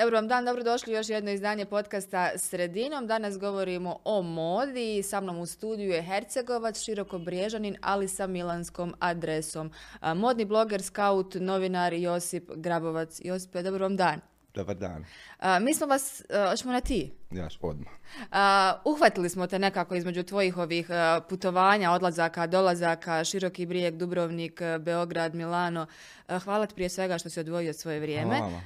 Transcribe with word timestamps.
Dobro 0.00 0.16
vam 0.16 0.28
dan, 0.28 0.44
dobro 0.44 0.62
došli 0.62 0.92
još 0.92 1.08
jedno 1.08 1.30
izdanje 1.30 1.66
podcasta 1.66 2.30
Sredinom. 2.36 3.06
Danas 3.06 3.38
govorimo 3.38 3.98
o 4.04 4.22
modi. 4.22 5.02
Sa 5.02 5.20
mnom 5.20 5.38
u 5.38 5.46
studiju 5.46 5.90
je 5.90 6.02
Hercegovac, 6.02 6.82
široko 6.82 7.18
briježanin, 7.18 7.76
ali 7.82 8.08
sa 8.08 8.26
milanskom 8.26 8.94
adresom. 8.98 9.72
Modni 10.16 10.44
bloger, 10.44 10.82
skaut, 10.82 11.34
novinar 11.34 11.92
Josip 11.92 12.50
Grabovac. 12.56 13.20
Josipe, 13.24 13.62
dobro 13.62 13.84
vam 13.84 13.96
dan. 13.96 14.20
Dobar 14.54 14.76
dan. 14.76 15.04
A, 15.38 15.58
mi 15.58 15.74
smo 15.74 15.86
vas, 15.86 16.22
a, 16.30 16.50
hoćemo 16.50 16.72
na 16.72 16.80
ti. 16.80 17.12
Jaš, 17.30 17.58
odmah. 17.62 17.92
A, 18.30 18.74
uhvatili 18.84 19.28
smo 19.28 19.46
te 19.46 19.58
nekako 19.58 19.94
između 19.94 20.22
tvojih 20.22 20.56
ovih 20.56 20.90
a, 20.90 21.20
putovanja, 21.28 21.90
odlazaka, 21.90 22.46
dolazaka, 22.46 23.24
Široki 23.24 23.66
brijeg, 23.66 23.96
Dubrovnik, 23.96 24.60
a, 24.60 24.78
Beograd, 24.78 25.34
Milano. 25.34 25.86
A, 26.26 26.38
hvala 26.38 26.66
ti 26.66 26.74
prije 26.74 26.88
svega 26.88 27.18
što 27.18 27.30
si 27.30 27.40
odvojio 27.40 27.72
svoje 27.72 28.00
vrijeme. 28.00 28.36
Hvala. 28.38 28.60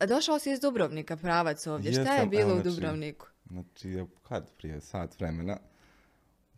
A, 0.00 0.06
Došao 0.06 0.38
si 0.38 0.52
iz 0.52 0.60
Dubrovnika, 0.60 1.16
pravac 1.16 1.66
ovdje. 1.66 1.92
Šta 1.92 2.14
je 2.14 2.26
bilo 2.26 2.42
evo, 2.42 2.50
u 2.50 2.54
znači, 2.54 2.68
Dubrovniku? 2.70 3.26
Znači, 3.46 3.98
kad 4.22 4.50
prije 4.52 4.80
sat 4.80 5.16
vremena, 5.16 5.56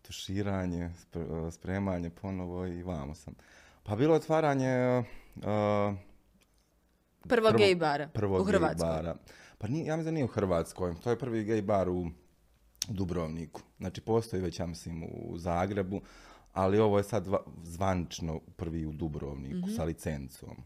tuširanje, 0.02 0.90
spre- 1.02 1.50
spremanje 1.50 2.10
ponovo 2.12 2.66
i 2.66 2.82
vamo 2.82 3.14
sam. 3.14 3.34
Pa 3.82 3.96
bilo 3.96 4.14
je 4.14 4.16
otvaranje 4.16 4.98
uh, 5.36 5.42
Prvo, 7.22 7.48
prvo- 7.48 7.58
gej 7.58 7.74
bara 7.74 8.08
prvog 8.08 8.40
u 8.40 8.44
Hrvatskoj. 8.44 8.88
bara. 8.88 9.16
Pa 9.58 9.68
nije, 9.68 9.86
ja 9.86 9.96
mislim 9.96 10.04
da 10.04 10.10
nije 10.10 10.24
u 10.24 10.28
Hrvatskoj. 10.28 10.94
To 10.96 11.10
je 11.10 11.18
prvi 11.18 11.44
gej 11.44 11.62
bar 11.62 11.88
u 11.88 12.06
Dubrovniku. 12.88 13.60
Znači, 13.78 14.00
postoji 14.00 14.42
već, 14.42 14.58
ja 14.58 14.66
mislim, 14.66 15.02
u 15.04 15.38
Zagrebu, 15.38 16.00
ali 16.52 16.78
ovo 16.78 16.98
je 16.98 17.04
sad 17.04 17.26
va- 17.26 17.42
zvanično 17.64 18.40
prvi 18.56 18.86
u 18.86 18.92
Dubrovniku 18.92 19.56
Mhm. 19.58 19.70
sa 19.70 19.84
licencom. 19.84 20.56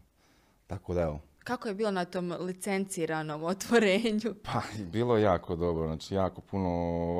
Tako 0.67 0.93
da, 0.93 1.01
evo, 1.01 1.21
Kako 1.47 1.67
je 1.67 1.73
bilo 1.73 1.91
na 1.91 2.05
tom 2.05 2.33
licenciranom 2.39 3.43
otvorenju? 3.43 4.35
Pa, 4.43 4.61
bilo 4.91 5.17
je 5.17 5.23
jako 5.23 5.55
dobro, 5.55 5.87
znači 5.87 6.15
jako 6.15 6.41
puno 6.41 6.69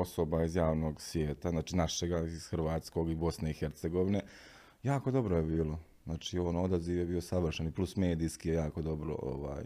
osoba 0.00 0.44
iz 0.44 0.56
javnog 0.56 1.00
svijeta, 1.00 1.50
znači 1.50 1.76
našega 1.76 2.18
iz 2.18 2.46
Hrvatskog 2.46 3.10
i 3.10 3.14
Bosne 3.14 3.50
i 3.50 3.54
Hercegovine. 3.54 4.20
Jako 4.82 5.10
dobro 5.10 5.36
je 5.36 5.42
bilo. 5.42 5.78
Znači, 6.04 6.38
ono, 6.38 6.62
odaziv 6.62 6.98
je 6.98 7.06
bio 7.06 7.20
savršen 7.20 7.66
i 7.66 7.72
plus 7.72 7.96
medijski 7.96 8.48
je 8.48 8.54
jako 8.54 8.82
dobro 8.82 9.16
ovaj, 9.22 9.64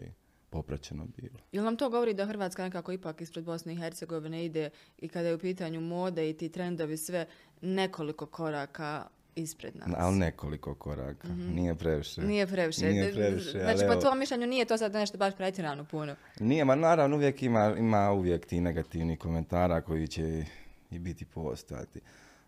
popraćeno 0.49 1.05
bilo. 1.17 1.39
Jel 1.51 1.63
nam 1.63 1.77
to 1.77 1.89
govori 1.89 2.13
da 2.13 2.25
Hrvatska 2.25 2.63
nekako 2.63 2.91
ipak 2.91 3.21
ispred 3.21 3.45
Bosne 3.45 3.73
i 3.73 3.77
Hercegovine 3.77 4.45
ide 4.45 4.69
i 4.97 5.07
kada 5.07 5.27
je 5.27 5.35
u 5.35 5.39
pitanju 5.39 5.81
mode 5.81 6.29
i 6.29 6.37
ti 6.37 6.49
trendovi 6.49 6.97
sve 6.97 7.27
nekoliko 7.61 8.25
koraka 8.25 9.07
ispred 9.35 9.75
nas? 9.75 9.89
Ali 9.97 10.17
nekoliko 10.17 10.75
koraka, 10.75 11.27
nije 11.27 11.75
previše. 11.75 12.21
Nije 12.21 12.47
previše. 12.47 12.85
Nije 12.85 13.13
previše, 13.13 13.51
Znači, 13.51 13.83
ali 13.83 13.95
po 13.95 14.01
tvojom 14.01 14.19
mišljenju 14.19 14.47
nije 14.47 14.65
to 14.65 14.77
sad 14.77 14.93
nešto 14.93 15.17
baš 15.17 15.35
pretjerano 15.35 15.85
puno. 15.85 16.15
Nije, 16.39 16.65
ma 16.65 16.75
naravno 16.75 17.15
uvijek 17.15 17.43
ima, 17.43 17.75
ima 17.77 18.11
uvijek 18.11 18.45
ti 18.45 18.61
negativni 18.61 19.17
komentara 19.17 19.81
koji 19.81 20.07
će 20.07 20.45
i 20.91 20.99
biti 20.99 21.25
postojati. 21.25 21.99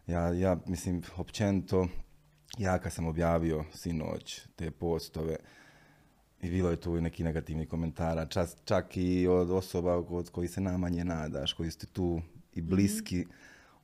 Ja, 0.08 0.34
ja 0.34 0.58
mislim, 0.66 1.04
općenito, 1.18 1.88
ja 2.58 2.80
kad 2.80 2.94
sam 2.94 3.08
objavio 3.08 3.64
sinoć 3.74 4.42
te 4.56 4.72
postove, 4.72 5.36
i 6.42 6.50
bilo 6.50 6.70
je 6.70 6.76
tu 6.76 6.98
i 6.98 7.02
neki 7.02 7.24
negativni 7.24 7.66
komentara, 7.66 8.26
čas, 8.26 8.56
čak 8.66 8.98
i 8.98 9.28
od 9.28 9.52
osoba 9.52 9.98
od 9.98 10.30
kojih 10.30 10.52
se 10.52 10.62
najmanje 10.62 11.04
nadaš, 11.04 11.54
koji 11.54 11.72
ste 11.72 11.88
tu 11.88 12.22
i 12.54 12.62
bliski. 12.62 13.26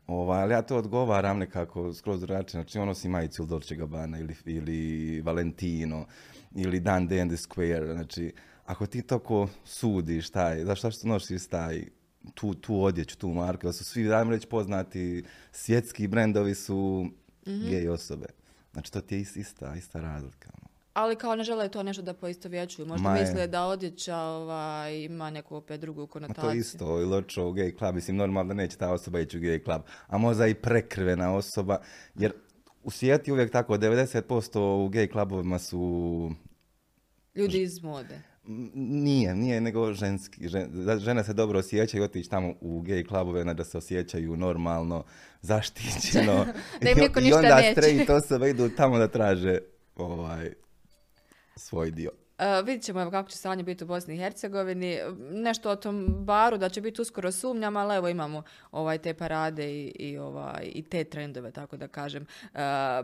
Ovaj, 0.08 0.42
ali 0.42 0.54
ja 0.54 0.62
to 0.62 0.78
odgovaram 0.78 1.38
nekako 1.38 1.94
skroz 1.94 2.22
drugačije. 2.22 2.52
Znači, 2.52 2.80
ono 2.80 2.94
si 2.94 3.10
majicu 3.10 3.42
ili 3.42 3.50
Dolce 3.50 3.76
Gabbana 3.76 4.20
ili, 4.20 4.36
ili 4.46 5.22
Valentino 5.22 6.06
ili 6.56 6.80
Dan 6.80 7.10
Day 7.10 7.22
and 7.22 7.32
the 7.32 7.38
Square. 7.38 7.94
Znači, 7.94 8.34
ako 8.66 8.86
ti 8.86 9.02
toko 9.02 9.48
sudiš 9.66 10.30
taj, 10.30 10.66
zašto 10.66 10.92
što 10.92 11.08
nosiš 11.08 11.48
taj, 11.48 11.84
tu, 12.34 12.54
tu 12.54 12.84
odjeću, 12.84 13.18
tu 13.18 13.30
marku, 13.30 13.68
da 13.68 13.74
su 13.74 13.84
svi, 13.84 14.14
ajmo 14.14 14.32
reći, 14.32 14.48
poznati 14.48 15.24
svjetski 15.52 16.08
brendovi 16.08 16.56
su 16.56 17.06
gej 17.70 17.90
osobe. 17.90 18.26
Znači, 18.74 18.92
to 18.92 19.02
ti 19.02 19.16
je 19.16 19.22
is- 19.22 19.38
ista, 19.40 19.76
ista 19.76 20.02
razlika. 20.02 20.52
Ali 20.94 21.16
kao 21.16 21.36
ne 21.36 21.44
žele 21.44 21.70
to 21.70 21.84
nešto 21.84 22.02
da 22.02 22.14
poistovjećuju. 22.14 22.86
Možda 22.86 23.04
Ma 23.04 23.18
je. 23.18 23.22
misle 23.22 23.48
da 23.48 23.66
odjeća 23.66 24.18
ovaj, 24.18 24.96
ima 24.96 25.30
neku 25.30 25.56
opet 25.56 25.82
drugu 25.82 26.02
Ma 26.02 26.08
konotaciju. 26.08 26.44
to 26.44 26.52
isto, 26.52 26.86
ili 27.02 27.18
u 27.18 27.22
gay 27.52 27.78
club, 27.78 27.96
mislim 27.96 28.18
normalno 28.18 28.48
da 28.48 28.54
neće 28.54 28.78
ta 28.78 28.92
osoba 28.92 29.20
ići 29.20 29.38
u 29.38 29.42
gay 29.42 29.64
club, 29.64 29.82
a 30.08 30.18
možda 30.18 30.48
i 30.48 30.54
prekrvena 30.54 31.36
osoba, 31.36 31.78
jer 32.16 32.32
u 32.84 32.92
svijetu 32.92 33.24
je 33.26 33.34
uvijek 33.34 33.52
tako, 33.52 33.74
90% 33.74 34.60
u 34.60 34.90
gay 34.90 35.12
klubovima 35.12 35.60
su, 35.60 36.32
Ljudi 37.36 37.62
iz 37.62 37.84
mode. 37.84 38.22
nije, 38.76 39.36
nije 39.36 39.62
nego 39.62 39.94
ženski, 39.94 40.42
žen- 40.44 41.00
žene 41.00 41.24
se 41.24 41.34
dobro 41.34 41.60
osjećaju 41.60 42.04
otići 42.04 42.30
tamo 42.30 42.54
u 42.62 42.82
gay 42.82 43.08
klubove, 43.08 43.44
da 43.46 43.64
se 43.64 43.78
osjećaju 43.78 44.38
normalno, 44.38 45.04
zaštićeno. 45.42 46.46
Da 46.82 46.90
im 46.90 46.98
I- 46.98 47.02
niko 47.02 47.20
I 47.20 47.24
ništa 47.24 47.38
onda 47.38 47.56
neće. 47.56 47.72
straight 47.74 48.10
osobe 48.10 48.50
idu 48.50 48.70
tamo 48.70 48.98
da 48.98 49.08
traže 49.08 49.58
ovaj, 49.96 50.54
svoj 51.56 51.92
dio. 51.92 52.12
Uh, 52.42 52.66
vidjet 52.66 52.86
ćemo 52.86 53.02
evo 53.02 53.12
kako 53.12 53.30
će 53.30 53.38
stanje 53.38 53.64
biti 53.64 53.84
u 53.84 53.88
Bosni 53.88 54.16
i 54.16 54.18
Hercegovini. 54.18 55.00
Nešto 55.32 55.70
o 55.70 55.76
tom 55.76 56.08
baru 56.10 56.58
da 56.58 56.70
će 56.70 56.82
biti 56.82 57.02
uskoro 57.02 57.32
sumnjam, 57.32 57.78
ali 57.78 57.96
evo 57.96 58.10
imamo 58.10 58.44
ovaj, 58.72 58.98
te 58.98 59.14
parade 59.14 59.72
i, 59.72 59.92
i, 60.00 60.18
ovaj, 60.18 60.72
i 60.74 60.84
te 60.84 61.04
trendove, 61.04 61.52
tako 61.52 61.78
da 61.78 61.88
kažem, 61.88 62.24
uh, 62.24 62.60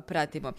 pratimo. 0.07 0.53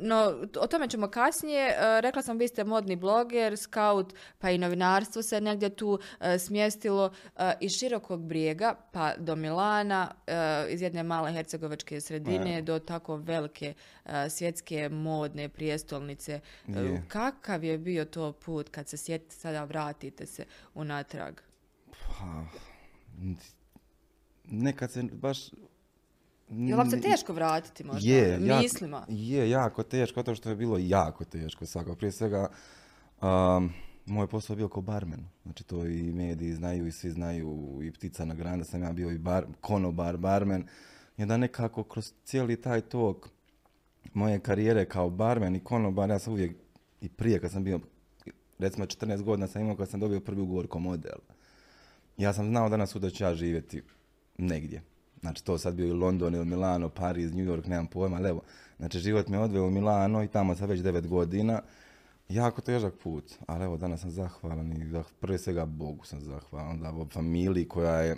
No, 0.00 0.34
o 0.60 0.66
tome 0.66 0.88
ćemo 0.88 1.08
kasnije. 1.08 1.66
Uh, 1.68 2.00
rekla 2.00 2.22
sam, 2.22 2.38
vi 2.38 2.48
ste 2.48 2.64
modni 2.64 2.96
bloger, 2.96 3.56
scout, 3.56 4.14
pa 4.38 4.50
i 4.50 4.58
novinarstvo 4.58 5.22
se 5.22 5.40
negdje 5.40 5.68
tu 5.70 5.88
uh, 5.88 6.26
smjestilo 6.38 7.04
uh, 7.06 7.42
iz 7.60 7.72
širokog 7.72 8.22
brijega 8.26 8.74
pa 8.92 9.12
do 9.18 9.36
Milana, 9.36 10.10
uh, 10.26 10.72
iz 10.72 10.82
jedne 10.82 11.02
male 11.02 11.32
hercegovačke 11.32 12.00
sredine 12.00 12.58
E. 12.58 12.62
do 12.62 12.78
tako 12.78 13.16
velike 13.16 13.74
uh, 14.04 14.10
svjetske 14.30 14.88
modne 14.88 15.48
prijestolnice. 15.48 16.40
Je. 16.66 17.02
Kakav 17.08 17.64
je 17.64 17.78
bio 17.78 18.04
to 18.04 18.23
put 18.32 18.68
kad 18.68 18.88
se 18.88 18.96
sjetite 18.96 19.36
sada 19.36 19.64
vratite 19.64 20.26
se 20.26 20.44
unatrag? 20.74 21.34
Pa, 21.90 22.44
nekad 24.44 24.92
se 24.92 25.02
baš... 25.02 25.52
Je 26.48 26.74
li 26.74 26.74
vam 26.74 26.90
se 26.90 27.00
teško 27.00 27.32
vratiti 27.32 27.84
možda? 27.84 28.10
Je, 28.10 28.46
jako, 28.46 28.62
Mislima? 28.62 29.06
je 29.08 29.50
jako 29.50 29.82
teško, 29.82 30.22
to 30.22 30.34
što 30.34 30.48
je 30.48 30.56
bilo 30.56 30.78
jako 30.78 31.24
teško 31.24 31.66
svako. 31.66 31.94
Prije 31.94 32.12
svega, 32.12 32.48
um, 33.22 33.72
moj 34.06 34.26
posao 34.26 34.54
je 34.54 34.56
bio 34.56 34.68
kao 34.68 34.82
barmen. 34.82 35.28
Znači 35.42 35.64
to 35.64 35.86
i 35.86 36.12
mediji 36.12 36.54
znaju 36.54 36.86
i 36.86 36.92
svi 36.92 37.10
znaju 37.10 37.80
i 37.82 37.92
ptica 37.92 38.24
na 38.24 38.34
grani 38.34 38.58
da 38.58 38.64
sam 38.64 38.82
ja 38.82 38.92
bio 38.92 39.10
i 39.10 39.18
bar, 39.18 39.46
konobar, 39.60 40.16
barmen. 40.16 40.66
I 41.16 41.22
onda 41.22 41.36
nekako 41.36 41.82
kroz 41.82 42.12
cijeli 42.24 42.60
taj 42.60 42.80
tok 42.80 43.28
moje 44.14 44.38
karijere 44.38 44.84
kao 44.84 45.10
barmen 45.10 45.56
i 45.56 45.64
konobar, 45.64 46.10
ja 46.10 46.18
sam 46.18 46.32
uvijek 46.32 46.56
i 47.00 47.08
prije 47.08 47.40
kad 47.40 47.50
sam 47.50 47.64
bio, 47.64 47.80
recimo 48.64 48.86
14 48.86 49.22
godina 49.22 49.46
sam 49.46 49.62
imao 49.62 49.76
kad 49.76 49.88
sam 49.88 50.00
dobio 50.00 50.20
prvi 50.20 50.40
ugovor 50.40 50.68
kao 50.68 50.80
model. 50.80 51.18
Ja 52.16 52.32
sam 52.32 52.46
znao 52.46 52.68
danas 52.68 52.90
sutra 52.90 53.10
ću 53.10 53.24
ja 53.24 53.34
živjeti 53.34 53.82
negdje. 54.38 54.82
Znači 55.20 55.44
to 55.44 55.58
sad 55.58 55.74
bio 55.74 55.86
i 55.86 55.92
London 55.92 56.34
ili 56.34 56.44
Milano, 56.44 56.88
Pariz, 56.88 57.34
New 57.34 57.46
York, 57.46 57.68
nemam 57.68 57.86
pojma, 57.86 58.16
ali 58.16 58.28
evo. 58.28 58.42
Znači 58.78 58.98
život 58.98 59.28
me 59.28 59.38
odveo 59.38 59.66
u 59.66 59.70
Milano 59.70 60.22
i 60.22 60.28
tamo 60.28 60.54
sam 60.54 60.68
već 60.68 60.80
9 60.80 61.06
godina. 61.06 61.62
Jako 62.28 62.60
težak 62.60 62.94
put, 63.02 63.24
ali 63.46 63.64
evo 63.64 63.76
danas 63.76 64.00
sam 64.00 64.10
zahvalan 64.10 64.82
i 64.82 64.88
zah, 64.88 65.06
prije 65.20 65.38
svega 65.38 65.66
Bogu 65.66 66.04
sam 66.04 66.20
zahvalan, 66.20 66.86
ovo 66.86 67.08
familiji 67.08 67.68
koja 67.68 68.00
je, 68.00 68.16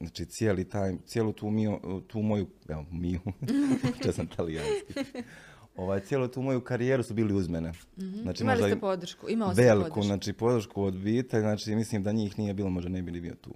znači 0.00 0.24
cijeli 0.24 0.68
taj, 0.68 0.96
cijelu 1.06 1.32
tu, 1.32 1.52
tu 2.06 2.22
moju, 2.22 2.46
evo 2.68 2.84
miju, 2.90 3.20
sam 4.16 4.26
talijanski, 4.26 4.94
ovaj, 5.76 6.00
cijelu 6.00 6.28
tu 6.28 6.42
moju 6.42 6.60
karijeru 6.60 7.02
su 7.02 7.14
bili 7.14 7.34
uz 7.34 7.48
mene. 7.48 7.72
Znači, 7.96 8.42
Imali 8.42 8.60
možda 8.60 8.74
ste 8.76 8.80
podršku? 8.80 9.28
Imao 9.30 9.52
ste 9.52 9.62
veliku, 9.62 9.88
podršku. 9.88 10.02
znači 10.02 10.32
podršku 10.32 10.82
od 10.82 10.94
obitelji, 10.96 11.40
znači 11.40 11.74
mislim 11.74 12.02
da 12.02 12.12
njih 12.12 12.38
nije 12.38 12.54
bilo, 12.54 12.70
možda 12.70 12.90
ne 12.90 13.02
bi 13.02 13.12
ni 13.12 13.20
bio 13.20 13.34
tu. 13.34 13.50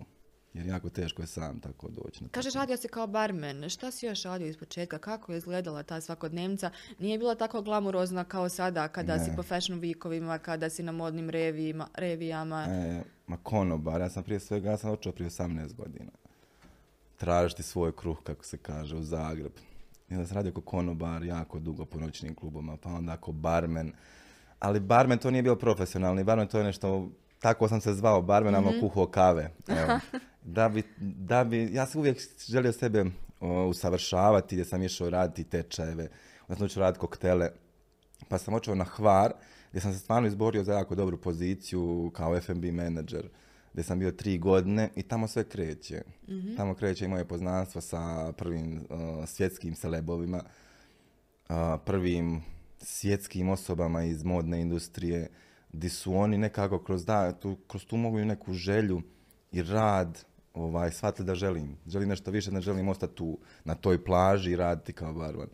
Jer 0.55 0.67
jako 0.67 0.89
teško 0.89 1.23
je 1.23 1.27
sam 1.27 1.61
tako 1.61 1.89
doći. 1.89 2.25
Na. 2.25 2.29
Kažeš, 2.31 2.55
radio 2.55 2.77
si 2.77 2.89
kao 2.89 3.07
barmen. 3.07 3.69
Šta 3.69 3.91
si 3.91 4.07
još 4.07 4.23
radio 4.23 4.47
iz 4.47 4.57
početka? 4.57 4.99
Kako 4.99 5.33
je 5.33 5.39
izgledala 5.39 5.83
ta 5.83 6.01
svakodnevnica? 6.01 6.71
Nije 6.99 7.19
bila 7.19 7.35
tako 7.35 7.63
glamurozna 7.63 8.25
kao 8.25 8.49
sada 8.49 8.89
kada 8.89 9.19
si 9.19 9.31
Ne. 9.31 9.37
po 9.37 9.43
fashion 9.43 9.81
weekovima, 9.81 10.39
kada 10.39 10.71
si 10.71 10.83
na 10.83 10.93
modnim 10.93 11.31
revijima, 11.31 11.89
revijama. 11.95 12.67
E, 12.69 13.03
ma 13.27 13.37
konobar, 13.43 14.01
ja 14.01 14.11
sam 14.11 14.23
prije 14.23 14.41
svega, 14.41 14.71
ja 14.71 14.77
sam 14.77 14.91
očeo 14.91 15.13
prije 15.13 15.31
18 15.31 15.75
godina. 15.75 16.11
Tražiti 17.17 17.63
svoj 17.63 17.97
kruh, 17.97 18.19
kako 18.23 18.45
se 18.45 18.57
kaže, 18.59 18.97
u 18.97 19.03
Zagreb. 19.03 19.53
I 20.11 20.15
onda 20.15 20.27
sam 20.27 20.37
radio 20.37 20.53
kao 20.53 20.63
konobar 20.63 21.23
jako 21.23 21.59
dugo 21.59 21.85
po 21.85 21.99
noćnim 21.99 22.35
klubama, 22.35 22.77
pa 22.77 22.91
onda 22.91 23.17
kao 23.17 23.33
barmen. 23.33 23.93
Ali 24.59 24.81
barmen 24.81 25.19
to 25.19 25.31
nije 25.31 25.43
bio 25.43 25.57
profesionalni, 25.57 26.25
barmen 26.25 26.49
to 26.49 26.59
je 26.59 26.65
nešto, 26.65 27.09
tako 27.39 27.69
sam 27.69 27.81
se 27.81 27.95
zvao, 27.95 28.23
barmen, 28.23 28.55
ali 28.55 28.81
kuhao 28.81 29.07
kave. 29.07 29.51
Evo. 29.69 29.99
Da 30.43 30.69
bi, 30.69 30.83
da 30.99 31.45
bi, 31.45 31.69
ja 31.73 31.87
sam 31.87 32.01
uvijek 32.01 32.19
želio 32.49 32.73
sebe 32.73 33.05
o, 33.41 33.67
usavršavati, 33.67 34.55
gdje 34.55 34.65
sam 34.65 34.83
išao 34.83 35.11
raditi 35.11 35.45
tečajeve, 35.45 36.09
onda 36.49 36.57
sam 36.57 36.67
učio 36.67 36.81
raditi 36.81 37.01
koktele, 37.01 37.51
pa 38.29 38.39
sam 38.39 38.55
očeo 38.55 38.75
na 38.75 38.85
Hvar, 38.85 39.33
gdje 39.71 39.81
sam 39.81 39.93
se 39.93 39.99
stvarno 39.99 40.29
izborio 40.29 40.65
za 40.65 40.73
jako 40.73 40.95
dobru 40.95 41.17
poziciju 41.17 42.11
kao 42.15 42.37
F&B 42.37 42.73
menadžer. 42.73 43.29
Gdje 43.73 43.85
sam 43.85 43.99
bio 43.99 44.11
tri 44.11 44.39
godine 44.39 44.91
i 44.97 45.03
tamo 45.03 45.29
sve 45.29 45.45
kreće. 45.45 46.03
Tamo 46.57 46.75
kreće 46.75 47.05
i 47.05 47.09
moje 47.09 47.29
poznanstvo 47.29 47.81
sa 47.81 48.33
prvim 48.33 48.77
uh, 48.91 49.29
svjetskim 49.29 49.75
celebovima, 49.75 50.43
uh, 51.49 51.55
prvim 51.85 52.43
svjetskim 52.79 53.49
osobama 53.49 54.05
iz 54.05 54.25
modne 54.25 54.61
industrije, 54.61 55.29
di 55.73 55.89
su 55.89 56.15
oni 56.15 56.39
nekako 56.39 56.79
kroz, 56.79 57.05
da, 57.05 57.33
tu, 57.33 57.57
kroz 57.67 57.85
tu 57.85 57.97
mogu 57.97 58.19
neku 58.19 58.53
želju 58.53 59.03
i 59.53 59.63
rad 59.63 60.25
ovaj, 60.55 60.91
shvatili 60.91 61.27
da 61.27 61.35
želim. 61.35 61.77
Želim 61.87 62.09
nešto 62.09 62.31
više, 62.31 62.53
ne 62.53 62.61
želim 62.61 62.89
ostati 62.89 63.15
tu 63.15 63.39
na 63.65 63.75
toj 63.75 64.05
plaži 64.05 64.51
i 64.51 64.57
raditi 64.57 64.93
kao 64.93 65.13
barman. 65.13 65.49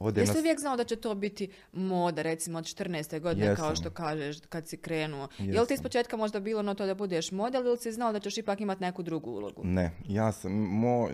Ovdje 0.00 0.20
Jesi 0.20 0.32
nas- 0.32 0.40
uvijek 0.40 0.60
znao 0.60 0.76
da 0.76 0.84
će 0.84 0.96
to 0.96 1.14
biti 1.14 1.48
moda, 1.72 2.22
recimo 2.22 2.58
od 2.58 2.64
14. 2.66 3.20
godine, 3.20 3.56
kao 3.56 3.64
Jesam. 3.64 3.76
što 3.76 3.90
kažeš, 3.90 4.36
kad 4.48 4.68
si 4.68 4.76
krenuo? 4.76 5.28
Je 5.38 5.44
li 5.44 5.52
ti 5.52 5.56
Jesam. 5.58 5.74
iz 5.74 5.82
početka 5.82 6.16
možda 6.16 6.40
bilo 6.40 6.62
no 6.62 6.74
to 6.74 6.86
da 6.86 6.94
budeš 6.94 7.32
model 7.32 7.66
ili 7.66 7.78
si 7.78 7.92
znao 7.92 8.12
da 8.12 8.20
ćeš 8.20 8.38
ipak 8.38 8.60
imati 8.60 8.80
neku 8.80 9.02
drugu 9.02 9.30
ulogu? 9.30 9.62
Ne, 9.64 9.90
ja 10.06 10.32
sam, 10.32 10.52
moj, 10.54 11.12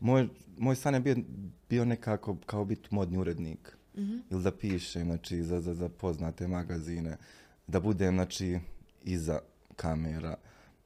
moj, 0.00 0.28
moj 0.56 0.76
san 0.76 0.94
je 0.94 1.00
bio, 1.00 1.16
bio 1.70 1.84
nekako 1.84 2.36
kao 2.46 2.64
biti 2.64 2.88
modni 2.90 3.18
urednik. 3.18 3.76
Ili 4.30 4.42
da 4.42 4.50
pišem, 4.52 5.04
znači, 5.04 5.42
za, 5.42 5.60
za, 5.60 5.74
za 5.74 5.88
poznate 5.88 6.48
magazine, 6.48 7.16
da 7.66 7.80
budem, 7.80 8.14
znači, 8.14 8.58
iza 9.04 9.38
kamera. 9.76 10.36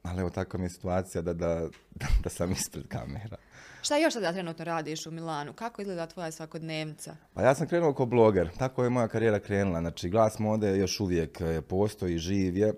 Ali 0.03 0.21
evo, 0.21 0.29
takva 0.29 0.59
mi 0.59 0.65
je 0.65 0.69
situacija 0.69 1.21
da, 1.21 1.33
da, 1.33 1.67
da, 1.95 2.07
da 2.23 2.29
sam 2.29 2.51
ispred 2.51 2.87
kamera. 2.87 3.37
Šta 3.81 3.97
još 3.97 4.13
sada 4.13 4.33
trenutno 4.33 4.65
radiš 4.65 5.05
u 5.05 5.11
Milanu? 5.11 5.53
Kako 5.53 5.81
izgleda 5.81 6.07
tvoja 6.07 6.31
svakodnevnica? 6.31 7.15
Pa 7.33 7.41
ja 7.41 7.55
sam 7.55 7.67
krenuo 7.67 7.93
kao 7.93 8.05
bloger, 8.05 8.49
tako 8.57 8.83
je 8.83 8.89
moja 8.89 9.07
karijera 9.07 9.39
krenula. 9.39 9.79
Znači, 9.79 10.09
glas 10.09 10.39
mode 10.39 10.77
još 10.77 10.99
uvijek 10.99 11.41
e, 11.41 11.61
postoji, 11.61 12.17
živ 12.17 12.57
je. 12.57 12.73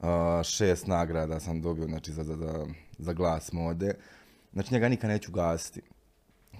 A, 0.00 0.42
šest 0.44 0.86
nagrada 0.86 1.40
sam 1.40 1.62
dobio 1.62 1.84
znači, 1.84 2.12
za, 2.12 2.24
za, 2.24 2.36
za, 2.36 2.66
za 2.98 3.12
glas 3.12 3.52
mode. 3.52 3.94
Znači, 4.52 4.74
njega 4.74 4.88
nikad 4.88 5.10
neću 5.10 5.32
gasiti. 5.32 5.80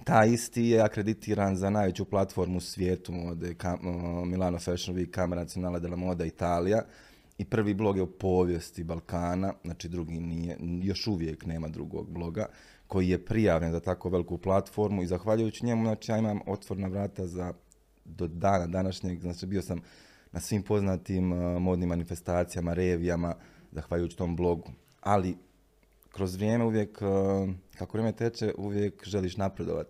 Taj 0.03 0.29
isti 0.29 0.63
je 0.63 0.81
akreditiran 0.81 1.55
za 1.55 1.69
najveću 1.69 2.05
platformu 2.05 2.57
u 2.57 2.61
svijetu 2.61 3.11
mode, 3.11 3.53
Ka- 3.53 4.25
Milano 4.25 4.59
Fashion 4.59 4.97
Week, 4.97 5.13
Camera 5.15 5.41
Nazionale 5.41 5.79
della 5.79 5.95
Moda 5.95 6.25
Italija. 6.25 6.81
I 7.37 7.45
prvi 7.45 7.73
blog 7.73 7.97
je 7.97 8.03
u 8.03 8.11
povijesti 8.11 8.83
Balkana, 8.83 9.53
znači 9.63 9.89
drugi 9.89 10.19
nije, 10.19 10.57
još 10.59 11.07
uvijek 11.07 11.45
nema 11.45 11.67
drugog 11.67 12.09
bloga, 12.09 12.45
koji 12.87 13.09
je 13.09 13.25
prijavljen 13.25 13.71
za 13.71 13.79
tako 13.79 14.09
veliku 14.09 14.37
platformu 14.37 15.03
i 15.03 15.07
zahvaljujući 15.07 15.65
njemu, 15.65 15.83
znači 15.83 16.11
ja 16.11 16.17
imam 16.17 16.39
otvorna 16.47 16.87
vrata 16.87 17.27
za 17.27 17.53
do 18.05 18.27
dana 18.27 18.67
današnjeg, 18.67 19.19
znači 19.21 19.45
bio 19.45 19.61
sam 19.61 19.81
na 20.31 20.39
svim 20.39 20.63
poznatim 20.63 21.31
uh, 21.31 21.61
modnim 21.61 21.89
manifestacijama, 21.89 22.73
revijama, 22.73 23.35
zahvaljujući 23.71 24.17
tom 24.17 24.35
blogu. 24.35 24.71
Ali 25.01 25.37
kroz 26.11 26.35
vrijeme 26.35 26.65
uvijek, 26.65 27.01
uh, 27.01 27.49
kako 27.77 27.97
vrijeme 27.97 28.11
teče, 28.11 28.53
uvijek 28.57 29.03
želiš 29.05 29.37
napredovat. 29.37 29.87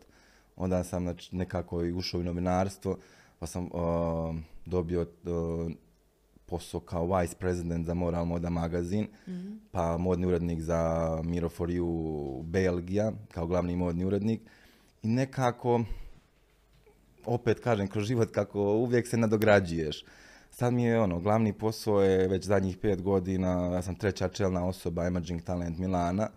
Onda 0.55 0.83
sam 0.83 1.03
znači, 1.03 1.35
nekako 1.35 1.85
i 1.85 1.91
ušao 1.91 2.19
u 2.19 2.23
novinarstvo, 2.23 2.97
pa 3.39 3.47
sam 3.47 3.63
uh, 3.65 4.35
dobio 4.65 5.01
uh, 5.01 5.71
posao 6.47 6.79
kao 6.79 7.17
vice 7.17 7.35
president 7.39 7.85
za 7.85 7.93
Moral 7.93 8.25
Moda 8.25 8.49
magazin, 8.49 9.07
pa 9.71 9.97
modni 9.97 10.25
urednik 10.25 10.61
za 10.61 11.21
Miro 11.23 11.49
for 11.49 11.69
You 11.69 12.43
Belgija, 12.43 13.11
kao 13.31 13.47
glavni 13.47 13.75
modni 13.75 14.05
urednik. 14.05 14.41
I 15.03 15.07
nekako, 15.07 15.83
opet 17.25 17.59
kažem, 17.59 17.87
kroz 17.87 18.07
život 18.07 18.31
kako 18.31 18.61
uvijek 18.61 19.07
se 19.07 19.17
nadograđuješ. 19.17 20.05
Sad 20.51 20.73
mi 20.73 20.83
je 20.83 20.99
ono, 20.99 21.19
glavni 21.19 21.53
posao 21.53 22.01
je 22.01 22.27
već 22.27 22.45
zadnjih 22.45 22.77
pet 22.77 23.01
godina, 23.01 23.69
ja 23.73 23.81
sam 23.81 23.95
treća 23.95 24.27
čelna 24.27 24.65
osoba 24.65 25.05
Emerging 25.05 25.41
Talent 25.41 25.77
Milana, 25.77 26.29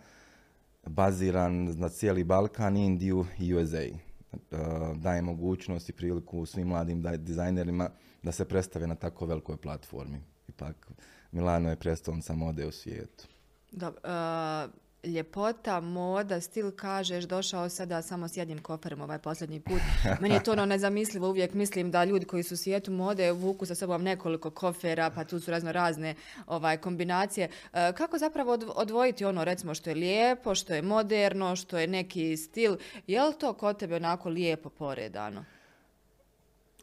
baziran 0.87 1.79
na 1.79 1.89
cijeli 1.89 2.25
Balkan, 2.25 2.77
Indiju 2.77 3.27
i 3.39 3.55
USA. 3.55 3.85
Uh, 4.33 4.59
daje 4.97 5.23
mogućnost 5.23 5.89
i 5.89 5.93
priliku 5.93 6.47
svim 6.47 6.69
mladim 6.69 7.03
dizajnerima 7.19 7.91
da 8.23 8.33
se 8.33 8.45
predstave 8.45 8.87
na 8.87 8.95
tako 8.95 9.27
velikoj 9.27 9.57
platformi. 9.57 10.21
Ipak, 10.49 10.87
Milano 11.33 11.71
je 11.71 11.77
prestolnica 11.77 12.35
mode 12.35 12.67
u 12.67 12.73
svijetu. 12.73 13.27
Dobro, 13.73 14.01
e, 14.05 14.69
ljepota, 15.09 15.81
moda, 15.81 16.41
stil 16.41 16.71
kažeš, 16.77 17.25
došao 17.25 17.69
sada 17.69 18.03
samo 18.03 18.29
s 18.29 18.37
jednim 18.37 18.59
koferom 18.59 19.01
ovaj 19.01 19.19
posljednji 19.19 19.61
put. 19.61 19.81
Meni 20.21 20.35
je 20.35 20.43
to 20.43 20.53
ono 20.53 20.67
nezamislivo, 20.67 21.29
uvijek 21.29 21.55
mislim 21.55 21.91
da 21.91 22.05
ljudi 22.05 22.27
koji 22.27 22.43
su 22.43 22.55
u 22.55 22.57
svijetu 22.57 22.91
mode 22.91 23.33
vuku 23.33 23.67
sa 23.67 23.75
sobom 23.75 24.03
nekoliko 24.03 24.51
kofera, 24.51 25.11
pa 25.11 25.25
tu 25.25 25.41
su 25.41 25.51
razno 25.51 25.73
razne 25.73 26.15
ovaj, 26.47 26.77
kombinacije. 26.77 27.49
E, 27.73 27.93
kako 27.93 28.19
zapravo 28.19 28.57
odv- 28.57 28.73
odvojiti 28.75 29.25
ono, 29.25 29.45
recimo, 29.45 29.75
što 29.75 29.91
je 29.91 29.97
lijepo, 29.97 30.55
što 30.55 30.75
je 30.75 30.83
moderno, 30.83 31.57
što 31.57 31.79
je 31.79 31.87
neki 31.87 32.37
stil? 32.37 32.77
Je 33.07 33.23
li 33.23 33.35
to 33.39 33.53
kod 33.53 33.79
tebe 33.79 33.97
onako 33.97 34.29
lijepo 34.29 34.69
poredano? 34.69 35.45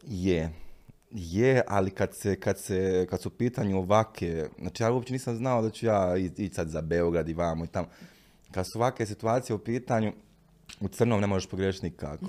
Je, 0.03 0.53
je, 1.11 1.61
ali 1.67 1.91
kad, 1.91 2.15
se, 2.15 2.39
kad, 2.39 2.59
se, 2.59 3.07
kad 3.09 3.21
su 3.21 3.29
pitanju 3.29 3.77
ovake, 3.77 4.45
znači 4.59 4.83
ja 4.83 4.91
uopće 4.91 5.13
nisam 5.13 5.35
znao 5.35 5.61
da 5.61 5.69
ću 5.69 5.85
ja 5.85 6.17
ići 6.17 6.53
sad 6.53 6.69
za 6.69 6.81
Beograd 6.81 7.29
i 7.29 7.33
vamo 7.33 7.65
i 7.65 7.67
tamo. 7.67 7.87
Kad 8.51 8.67
su 8.67 8.79
ovake 8.79 9.05
situacije 9.05 9.55
u 9.55 9.59
pitanju, 9.59 10.13
u 10.79 10.87
crnom 10.87 11.21
ne 11.21 11.27
možeš 11.27 11.49
pogriješiti 11.49 11.85
nikako. 11.85 12.25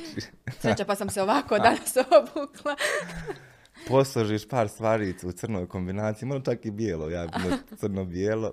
Sreća 0.60 0.84
pa 0.84 0.94
sam 0.94 1.10
se 1.10 1.22
ovako 1.22 1.58
danas 1.68 1.96
obukla. 1.96 2.76
Posložiš 3.88 4.48
par 4.48 4.68
stvari 4.68 5.14
u 5.22 5.32
crnoj 5.32 5.66
kombinaciji, 5.66 6.28
možda 6.28 6.52
čak 6.52 6.66
i 6.66 6.70
bijelo, 6.70 7.10
ja 7.10 7.28
crno-bijelo. 7.76 8.52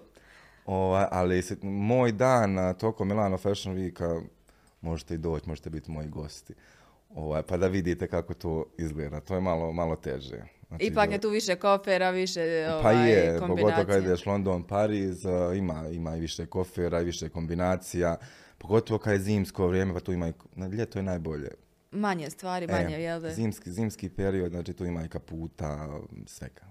Ovaj, 0.66 1.06
ali 1.12 1.42
se, 1.42 1.58
moj 1.62 2.12
dan 2.12 2.54
na 2.54 2.74
tokom 2.74 3.08
Milano 3.08 3.38
Fashion 3.38 3.76
Weeka, 3.76 4.22
možete 4.82 5.14
i 5.14 5.18
doći, 5.18 5.50
možete 5.50 5.70
biti 5.70 5.92
moji 5.92 6.08
gosti. 6.08 6.54
Ovaj, 7.10 7.44
pa 7.44 7.58
da 7.58 7.68
vidite 7.68 8.08
kako 8.08 8.34
to 8.34 8.66
izgleda. 8.78 9.20
To 9.20 9.36
je 9.36 9.42
malo, 9.42 9.74
malo 9.74 9.96
teže. 9.96 10.44
Znači, 10.68 10.86
Ipak 10.86 11.12
je 11.12 11.22
tu 11.22 11.30
više 11.30 11.56
kofera, 11.56 12.10
više 12.10 12.68
Pa 12.82 12.90
ovaj, 12.90 13.12
je, 13.12 13.40
pogotovo 13.40 13.86
kad 13.86 14.04
ideš 14.04 14.26
London, 14.26 14.64
Pariz, 14.64 15.26
a, 15.26 15.54
ima, 15.54 15.88
ima 15.92 16.16
i 16.16 16.20
više 16.20 16.46
kofera 16.46 17.02
i 17.02 17.04
više 17.04 17.30
kombinacija. 17.30 18.18
Pogotovo 18.58 19.00
kad 19.00 19.14
je 19.14 19.20
zimsko 19.20 19.68
vrijeme, 19.68 19.94
pa 19.94 20.00
tu 20.00 20.14
ima 20.14 20.28
i, 20.28 20.34
na 20.56 20.68
ljeto 20.68 21.00
je 21.00 21.04
najbolje. 21.04 21.50
Manje 21.92 22.30
stvari, 22.30 22.68
manje, 22.68 22.96
E, 22.96 23.02
jel 23.02 23.22
da? 23.22 23.34
zimski, 23.34 23.72
zimski 23.72 24.10
period, 24.10 24.52
znači 24.52 24.74
tu 24.74 24.86
ima 24.86 25.06
i 25.06 25.08
kaputa, 25.08 26.00
svega, 26.26 26.62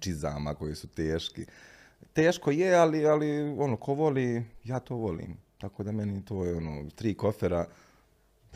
čizama 0.00 0.54
koji 0.54 0.74
su 0.74 0.88
teški. 0.88 1.46
Teško 2.12 2.50
je, 2.50 2.74
ali, 2.74 3.06
ali 3.06 3.42
ono, 3.58 3.76
ko 3.76 3.94
voli, 3.94 4.44
ja 4.64 4.80
to 4.80 4.96
volim. 4.96 5.36
Tako 5.58 5.82
da 5.82 5.92
meni 5.92 6.24
to 6.24 6.44
je 6.44 6.56
ono, 6.56 6.90
tri 6.90 7.14
kofera, 7.14 7.66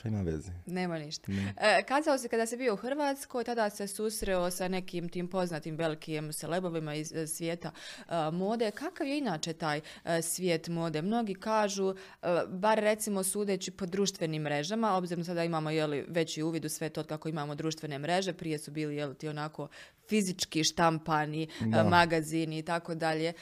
ima 0.04 0.22
veze. 0.22 0.52
Nema 0.66 0.98
ništa. 0.98 1.32
E, 1.60 1.82
kazao 1.82 2.18
si 2.18 2.28
kada 2.28 2.46
si 2.46 2.56
bio 2.56 2.74
u 2.74 2.76
Hrvatskoj, 2.76 3.44
tada 3.44 3.70
se 3.70 3.86
susreo 3.88 4.50
sa 4.50 4.68
nekim 4.68 5.08
tim 5.08 5.28
poznatim 5.28 5.76
velikim 5.76 6.32
celebovima 6.32 6.94
iz 6.94 7.12
e, 7.12 7.26
svijeta 7.26 7.70
e, 7.98 8.30
mode. 8.32 8.70
Kakav 8.70 9.06
je 9.06 9.18
inače 9.18 9.52
taj 9.52 9.80
e, 10.04 10.22
svijet 10.22 10.68
mode? 10.68 11.02
Mnogi 11.02 11.34
kažu, 11.34 11.94
e, 12.22 12.26
bar 12.48 12.78
recimo 12.78 13.22
sudeći 13.22 13.70
po 13.70 13.86
društvenim 13.86 14.42
mrežama, 14.42 14.96
obzirom 14.96 15.24
sada 15.24 15.44
imamo 15.44 15.70
jeli, 15.70 16.04
veći 16.08 16.42
uvid 16.42 16.64
u 16.64 16.68
sve 16.68 16.88
to 16.88 17.04
kako 17.04 17.28
imamo 17.28 17.54
društvene 17.54 17.98
mreže, 17.98 18.32
prije 18.32 18.58
su 18.58 18.70
bili 18.70 18.96
jeli, 18.96 19.14
ti 19.14 19.28
onako 19.28 19.68
fizički 20.08 20.64
štampani 20.64 21.42
e, 21.42 21.46
Da. 21.66 21.84
magazini 21.84 22.58
i 22.58 22.62
tako 22.62 22.94
dalje. 22.94 23.32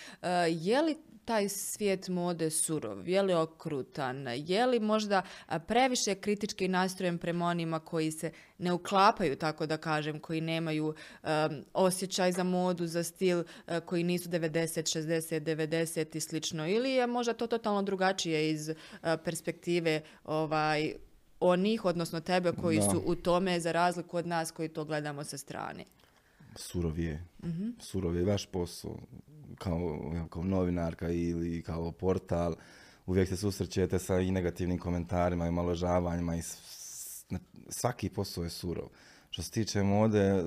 Je 0.48 0.82
li 0.82 0.96
taj 1.26 1.48
svijet 1.48 2.08
mode 2.08 2.50
surov? 2.50 3.08
Je 3.08 3.22
li 3.22 3.34
okrutan? 3.34 4.26
Je 4.36 4.66
li 4.66 4.80
možda 4.80 5.22
previše 5.66 6.14
kritički 6.14 6.68
nastrojen 6.68 7.18
prema 7.18 7.46
onima 7.46 7.78
koji 7.80 8.10
se 8.10 8.30
ne 8.58 8.72
uklapaju, 8.72 9.36
tako 9.36 9.66
da 9.66 9.76
kažem, 9.76 10.20
koji 10.20 10.40
nemaju 10.40 10.94
em, 11.22 11.64
osjećaj 11.74 12.32
za 12.32 12.42
modu, 12.44 12.86
za 12.86 13.02
stil, 13.02 13.44
e, 13.66 13.80
koji 13.80 14.04
nisu 14.04 14.28
90, 14.28 14.98
60, 14.98 15.40
90 15.40 16.16
i 16.16 16.20
slično? 16.20 16.68
Ili 16.68 16.90
je 16.90 17.06
možda 17.06 17.32
to 17.32 17.46
totalno 17.46 17.82
drugačije 17.82 18.50
iz 18.50 18.68
e, 18.68 18.74
perspektive 19.24 20.00
ovaj, 20.24 20.92
onih, 21.40 21.84
odnosno 21.84 22.20
tebe 22.20 22.52
koji 22.52 22.78
Da. 22.78 22.90
su 22.90 23.02
u 23.06 23.14
tome 23.14 23.60
za 23.60 23.72
razliku 23.72 24.16
od 24.16 24.26
nas 24.26 24.50
koji 24.50 24.68
to 24.68 24.84
gledamo 24.84 25.24
sa 25.24 25.38
strane? 25.38 25.84
Surov 26.56 26.98
je. 26.98 27.24
Surov 27.80 28.16
je 28.16 28.24
vaš 28.24 28.46
posao. 28.46 28.98
Kao, 29.58 30.00
kao 30.30 30.44
novinarka 30.44 31.10
ili 31.10 31.62
kao 31.62 31.92
portal. 31.92 32.54
Uvijek 33.06 33.28
se 33.28 33.36
susrećete 33.36 33.98
sa 33.98 34.20
i 34.20 34.30
negativnim 34.30 34.78
komentarima 34.78 35.46
i 35.46 35.50
maložavanjima 35.50 36.36
i 36.36 36.42
svaki 37.68 38.08
posao 38.08 38.44
je 38.44 38.50
surov. 38.50 38.88
Što 39.30 39.42
se 39.42 39.50
tiče 39.50 39.82
mode, 39.82 40.44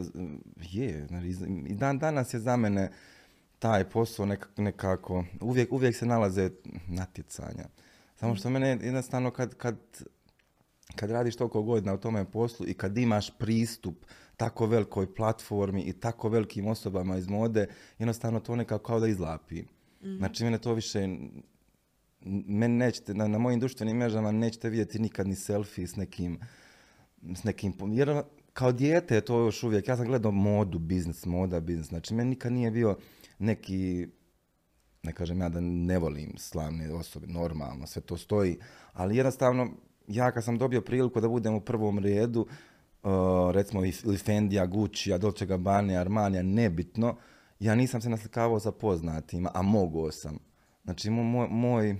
je. 0.71 1.07
znači, 1.07 1.27
I 1.67 1.73
dan 1.73 1.99
danas 1.99 2.33
je 2.33 2.39
za 2.39 2.57
mene 2.57 2.91
taj 3.59 3.89
posao 3.89 4.25
nekako, 4.25 4.61
nekako 4.61 5.25
uvijek, 5.41 5.71
uvijek 5.71 5.95
se 5.95 6.05
nalaze 6.05 6.49
natjecanja. 6.87 7.65
Samo 8.15 8.35
što 8.35 8.49
mene 8.49 8.67
jednostavno 8.67 9.31
kad, 9.31 9.55
kad 9.55 9.77
kad 10.95 11.11
radiš 11.11 11.35
toliko 11.35 11.61
godina 11.61 11.93
u 11.93 11.97
tome 11.97 12.31
poslu 12.31 12.67
i 12.67 12.73
kad 12.73 12.97
imaš 12.97 13.37
pristup 13.37 14.05
tako 14.39 14.65
velikoj 14.65 15.13
platformi 15.15 15.81
i 15.81 15.93
tako 15.93 16.29
velikim 16.29 16.67
osobama 16.67 17.17
iz 17.17 17.27
mode, 17.27 17.67
jednostavno 17.99 18.39
to 18.39 18.55
nekako 18.55 18.83
kao 18.83 18.99
da 18.99 19.07
izlapi. 19.07 19.63
Znači, 20.01 20.43
mene 20.43 20.57
to 20.57 20.73
više... 20.73 21.07
Meni 22.47 22.77
nećete, 22.77 23.13
na, 23.13 23.27
na 23.27 23.37
mojim 23.37 23.59
društvenim 23.59 23.97
mrežama 23.97 24.31
nećete 24.31 24.69
vidjeti 24.69 24.99
nikad 24.99 25.27
ni 25.27 25.35
selfie 25.35 25.87
s 25.87 25.95
nekim, 25.95 26.39
s 27.35 27.43
nekim... 27.43 27.73
Jer 27.91 28.21
kao 28.53 28.71
dijete 28.71 29.15
je 29.15 29.21
to 29.21 29.39
još 29.39 29.63
uvijek, 29.63 29.87
ja 29.87 29.97
sam 29.97 30.05
gledao 30.05 30.31
modu, 30.31 30.79
biznis, 30.79 31.25
moda, 31.25 31.59
biznis. 31.59 31.87
Znači, 31.87 32.13
meni 32.13 32.29
nikad 32.29 32.51
nije 32.51 32.71
bio 32.71 32.97
neki 33.39 34.07
ne 35.03 35.13
kažem 35.13 35.41
ja 35.41 35.49
da 35.49 35.59
ne 35.61 35.97
volim 35.97 36.33
slavne 36.37 36.93
osobe, 36.93 37.27
normalno, 37.27 37.87
sve 37.87 38.01
to 38.01 38.17
stoji, 38.17 38.57
ali 38.93 39.17
jednostavno, 39.17 39.69
ja 40.07 40.31
kad 40.31 40.43
sam 40.43 40.57
dobio 40.57 40.81
priliku 40.81 41.21
da 41.21 41.27
budem 41.27 41.53
u 41.53 41.61
prvom 41.61 41.99
redu, 41.99 42.47
uh, 43.03 43.51
recimo 43.51 43.83
ili 43.85 44.17
Fendija, 44.17 44.65
Gucci, 44.65 45.17
Dolce 45.19 45.45
Gabbana, 45.45 45.99
Armania, 45.99 46.43
nebitno, 46.43 47.15
ja 47.59 47.75
nisam 47.75 48.01
se 48.01 48.09
naslikavao 48.09 48.59
za 48.59 48.71
poznatima, 48.71 49.51
a 49.53 49.61
mogao 49.61 50.11
sam. 50.11 50.39
Znači, 50.83 51.09
moj, 51.09 51.47
moj 51.49 51.95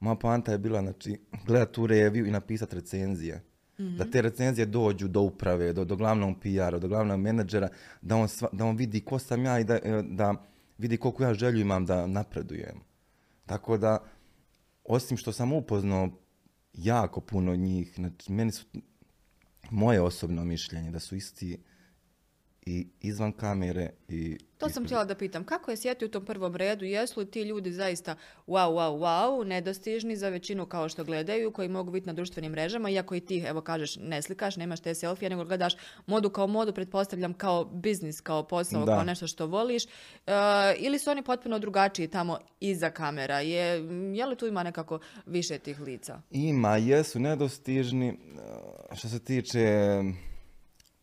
moja 0.00 0.16
poanta 0.16 0.52
je 0.52 0.58
bila, 0.58 0.80
znači, 0.80 1.20
gledati 1.46 1.72
tu 1.72 1.86
reviju 1.86 2.26
i 2.26 2.30
napisati 2.30 2.74
recenzije. 2.74 3.42
Da 3.78 4.04
te 4.10 4.22
recenzije 4.22 4.66
dođu 4.66 5.08
do 5.08 5.20
uprave, 5.20 5.72
do, 5.72 5.84
do 5.84 5.96
glavnog 5.96 6.36
PR-a, 6.40 6.78
do 6.78 6.88
glavnog 6.88 7.20
menadžera, 7.20 7.68
da 8.02 8.16
on, 8.16 8.28
da 8.52 8.64
on 8.64 8.76
vidi 8.76 9.00
ko 9.00 9.18
sam 9.18 9.44
ja 9.44 9.58
i 9.60 9.64
da, 9.64 9.74
e, 9.74 10.02
da 10.02 10.34
vidi 10.78 10.96
koliko 10.96 11.22
ja 11.22 11.34
želju 11.34 11.60
imam 11.60 11.86
da 11.86 12.06
napredujem. 12.06 12.80
Tako 13.46 13.76
da, 13.78 13.98
osim 14.84 15.16
što 15.16 15.32
sam 15.32 15.52
upoznao 15.52 16.08
jako 16.72 17.20
puno 17.20 17.56
njih, 17.56 17.92
znači, 17.94 18.32
meni 18.32 18.52
su 18.52 18.66
moje 19.70 20.00
osobno 20.00 20.44
mišljenje 20.44 20.90
da 20.90 21.00
su 21.00 21.16
isti 21.16 21.58
i 22.66 22.86
izvan 23.00 23.32
kamere 23.32 23.90
i... 24.08 24.38
To 24.58 24.68
sam 24.68 24.84
htjela 24.84 25.04
da 25.04 25.14
pitam. 25.14 25.44
Kako 25.44 25.70
je 25.70 25.76
sjeti 25.76 26.04
u 26.04 26.08
tom 26.08 26.24
prvom 26.24 26.56
redu? 26.56 26.84
Jesu 26.84 27.20
li 27.20 27.30
ti 27.30 27.42
ljudi 27.42 27.72
zaista 27.72 28.16
wow, 28.46 28.74
wow, 28.74 28.98
wow, 28.98 29.44
nedostižni 29.44 30.16
za 30.16 30.28
većinu 30.28 30.66
kao 30.66 30.88
što 30.88 31.04
gledaju, 31.04 31.50
koji 31.50 31.68
mogu 31.68 31.90
biti 31.90 32.06
na 32.06 32.12
društvenim 32.12 32.52
mrežama, 32.52 32.90
iako 32.90 33.14
i 33.14 33.20
ti, 33.20 33.38
evo 33.38 33.60
kažeš, 33.60 33.96
ne 33.96 34.22
slikaš, 34.22 34.56
nemaš 34.56 34.80
te 34.80 34.94
selfije, 34.94 35.30
nego 35.30 35.44
gledaš 35.44 35.74
modu 36.06 36.30
kao 36.30 36.46
modu, 36.46 36.72
pretpostavljam 36.72 37.34
kao 37.34 37.64
biznis, 37.64 38.20
kao 38.20 38.46
posao, 38.46 38.86
kao 38.86 39.04
nešto 39.04 39.26
što 39.26 39.46
voliš. 39.46 39.84
E, 39.84 39.88
ili 40.78 40.98
su 40.98 41.10
oni 41.10 41.22
potpuno 41.22 41.58
drugačiji 41.58 42.08
tamo 42.08 42.38
iza 42.60 42.90
kamera? 42.90 43.40
Je, 43.40 43.64
je 44.16 44.26
li 44.26 44.36
tu 44.36 44.46
ima 44.46 44.62
nekako 44.62 44.98
više 45.26 45.58
tih 45.58 45.80
lica? 45.80 46.22
Ima, 46.30 46.76
jesu 46.76 47.20
nedostižni. 47.20 48.08
E, 48.08 48.14
što 48.96 49.08
se 49.08 49.18
tiče 49.18 50.02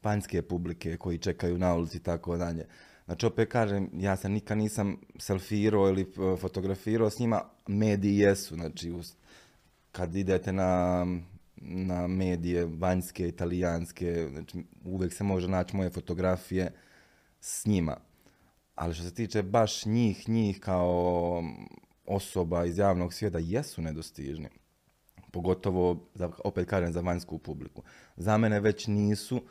panjske 0.03 0.41
publike 0.41 0.98
koji 0.98 1.17
čekaju 1.17 1.57
na 1.57 1.75
ulici 1.75 1.98
i 1.98 2.03
tako 2.03 2.38
dalje. 2.38 2.67
Znači, 3.05 3.25
opet 3.25 3.51
kažem, 3.51 3.89
ja 3.93 4.15
se 4.15 4.29
nikad 4.29 4.57
nisam 4.57 4.98
selfirao 5.19 5.89
ili 5.89 6.01
e, 6.01 6.38
fotografirao 6.38 7.10
s 7.10 7.19
njima, 7.19 7.41
mediji 7.67 8.17
jesu, 8.17 8.55
znači, 8.55 8.93
kad 9.91 10.15
idete 10.15 10.53
na, 10.53 11.05
na 11.55 12.07
medije 12.07 12.65
vanjske, 12.65 13.27
italijanske, 13.27 14.27
znači, 14.31 14.63
uvijek 14.86 15.13
se 15.13 15.24
može 15.24 15.48
naći 15.48 15.75
moje 15.75 15.89
fotografije 15.89 16.72
s 17.39 17.65
njima. 17.65 17.98
Ali 18.75 18.93
što 18.93 19.03
se 19.03 19.13
tiče 19.13 19.43
baš 19.43 19.86
njih, 19.86 20.29
njih 20.29 20.60
kao 20.60 21.43
osoba 22.05 22.65
iz 22.65 22.77
javnog 22.77 23.13
svijeta, 23.13 23.39
jesu 23.39 23.81
nedostižni. 23.81 24.50
Pogotovo, 25.31 26.10
za, 26.13 26.31
opet 26.43 26.69
kažem, 26.69 26.93
za 26.93 27.01
vanjsku 27.01 27.38
publiku. 27.38 27.83
Za 28.17 28.38
mene 28.38 28.60
već 28.60 28.88
nisu, 28.88 29.41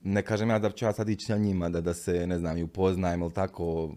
ne 0.00 0.22
kažem 0.22 0.50
ja 0.50 0.58
da 0.58 0.70
ću 0.70 0.84
ja 0.84 0.92
sad 0.92 1.08
ići 1.08 1.32
na 1.32 1.38
njima, 1.38 1.68
da, 1.68 1.80
da 1.80 1.94
se, 1.94 2.26
ne 2.26 2.38
znam, 2.38 2.58
i 2.58 2.62
upoznajem 2.62 3.22
ili 3.22 3.32
tako, 3.32 3.90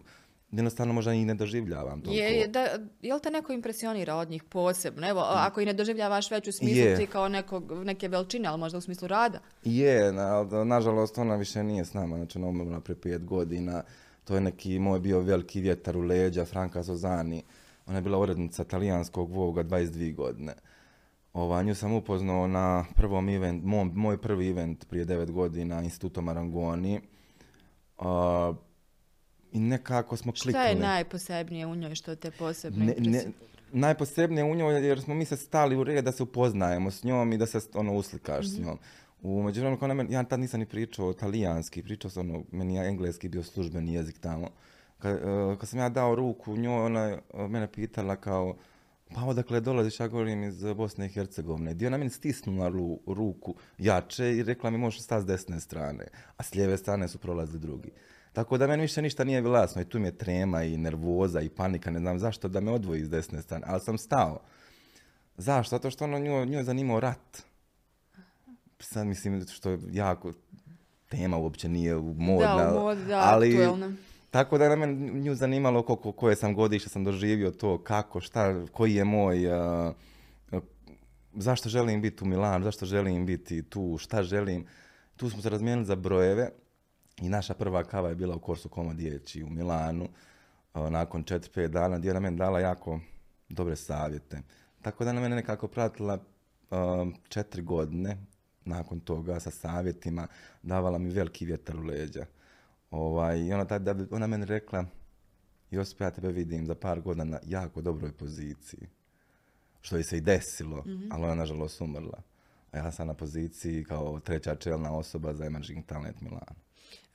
jednostavno 0.51 0.93
možda 0.93 1.13
i 1.13 1.25
ne 1.25 1.33
doživljavam 1.33 2.01
to. 2.01 2.11
Je, 2.11 2.47
da, 2.47 2.59
je 3.01 3.13
li 3.13 3.21
te 3.21 3.31
neko 3.31 3.53
impresionira 3.53 4.15
od 4.15 4.29
njih 4.29 4.43
posebno? 4.43 5.09
Evo, 5.09 5.21
mm. 5.21 5.37
ako 5.37 5.61
i 5.61 5.65
ne 5.65 5.73
doživljavaš 5.73 6.31
već 6.31 6.47
u 6.47 6.51
smislu 6.51 6.97
ti 6.97 7.07
kao 7.07 7.29
nekog, 7.29 7.71
neke 7.83 8.07
veličine, 8.07 8.47
ali 8.47 8.59
možda 8.59 8.77
u 8.77 8.81
smislu 8.81 9.07
rada? 9.07 9.39
Je, 9.63 10.13
na, 10.13 10.43
nažalost 10.65 11.17
ona 11.17 11.35
više 11.35 11.63
nije 11.63 11.85
s 11.85 11.93
nama, 11.93 12.17
znači 12.17 12.37
ona 12.37 12.47
umrla 12.47 12.79
pre 12.79 12.95
pet 12.95 13.25
godina. 13.25 13.83
To 14.23 14.35
je 14.35 14.41
neki 14.41 14.79
moj 14.79 14.99
bio 14.99 15.19
veliki 15.19 15.61
vjetar 15.61 15.97
u 15.97 16.01
leđa, 16.01 16.45
Franka 16.45 16.83
Sozani. 16.83 17.43
Ona 17.85 17.97
je 17.97 18.01
bila 18.01 18.17
urednica 18.17 18.63
talijanskog 18.63 19.31
Voga 19.31 19.63
22 19.63 20.15
godine. 20.15 20.53
Ova, 21.33 21.63
nju 21.63 21.75
sam 21.75 21.93
upoznao 21.93 22.47
na 22.47 22.85
prvom 22.95 23.29
event, 23.29 23.63
moj 23.93 24.17
prvi 24.17 24.49
event 24.49 24.85
prije 24.89 25.05
devet 25.05 25.31
godina, 25.31 25.81
Instituto 25.83 26.21
Marangoni. 26.21 27.01
I 29.51 29.59
nekako 29.59 30.17
smo 30.17 30.31
klikali. 30.31 30.51
Šta 30.51 30.63
je 30.63 30.75
najposebnije 30.75 31.65
u 31.65 31.75
njoj 31.75 31.95
što 31.95 32.15
te 32.15 32.31
posebno 32.31 32.85
ne, 32.85 32.95
ne, 32.99 33.23
Najposebnije 33.71 34.43
u 34.43 34.55
njoj 34.55 34.87
jer 34.87 35.01
smo 35.01 35.13
mi 35.13 35.25
se 35.25 35.37
stali 35.37 35.75
u 35.75 35.83
red 35.83 36.05
da 36.05 36.11
se 36.11 36.23
upoznajemo 36.23 36.91
s 36.91 37.03
njom 37.03 37.33
i 37.33 37.37
da 37.37 37.45
se 37.45 37.59
ono 37.73 37.93
uslikaš 37.93 38.47
s 38.47 38.53
mhm. 38.53 38.63
njom. 38.63 38.79
U 39.21 39.43
međuvremenu, 39.43 40.11
ja 40.11 40.23
tad 40.23 40.39
nisam 40.39 40.59
ni 40.59 40.65
pričao 40.65 41.13
talijanski, 41.13 41.83
pričao 41.83 42.11
sam 42.11 42.29
ono, 42.29 42.43
meni 42.51 42.75
je 42.75 42.87
engleski 42.87 43.29
bio 43.29 43.43
službeni 43.43 43.93
jezik 43.93 44.19
tamo. 44.19 44.49
Kad, 44.97 45.15
e, 45.15 45.55
kad 45.59 45.69
sam 45.69 45.79
ja 45.79 45.89
dao 45.89 46.15
ruku 46.15 46.57
njoj, 46.57 46.85
ona 46.85 47.01
je 47.01 47.19
mene 47.33 47.71
pitala 47.71 48.15
kao, 48.15 48.55
pa 49.15 49.25
odakle 49.25 49.59
dolaziš, 49.61 49.99
ja 49.99 50.07
govorim 50.07 50.43
iz 50.43 50.63
Bosne 50.75 51.05
i 51.05 51.09
Hercegovine. 51.09 51.73
Dio 51.73 51.89
na 51.89 51.97
meni 51.97 52.09
stisnula 52.09 52.71
ruku 53.07 53.55
jače 53.77 54.37
i 54.37 54.43
rekla 54.43 54.69
mi 54.69 54.77
možeš 54.77 55.01
stati 55.01 55.23
s 55.23 55.25
desne 55.25 55.59
strane, 55.59 56.07
a 56.37 56.43
s 56.43 56.55
lijeve 56.55 56.77
strane 56.77 57.07
su 57.07 57.17
prolazili 57.17 57.59
drugi. 57.59 57.91
Tako 58.33 58.57
da 58.57 58.67
meni 58.67 58.81
više 58.81 59.01
ništa 59.01 59.23
nije 59.23 59.43
jasno 59.43 59.81
i 59.81 59.85
tu 59.85 59.99
mi 59.99 60.07
je 60.07 60.17
trema 60.17 60.63
i 60.63 60.77
nervoza 60.77 61.41
i 61.41 61.49
panika, 61.49 61.91
ne 61.91 61.99
znam 61.99 62.19
zašto 62.19 62.47
da 62.47 62.59
me 62.59 62.71
odvoji 62.71 63.05
s 63.05 63.09
desne 63.09 63.41
strane, 63.41 63.63
ali 63.67 63.79
sam 63.79 63.97
stao. 63.97 64.39
Zašto? 65.37 65.75
Zato 65.75 65.91
što 65.91 66.03
ono 66.03 66.19
nju, 66.19 66.45
nju 66.45 66.57
je 66.57 66.63
zanimao 66.63 66.99
rat. 66.99 67.41
Sad 68.79 69.07
mislim 69.07 69.45
što 69.47 69.69
je 69.69 69.79
jako 69.91 70.33
tema 71.09 71.37
uopće 71.37 71.69
nije 71.69 71.95
modna, 71.95 72.55
da, 72.55 72.75
u 72.75 72.83
mod, 72.83 72.97
da, 72.97 73.19
ali 73.19 73.57
tako 74.31 74.57
da 74.57 74.65
je 74.65 74.77
na 74.77 74.85
nju 75.19 75.35
zanimalo 75.35 75.83
koliko, 75.83 76.11
koje 76.11 76.35
sam 76.35 76.53
godište 76.53 76.89
sam 76.89 77.03
doživio 77.03 77.51
to, 77.51 77.77
kako, 77.83 78.19
šta, 78.19 78.65
koji 78.71 78.95
je 78.95 79.03
moj, 79.03 79.39
zašto 81.33 81.69
želim 81.69 82.01
biti 82.01 82.23
u 82.23 82.27
Milanu, 82.27 82.63
zašto 82.63 82.85
želim 82.85 83.25
biti 83.25 83.63
tu, 83.63 83.97
šta 83.99 84.23
želim. 84.23 84.65
Tu 85.15 85.29
smo 85.29 85.41
se 85.41 85.49
razmijenili 85.49 85.85
za 85.85 85.95
brojeve 85.95 86.49
i 87.21 87.29
naša 87.29 87.53
prva 87.53 87.83
kava 87.83 88.09
je 88.09 88.15
bila 88.15 88.35
u 88.35 88.39
Korsu 88.39 88.69
Komodijeći 88.69 89.43
u 89.43 89.49
Milanu 89.49 90.09
nakon 90.73 91.23
4-5 91.23 91.67
dana 91.67 91.97
gdje 91.97 92.09
je 92.09 92.13
na 92.13 92.19
mene 92.19 92.37
dala 92.37 92.59
jako 92.59 92.99
dobre 93.49 93.75
savjete. 93.75 94.41
Tako 94.81 95.05
da 95.05 95.13
na 95.13 95.21
mene 95.21 95.35
nekako 95.35 95.67
pratila 95.67 96.17
četiri 97.29 97.61
godine 97.61 98.17
nakon 98.65 98.99
toga 98.99 99.39
sa 99.39 99.51
savjetima, 99.51 100.27
davala 100.63 100.97
mi 100.97 101.09
veliki 101.09 101.45
vjetar 101.45 101.77
u 101.77 101.83
leđa. 101.83 102.25
Ovaj, 102.91 103.39
I 103.39 103.53
ona, 103.53 103.65
tada, 103.65 103.93
bi 103.93 104.07
ona 104.11 104.27
meni 104.27 104.45
rekla, 104.45 104.85
Josip, 105.71 106.01
ja 106.01 106.11
tebe 106.11 106.31
vidim 106.31 106.65
za 106.65 106.75
par 106.75 107.01
godina 107.01 107.23
na 107.23 107.39
jako 107.45 107.81
dobroj 107.81 108.11
poziciji. 108.11 108.87
Što 109.81 109.97
je 109.97 110.03
se 110.03 110.17
i 110.17 110.21
desilo, 110.21 110.77
mm-hmm. 110.77 111.09
ali 111.11 111.23
ona 111.23 111.35
nažalost 111.35 111.81
umrla. 111.81 112.21
A 112.71 112.77
ja 112.77 112.91
sam 112.91 113.07
na 113.07 113.13
poziciji 113.13 113.83
kao 113.83 114.19
treća 114.19 114.55
čelna 114.55 114.97
osoba 114.97 115.33
za 115.33 115.45
Emerging 115.45 115.85
Talent 115.85 116.21
Milano. 116.21 116.55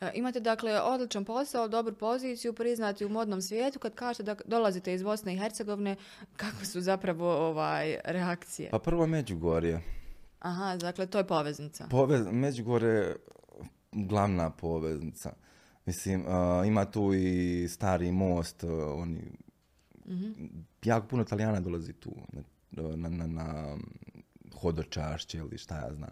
E, 0.01 0.11
imate 0.15 0.41
dakle 0.41 0.81
odličan 0.81 1.25
posao, 1.25 1.69
dobru 1.69 1.95
poziciju, 1.95 2.53
priznati 2.53 3.05
u 3.05 3.09
modnom 3.09 3.43
svijetu. 3.43 3.79
Kad 3.79 3.95
kažete 3.95 4.23
da 4.23 4.37
dolazite 4.45 4.95
iz 4.95 5.03
Bosne 5.03 5.35
i 5.35 5.39
Hercegovine, 5.39 5.97
kakve 6.37 6.65
su 6.65 6.81
zapravo 6.81 7.49
ovaj, 7.49 7.97
reakcije? 8.05 8.71
Pa 8.71 8.79
prvo 8.79 9.07
Međugorje. 9.07 9.81
Aha, 10.39 10.77
dakle 10.77 11.07
to 11.07 11.19
je 11.19 11.27
poveznica. 11.27 11.87
Povez, 11.91 12.27
Međugorje 12.31 13.17
glavna 13.93 14.51
poveznica. 14.51 15.33
Mislim, 15.87 16.25
ima 16.67 16.85
tu 16.85 17.15
i 17.15 17.69
stari 17.69 18.13
most, 18.13 18.65
oni, 18.95 19.23
mm 20.07 20.65
jako 20.85 21.07
puno 21.07 21.23
Italijana 21.23 21.61
dolazi 21.61 21.93
tu 21.93 22.13
na, 22.71 23.09
na, 23.09 23.27
na 23.27 23.77
hodočašće 24.61 25.39
ili 25.39 25.59
šta 25.59 25.77
ja 25.77 25.95
znam. 25.95 26.11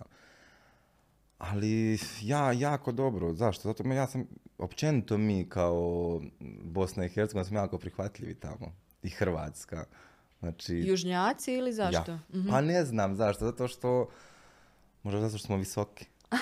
Ali 1.38 1.99
ja 2.23 2.52
jako 2.52 2.93
dobro, 2.93 3.33
zašto? 3.33 3.69
Zato 3.69 3.88
ja 3.88 4.07
sam, 4.07 4.26
općenito 4.59 5.19
mi 5.19 5.49
kao 5.49 6.21
Bosna 6.64 7.05
i 7.05 7.09
Hercegovina 7.09 7.45
smo 7.45 7.59
jako 7.59 7.79
prihvatljivi 7.79 8.35
tamo. 8.35 8.73
I 9.02 9.11
Hrvatska. 9.11 9.85
Znači, 10.41 10.75
Južnjaci 10.75 11.52
ili 11.52 11.73
zašto? 11.73 12.11
Ja. 12.12 12.19
Mhm. 12.35 12.49
Pa 12.49 12.61
ne 12.61 12.85
znam 12.85 13.14
zašto, 13.14 13.45
zato 13.45 13.69
što, 13.69 14.09
možda 15.02 15.21
zato 15.21 15.38
što 15.38 15.47
smo 15.47 15.57
visoki. 15.57 16.07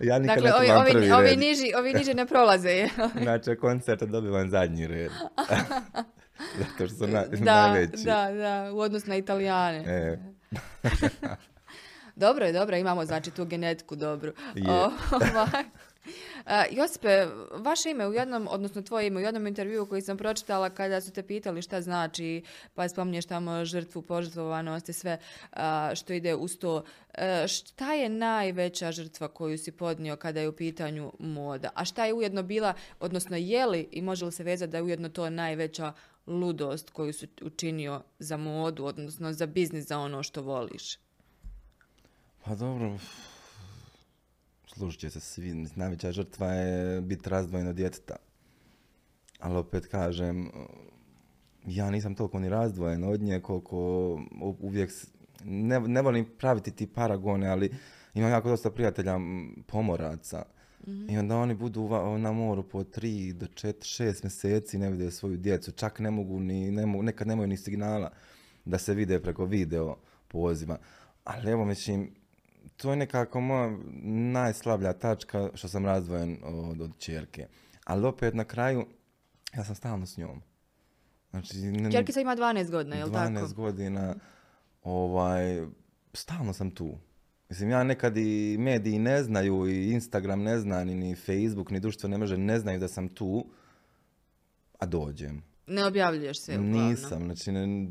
Ja 0.00 0.18
nikad 0.18 0.42
dakle, 0.42 0.52
ovi, 0.54 0.70
ovi, 0.70 1.12
ovi, 1.12 1.36
niži, 1.36 1.72
ovi 1.78 1.94
niži 1.94 2.14
ne 2.14 2.26
prolaze. 2.26 2.88
znači, 3.22 3.56
koncert 3.60 4.02
dobivam 4.02 4.50
zadnji 4.50 4.86
red. 4.86 5.10
Zato 6.58 6.86
što 6.86 6.88
su 6.88 7.06
na, 7.06 7.24
da, 7.24 7.68
najveći. 7.68 8.04
Da, 8.04 8.30
da, 8.32 8.72
u 8.72 8.80
odnosu 8.80 9.08
na 9.08 9.16
italijane. 9.16 9.78
E. 9.78 10.18
dobro 12.16 12.46
je, 12.46 12.52
dobro, 12.52 12.76
imamo 12.76 13.04
znači 13.04 13.30
tu 13.30 13.44
genetiku 13.44 13.96
dobru. 13.96 14.32
Je. 14.54 14.70
Uh, 14.70 14.92
Josipe, 16.70 17.26
vaše 17.52 17.90
ime 17.90 18.08
u 18.08 18.12
jednom, 18.12 18.48
odnosno 18.50 18.82
tvoje 18.82 19.06
ime 19.06 19.20
u 19.20 19.24
jednom 19.24 19.46
intervjuu 19.46 19.86
koji 19.86 20.02
sam 20.02 20.16
pročitala 20.16 20.70
kada 20.70 21.00
su 21.00 21.12
te 21.12 21.22
pitali 21.22 21.62
šta 21.62 21.80
znači, 21.80 22.42
pa 22.74 22.88
spominješ 22.88 23.26
tamo 23.26 23.64
žrtvu, 23.64 24.02
požrtvovanost 24.02 24.88
i 24.88 24.92
sve 24.92 25.18
što 25.94 26.12
ide 26.12 26.34
uz 26.34 26.58
to. 26.58 26.84
šta 27.48 27.92
je 27.94 28.08
najveća 28.08 28.92
žrtva 28.92 29.28
koju 29.28 29.58
si 29.58 29.72
podnio 29.72 30.16
kada 30.16 30.40
je 30.40 30.48
u 30.48 30.56
pitanju 30.56 31.12
moda? 31.18 31.70
A 31.74 31.84
šta 31.84 32.04
je 32.04 32.14
ujedno 32.14 32.42
bila, 32.42 32.74
odnosno 33.00 33.36
je 33.36 33.66
li 33.66 33.88
i 33.92 34.02
može 34.02 34.24
li 34.24 34.32
se 34.32 34.44
vezati 34.44 34.70
da 34.70 34.76
je 34.78 34.82
ujedno 34.82 35.08
to 35.08 35.30
najveća 35.30 35.92
ludost 36.26 36.90
koju 36.90 37.12
su 37.12 37.26
učinio 37.42 38.02
za 38.18 38.36
modu, 38.36 38.84
odnosno 38.84 39.32
za 39.32 39.46
biznis, 39.46 39.86
za 39.86 39.98
ono 39.98 40.22
što 40.22 40.42
voliš? 40.42 40.98
Pa 42.44 42.54
dobro, 42.54 42.98
služit 44.74 45.00
će 45.00 45.10
se 45.10 45.20
svi. 45.20 45.66
Najveća 45.76 46.12
žrtva 46.12 46.52
je 46.52 47.00
biti 47.00 47.30
razdvojeno 47.30 47.72
djeteta. 47.72 48.16
Ali 49.38 49.56
opet 49.56 49.86
kažem, 49.86 50.50
ja 51.66 51.90
nisam 51.90 52.14
toliko 52.14 52.38
ni 52.38 52.48
razdvojen 52.48 53.04
od 53.04 53.20
nje 53.20 53.40
koliko 53.40 53.76
uvijek 54.60 54.90
ne, 55.44 55.80
ne 55.80 56.02
volim 56.02 56.26
praviti 56.38 56.70
ti 56.70 56.86
paragone, 56.86 57.48
ali 57.48 57.70
imam 58.14 58.30
jako 58.30 58.48
dosta 58.48 58.70
prijatelja 58.70 59.18
pomoraca. 59.66 60.42
I 61.08 61.18
onda 61.18 61.36
oni 61.36 61.54
budu 61.54 61.88
na 62.18 62.32
moru 62.32 62.62
po 62.62 62.84
tri 62.84 63.32
do 63.32 63.46
četiri, 63.46 63.88
šest 63.88 64.22
mjeseci 64.22 64.78
ne 64.78 64.90
vide 64.90 65.10
svoju 65.10 65.36
djecu. 65.36 65.72
Čak 65.72 65.98
ne 65.98 66.10
mogu 66.10 66.40
ni, 66.40 66.70
ne 66.70 66.86
mogu, 66.86 67.02
nekad 67.02 67.26
nemaju 67.26 67.46
ni 67.46 67.56
signala 67.56 68.10
da 68.64 68.78
se 68.78 68.94
vide 68.94 69.20
preko 69.20 69.44
video 69.44 69.96
poziva. 70.28 70.78
Ali 71.24 71.50
evo, 71.50 71.64
mislim, 71.64 72.14
to 72.80 72.90
je 72.90 72.96
nekako 72.96 73.40
moja 73.40 73.76
najslabija 74.32 74.92
tačka 74.92 75.50
što 75.54 75.68
sam 75.68 75.86
razdvojen 75.86 76.38
od, 76.42 76.80
od 76.80 76.98
čerke. 76.98 77.46
Ali 77.84 78.06
opet 78.06 78.34
na 78.34 78.44
kraju, 78.44 78.86
ja 79.56 79.64
sam 79.64 79.74
stalno 79.74 80.06
s 80.06 80.16
njom. 80.16 80.42
Znači, 81.30 81.54
Čerkica 81.92 82.20
ima 82.20 82.36
12 82.36 82.70
godina, 82.70 82.96
je 82.96 83.04
li 83.04 83.12
tako? 83.12 83.32
12 83.32 83.54
godina, 83.54 84.14
ovaj, 84.82 85.66
stalno 86.12 86.52
sam 86.52 86.70
tu. 86.70 86.98
Mislim, 87.48 87.70
ja 87.70 87.84
nekad 87.84 88.16
i 88.16 88.56
mediji 88.58 88.98
ne 88.98 89.22
znaju, 89.22 89.68
i 89.68 89.92
Instagram 89.92 90.42
ne 90.42 90.58
zna, 90.58 90.84
ni, 90.84 90.94
ni 90.94 91.14
Facebook, 91.14 91.70
ni 91.70 91.80
društvo 91.80 92.08
ne 92.08 92.18
može, 92.18 92.38
ne 92.38 92.58
znaju 92.58 92.80
da 92.80 92.88
sam 92.88 93.08
tu, 93.08 93.46
a 94.78 94.86
dođem. 94.86 95.42
Ne 95.66 95.84
objavljuješ 95.84 96.40
se 96.40 96.52
uglavnom? 96.52 96.88
Nisam, 96.88 97.24
znači 97.24 97.52
ne, 97.52 97.88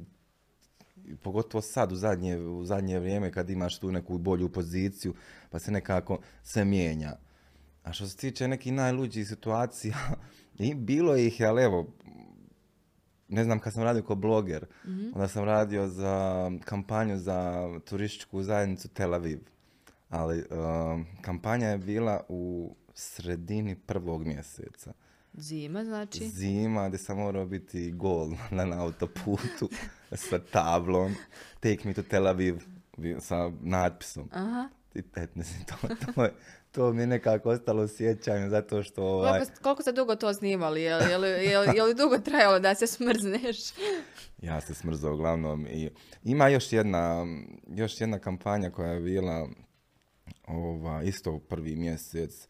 pogotovo 1.15 1.61
sad 1.61 1.91
u 1.91 1.95
zadnje, 1.95 2.37
u 2.37 2.65
zadnje 2.65 2.99
vrijeme 2.99 3.31
kad 3.31 3.49
imaš 3.49 3.79
tu 3.79 3.91
neku 3.91 4.17
bolju 4.17 4.49
poziciju, 4.49 5.13
pa 5.49 5.59
se 5.59 5.71
nekako 5.71 6.19
se 6.43 6.65
mijenja. 6.65 7.15
A 7.83 7.93
što 7.93 8.07
se 8.07 8.17
tiče 8.17 8.47
nekih 8.47 8.73
najluđih 8.73 9.27
situacija, 9.27 9.97
i 10.59 10.75
bilo 10.75 11.15
ih, 11.15 11.41
ali 11.47 11.63
evo, 11.63 11.87
ne 13.27 13.43
znam 13.43 13.59
kad 13.59 13.73
sam 13.73 13.83
radio 13.83 14.03
kao 14.03 14.15
bloger, 14.15 14.65
mm 14.85 15.09
onda 15.15 15.27
sam 15.27 15.43
radio 15.43 15.87
za 15.87 16.51
kampanju 16.65 17.17
za 17.17 17.69
turističku 17.85 18.43
zajednicu 18.43 18.87
Tel 18.87 19.13
Aviv. 19.13 19.39
Ali 20.09 20.37
um, 20.39 21.05
kampanja 21.21 21.67
je 21.67 21.77
bila 21.77 22.21
u 22.29 22.75
sredini 22.93 23.75
prvog 23.75 24.25
mjeseca. 24.25 24.93
Zima 25.33 25.83
znači? 25.85 26.29
Zima 26.29 26.87
gdje 26.87 26.97
sam 26.97 27.17
morao 27.17 27.45
biti 27.45 27.91
gol 27.91 28.29
na 28.51 28.83
autoputu 28.83 29.69
sa 30.29 30.39
tablom 30.39 31.15
Take 31.59 31.79
me 31.83 31.93
to 31.93 32.03
Tel 32.03 32.27
Aviv 32.27 32.55
sa 33.19 33.51
natpisom. 33.61 34.29
Aha. 34.31 34.69
I 34.95 35.01
mislim, 35.35 35.65
to, 35.65 35.75
to, 36.15 36.23
je, 36.23 36.33
to 36.71 36.93
mi 36.93 37.01
je 37.01 37.07
nekako 37.07 37.49
ostalo 37.49 37.87
sjećanje 37.87 38.49
zato 38.49 38.83
što... 38.83 39.03
Ovaj... 39.03 39.39
Koliko, 39.39 39.61
koliko 39.63 39.81
ste 39.81 39.91
dugo 39.91 40.15
to 40.15 40.33
snimali? 40.33 40.81
Je 40.81 40.95
li, 40.95 41.11
je, 41.11 41.17
li, 41.17 41.27
je, 41.75 41.83
li, 41.83 41.93
dugo 41.93 42.17
trajalo 42.17 42.59
da 42.59 42.75
se 42.75 42.87
smrzneš? 42.87 43.57
ja 44.41 44.61
se 44.61 44.73
smrzao 44.73 45.13
uglavnom. 45.13 45.67
I 45.67 45.89
ima 46.23 46.47
još 46.47 46.73
jedna, 46.73 47.25
još 47.67 48.01
jedna 48.01 48.19
kampanja 48.19 48.69
koja 48.69 48.91
je 48.91 48.99
bila 48.99 49.49
ova, 50.47 51.03
isto 51.03 51.31
u 51.31 51.39
prvi 51.39 51.75
mjesec 51.75 52.47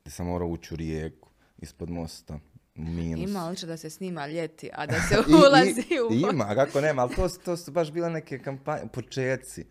gdje 0.00 0.10
sam 0.10 0.26
morao 0.26 0.48
ući 0.48 0.74
u 0.74 0.76
rijeku 0.76 1.25
ispod 1.58 1.90
mosta. 1.90 2.38
Minus. 2.74 3.30
Ima 3.30 3.48
li 3.48 3.56
da 3.66 3.76
se 3.76 3.90
snima 3.90 4.26
ljeti, 4.26 4.70
a 4.72 4.86
da 4.86 5.00
se 5.08 5.16
ulazi 5.18 5.94
I, 5.94 6.00
u... 6.00 6.30
Ima, 6.32 6.54
kako 6.54 6.80
nema, 6.80 7.02
ali 7.02 7.14
to, 7.14 7.28
to 7.28 7.56
su 7.56 7.72
baš 7.72 7.92
bile 7.92 8.10
neke 8.10 8.38
kampanje, 8.38 8.88
počeci, 8.92 9.64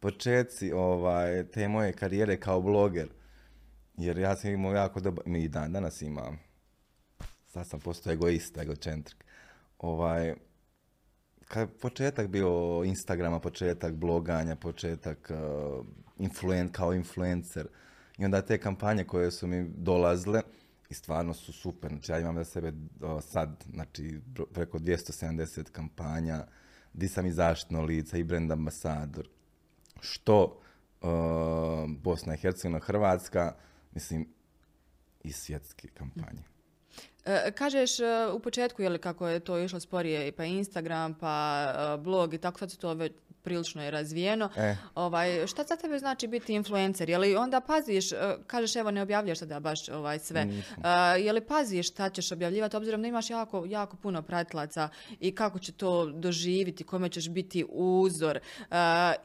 počeci 0.00 0.72
ovaj, 0.72 1.44
te 1.44 1.68
moje 1.68 1.92
karijere 1.92 2.40
kao 2.40 2.60
bloger. 2.60 3.08
Jer 3.96 4.18
ja 4.18 4.36
sam 4.36 4.50
imao 4.50 4.72
jako 4.72 5.00
dobro, 5.00 5.22
mi 5.26 5.42
i 5.42 5.48
dan 5.48 5.72
danas 5.72 6.02
imam. 6.02 6.38
Sad 7.46 7.66
sam 7.66 7.80
postao 7.80 8.12
egoista, 8.12 8.62
egocentrik. 8.62 9.24
Ovaj, 9.78 10.34
kad 11.48 11.68
početak 11.80 12.28
bio 12.28 12.82
Instagrama, 12.84 13.40
početak 13.40 13.94
bloganja, 13.94 14.56
početak 14.56 15.30
uh, 16.20 16.70
kao 16.72 16.94
influencer. 16.94 17.68
I 18.18 18.24
onda 18.24 18.42
te 18.42 18.58
kampanje 18.58 19.04
koje 19.04 19.30
su 19.30 19.46
mi 19.46 19.68
dolazile, 19.76 20.42
i 20.90 20.94
stvarno 20.94 21.34
su 21.34 21.52
super. 21.52 21.90
Znači 21.90 22.12
ja 22.12 22.18
imam 22.18 22.36
za 22.36 22.44
sebe 22.44 22.72
sad, 23.20 23.64
znači 23.72 24.20
preko 24.52 24.78
270 24.78 25.70
kampanja, 25.70 26.46
di 26.92 27.08
sam 27.08 27.26
i 27.26 27.32
zaštitno 27.32 27.82
lica 27.82 28.18
i 28.18 28.24
brand 28.24 28.52
ambasador. 28.52 29.28
Što 30.00 30.44
uh, 30.44 31.10
Bosna 31.88 32.34
i 32.34 32.38
Hercegovina, 32.38 32.78
Hrvatska, 32.78 33.54
mislim, 33.94 34.28
i 35.22 35.32
svjetske 35.32 35.88
kampanje. 35.88 36.42
E, 37.26 37.50
kažeš 37.50 38.00
e, 38.00 38.04
u 38.32 38.38
početku 38.38 38.82
je 38.82 38.88
li 38.88 38.98
kako 38.98 39.28
je 39.28 39.40
to 39.40 39.58
išlo 39.58 39.80
sporije 39.80 40.32
pa 40.32 40.44
Instagram 40.44 41.14
pa 41.14 41.66
e, 41.94 41.96
blog 41.98 42.34
i 42.34 42.38
tako 42.38 42.58
sad 42.58 42.70
se 42.70 42.78
to 42.78 42.94
već 42.94 43.12
prilično 43.46 43.82
je 43.82 43.90
razvijeno. 43.90 44.48
E. 44.56 44.76
Ovaj, 44.94 45.46
šta 45.46 45.64
za 45.64 45.76
tebe 45.76 45.98
znači 45.98 46.26
biti 46.26 46.54
influencer? 46.54 47.10
Je 47.10 47.18
li 47.18 47.36
onda 47.36 47.60
paziš, 47.60 48.10
kažeš 48.46 48.76
evo 48.76 48.90
ne 48.90 49.02
objavljaš 49.02 49.38
sada 49.38 49.60
baš 49.60 49.88
ovaj 49.88 50.18
sve, 50.18 50.46
uh, 50.46 50.84
je 51.24 51.32
li 51.32 51.40
paziš 51.40 51.88
šta 51.88 52.10
ćeš 52.10 52.32
objavljivati 52.32 52.76
obzirom 52.76 53.02
da 53.02 53.08
imaš 53.08 53.30
jako, 53.30 53.64
jako 53.68 53.96
puno 53.96 54.22
pratilaca 54.22 54.88
i 55.20 55.34
kako 55.34 55.58
će 55.58 55.72
to 55.72 56.06
doživiti, 56.06 56.84
kome 56.84 57.08
ćeš 57.08 57.28
biti 57.28 57.64
uzor. 57.68 58.38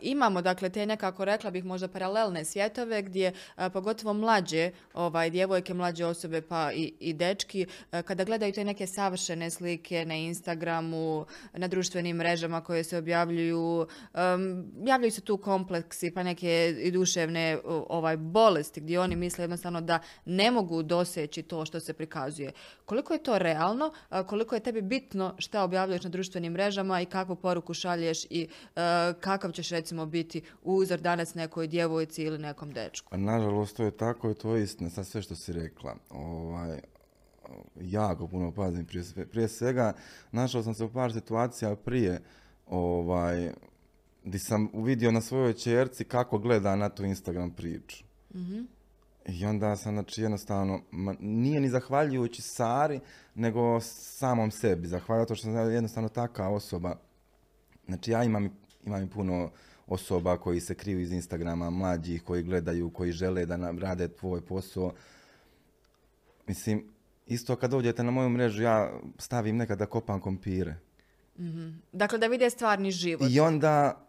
Imamo 0.02 0.42
dakle 0.42 0.70
te 0.70 0.86
nekako 0.86 1.26
rekla 1.26 1.52
bih 1.52 1.66
možda 1.66 1.88
paralelne 1.88 2.46
svjetove 2.46 3.02
gdje 3.02 3.34
pogotovo 3.74 4.14
mlađe, 4.14 4.72
ovaj, 4.94 5.30
djevojke, 5.30 5.74
mlađe 5.74 6.06
osobe 6.06 6.42
pa 6.42 6.72
i, 6.74 6.94
i 7.00 7.14
dečki, 7.14 7.66
kada 7.92 8.24
gledaju 8.24 8.54
te 8.54 8.64
neke 8.64 8.88
savršene 8.88 9.50
slike 9.50 10.06
na 10.06 10.16
Instagramu, 10.16 11.26
na 11.54 11.68
društvenim 11.68 12.18
mrežama 12.18 12.62
koje 12.62 12.84
se 12.84 12.98
objavljuju, 12.98 13.88
um, 14.14 14.72
javljaju 14.86 15.12
se 15.12 15.22
tu 15.22 15.38
kompleksi 15.38 16.12
pa 16.12 16.24
neke 16.24 16.76
i 16.80 16.92
duševne 16.92 17.58
ovaj 17.90 18.18
bolesti 18.18 18.82
gdje 18.82 19.00
oni 19.00 19.16
misle 19.16 19.44
jednostavno 19.44 19.82
da 19.82 20.00
ne 20.26 20.52
mogu 20.52 20.84
doseći 20.84 21.44
to 21.44 21.66
što 21.66 21.80
se 21.80 21.94
prikazuje. 21.94 22.52
Koliko 22.86 23.14
je 23.14 23.24
to 23.24 23.38
realno, 23.38 23.94
koliko 24.28 24.56
je 24.56 24.62
tebi 24.62 24.82
bitno 24.82 25.36
šta 25.38 25.64
objavljuješ 25.64 26.04
na 26.04 26.10
društvenim 26.10 26.54
mrežama 26.54 27.02
i 27.02 27.06
kakvu 27.06 27.36
poruku 27.36 27.74
šalješ 27.74 28.26
i 28.30 28.48
uh, 28.50 28.82
kakav 29.20 29.52
ćeš 29.52 29.70
recimo 29.70 30.06
biti 30.06 30.42
uzor 30.64 31.00
danas 31.00 31.36
nekoj 31.36 31.68
djevojci 31.68 32.24
ili 32.24 32.38
nekom 32.38 32.72
dečku? 32.72 33.10
Pa, 33.10 33.18
nažalost, 33.18 33.78
to 33.78 33.84
je 33.84 33.98
tako 33.98 34.32
i 34.32 34.36
to 34.36 34.56
je 34.56 34.64
istina, 34.64 34.90
sad 34.90 35.08
sve 35.08 35.22
što 35.22 35.36
si 35.36 35.54
rekla. 35.54 35.96
Ovaj, 36.10 36.80
jako 37.82 38.28
puno 38.28 38.52
pazim 38.52 38.86
prije, 38.86 39.04
prije 39.32 39.48
svega. 39.48 39.94
Našao 40.32 40.64
sam 40.64 40.74
se 40.74 40.84
u 40.84 40.90
par 40.90 41.14
situacija 41.14 41.76
prije 41.76 42.22
ovaj, 42.68 43.52
gdje 44.24 44.40
sam 44.40 44.70
uvidio 44.74 45.12
na 45.12 45.22
svojoj 45.22 45.54
čerci 45.54 46.04
kako 46.04 46.38
gleda 46.38 46.76
na 46.76 46.90
tu 46.90 47.04
Instagram 47.04 47.52
priču. 47.52 48.04
mm 48.34 48.68
I 49.26 49.46
onda 49.46 49.76
sam, 49.76 49.94
znači, 49.94 50.22
jednostavno, 50.22 50.82
nije 51.20 51.60
ni 51.60 51.70
zahvaljujući 51.70 52.42
Sari, 52.42 53.00
nego 53.36 53.80
samom 53.82 54.52
sebi. 54.52 54.88
Zahvaljujući 54.88 55.28
to 55.28 55.36
što 55.36 55.44
sam 55.44 55.72
jednostavno 55.72 56.10
taka 56.10 56.50
osoba. 56.50 56.96
Znači, 57.86 58.12
ja 58.12 58.24
imam, 58.24 58.50
imam 58.86 59.08
puno 59.08 59.52
osoba 59.88 60.38
koji 60.38 60.60
se 60.60 60.76
kriju 60.76 61.00
iz 61.00 61.12
Instagrama, 61.12 61.70
mlađih, 61.70 62.24
koji 62.24 62.44
gledaju, 62.44 62.90
koji 62.90 63.12
žele 63.12 63.46
da 63.46 63.58
nam 63.58 63.80
rade 63.80 64.08
tvoj 64.08 64.42
posao. 64.42 64.94
Mislim, 66.48 66.92
isto 67.34 67.56
kad 67.56 67.72
dođete 67.72 68.04
na 68.04 68.12
moju 68.12 68.30
mrežu, 68.30 68.64
ja 68.64 68.92
stavim 69.18 69.58
nekada 69.58 69.80
da 69.80 69.86
kopam 69.86 70.20
kompire. 70.20 70.76
mm 71.40 71.82
Dakle, 71.92 72.18
da 72.18 72.28
vide 72.28 72.50
stvarni 72.50 72.92
život. 72.92 73.28
I 73.32 73.40
onda 73.40 74.08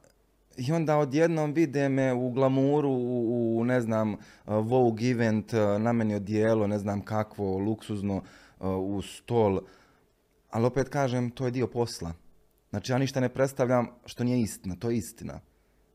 i 0.56 0.72
onda 0.72 0.96
odjednom 0.96 1.52
vide 1.52 1.88
me 1.88 2.12
u 2.12 2.30
glamuru, 2.30 2.90
u, 2.90 3.62
ne 3.64 3.80
znam, 3.80 4.12
uh, 4.12 4.18
Vogue 4.46 5.10
event, 5.10 5.52
uh, 5.52 5.58
na 5.80 5.92
meni 5.92 6.14
odijelo, 6.14 6.66
ne 6.66 6.78
znam 6.78 7.00
kakvo, 7.04 7.58
luksuzno, 7.58 8.16
uh, 8.16 8.68
u 8.78 9.02
stol. 9.02 9.60
Ali 10.50 10.66
opet 10.66 10.88
kažem, 10.88 11.30
to 11.30 11.44
je 11.44 11.50
dio 11.50 11.66
posla. 11.66 12.12
Znači 12.70 12.92
ja 12.92 12.98
ništa 12.98 13.20
ne 13.20 13.28
predstavljam 13.28 13.88
što 14.06 14.24
nije 14.24 14.40
istina, 14.40 14.76
to 14.76 14.90
je 14.90 14.96
istina. 14.96 15.40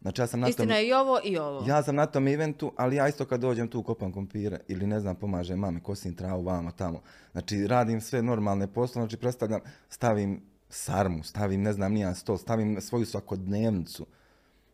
Znači 0.01 0.21
ja 0.21 0.27
sam 0.27 0.39
na 0.39 0.49
Istina 0.49 0.67
tom, 0.67 0.77
je 0.77 0.87
i 0.87 0.93
ovo 0.93 1.19
i 1.23 1.37
ovo. 1.37 1.67
ja 1.67 1.83
sam 1.83 1.95
na 1.95 2.05
tom 2.05 2.27
eventu, 2.27 2.71
ali 2.75 2.95
ja 2.95 3.07
isto 3.07 3.25
kad 3.25 3.41
dođem 3.41 3.67
tu 3.67 3.83
kopam 3.83 4.11
kompire 4.11 4.59
ili 4.67 4.87
ne 4.87 4.99
znam 4.99 5.15
pomažem 5.15 5.59
mami, 5.59 5.79
kosim 5.79 6.15
travu 6.15 6.43
vamo 6.43 6.71
tamo. 6.71 7.01
Znači 7.31 7.67
radim 7.67 8.01
sve 8.01 8.21
normalne 8.21 8.67
poslove, 8.67 9.03
znači 9.03 9.17
predstavljam, 9.17 9.59
stavim 9.89 10.41
sarmu, 10.69 11.23
stavim 11.23 11.61
ne 11.61 11.73
znam 11.73 11.93
nijan 11.93 12.15
stol, 12.15 12.37
stavim 12.37 12.81
svoju 12.81 13.05
svakodnevnicu. 13.05 14.05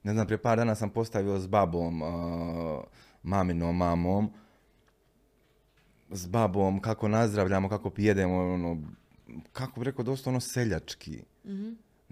Ne 0.04 0.14
znam, 0.14 0.28
prije 0.28 0.42
par 0.42 0.58
dana 0.58 0.76
sam 0.76 0.90
postavio 0.90 1.40
s 1.40 1.48
babom, 1.48 2.02
uh, 2.02 2.84
maminom 3.24 3.78
mamom, 3.78 4.30
s 6.10 6.28
babom, 6.28 6.82
kako 6.82 7.08
nazdravljamo, 7.08 7.70
kako 7.70 7.90
pijedemo, 7.90 8.54
ono, 8.54 8.78
kako 9.52 9.80
bi 9.80 9.86
rekao, 9.86 10.04
dosta 10.04 10.30
ono 10.30 10.40
seljački. 10.40 11.24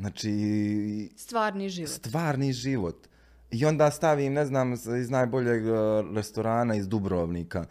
Znači, 0.01 1.09
Stvarni 1.15 1.69
život. 1.69 1.89
stvarni 1.89 2.53
život. 2.53 3.07
I 3.51 3.65
onda 3.65 3.91
stavim, 3.91 4.33
ne 4.33 4.45
znam, 4.45 4.73
iz 4.73 5.09
najboljeg 5.09 5.65
uh, 5.65 6.15
restorana 6.15 6.75
iz 6.75 6.87
Dubrovnika 6.87 7.65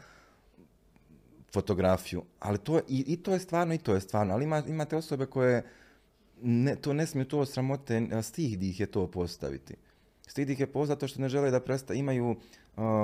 fotografiju. 1.52 2.22
Ali 2.38 2.58
to, 2.58 2.78
i, 2.78 3.04
i 3.06 3.16
to 3.16 3.32
je 3.32 3.40
stvarno, 3.40 3.74
i 3.74 3.78
to 3.78 3.94
je 3.94 4.00
stvarno. 4.00 4.34
Ali 4.34 4.44
ima, 4.44 4.62
imate 4.66 4.96
osobe 4.96 5.26
koje 5.26 5.64
ne, 6.42 6.76
to 6.76 6.92
ne 6.92 7.06
smiju 7.06 7.24
to 7.24 7.46
sramote, 7.46 8.08
a 8.12 8.22
stih 8.22 8.58
di 8.58 8.70
ih 8.70 8.80
je 8.80 8.86
to 8.86 9.06
postaviti. 9.06 9.74
Stih 10.26 10.46
di 10.46 10.52
ih 10.52 10.60
je 10.60 10.68
zato 10.86 11.08
što 11.08 11.20
ne 11.20 11.28
žele 11.28 11.50
da 11.50 11.60
presta, 11.60 11.94
imaju 11.94 12.30
uh, 12.30 12.36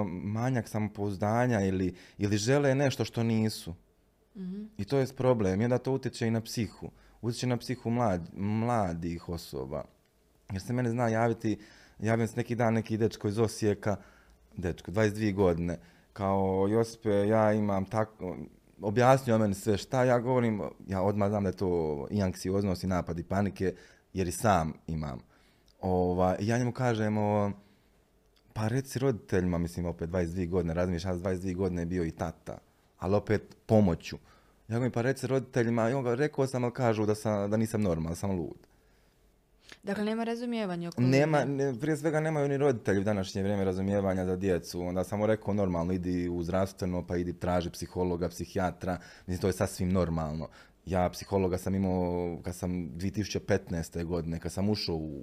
manjak 0.06 0.68
samopouzdanja 0.68 1.60
ili, 1.60 1.94
ili 2.18 2.36
žele 2.36 2.74
nešto 2.74 3.04
što 3.04 3.22
nisu. 3.22 3.74
I 4.78 4.84
to 4.84 4.98
je 4.98 5.06
problem. 5.06 5.60
I 5.60 5.64
onda 5.64 5.78
to 5.78 5.92
utječe 5.92 6.26
i 6.26 6.30
na 6.30 6.40
psihu. 6.40 6.90
Utječe 7.26 7.46
na 7.46 7.56
psihu 7.56 7.90
mlad, 7.90 8.28
mladih 8.36 9.28
osoba. 9.28 9.84
Jer 10.52 10.62
se 10.62 10.72
mene 10.72 10.90
zna 10.90 11.08
javiti, 11.08 11.58
javim 11.98 12.26
se 12.26 12.36
neki 12.36 12.54
dan 12.54 12.74
neki 12.74 12.96
dečko 12.96 13.28
iz 13.28 13.38
Osijeka, 13.38 13.96
dečko, 14.56 14.90
22 14.90 15.34
godine, 15.34 15.78
kao 16.12 16.66
Josipe, 16.70 17.10
ja 17.10 17.52
imam 17.52 17.84
tako, 17.84 18.36
objasnio 18.82 19.38
meni 19.38 19.54
sve 19.54 19.76
šta, 19.76 20.04
ja 20.04 20.18
govorim, 20.18 20.62
ja 20.86 21.02
odmah 21.02 21.28
znam 21.28 21.42
da 21.42 21.48
je 21.48 21.56
to 21.56 22.06
i 22.10 22.22
anksioznost 22.22 22.84
i 22.84 22.86
napad 22.86 23.18
i 23.18 23.24
panike, 23.24 23.74
jer 24.12 24.28
i 24.28 24.32
sam 24.32 24.72
imam. 24.86 25.18
Ova, 25.80 26.36
ja 26.40 26.58
njemu 26.58 26.72
kažem, 26.72 27.18
o, 27.18 27.52
pa 28.52 28.68
reci 28.68 28.98
roditeljima, 28.98 29.58
mislim, 29.58 29.86
opet 29.86 30.10
22 30.10 30.48
godine, 30.48 30.74
razmišljam, 30.74 31.18
s 31.18 31.22
22 31.22 31.56
godine 31.56 31.82
je 31.82 31.86
bio 31.86 32.04
i 32.04 32.10
tata, 32.10 32.58
ali 32.98 33.14
opet 33.16 33.56
pomoću. 33.66 34.16
Ja 34.68 34.74
govorim, 34.74 34.92
pa 34.92 35.02
reci 35.02 35.26
roditeljima, 35.26 35.90
i 35.90 35.92
on 35.92 36.04
ga, 36.04 36.14
rekao 36.14 36.46
sam, 36.46 36.64
ali 36.64 36.72
kažu 36.72 37.06
da, 37.06 37.14
sam, 37.14 37.50
da 37.50 37.56
nisam 37.56 37.82
normalan, 37.82 38.12
da 38.12 38.16
sam 38.16 38.30
lud. 38.30 38.66
Dakle, 39.82 40.04
nema 40.04 40.24
razumijevanja 40.24 40.88
oko 40.88 41.02
Nema, 41.02 41.44
ne, 41.44 41.74
prije 41.80 41.96
svega 41.96 42.20
nemaju 42.20 42.48
ni 42.48 42.56
roditelji 42.56 43.00
u 43.00 43.04
današnje 43.04 43.42
vrijeme 43.42 43.64
razumijevanja 43.64 44.24
za 44.24 44.36
djecu. 44.36 44.80
Onda 44.80 45.04
sam 45.04 45.18
mu 45.18 45.26
rekao 45.26 45.54
normalno, 45.54 45.92
idi 45.92 46.28
u 46.28 46.42
zdravstveno, 46.42 47.06
pa 47.06 47.16
idi 47.16 47.32
traži 47.32 47.70
psihologa, 47.70 48.28
psihijatra. 48.28 48.98
Mislim, 49.26 49.40
to 49.40 49.46
je 49.46 49.52
sasvim 49.52 49.92
normalno. 49.92 50.48
Ja 50.86 51.08
psihologa 51.10 51.58
sam 51.58 51.74
imao 51.74 52.38
kad 52.44 52.54
sam 52.54 52.70
2015. 52.70 54.04
godine, 54.04 54.40
kad 54.40 54.52
sam 54.52 54.68
ušao 54.70 54.96
u, 54.96 55.22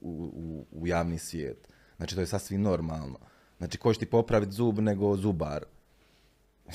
u, 0.00 0.30
u, 0.34 0.66
u 0.72 0.86
javni 0.86 1.18
svijet. 1.18 1.68
Znači, 1.96 2.14
to 2.14 2.20
je 2.20 2.26
sasvim 2.26 2.62
normalno. 2.62 3.18
Znači, 3.58 3.78
ko 3.78 3.92
će 3.92 3.98
ti 3.98 4.06
popraviti 4.06 4.52
zub 4.52 4.78
nego 4.78 5.16
zubar? 5.16 5.64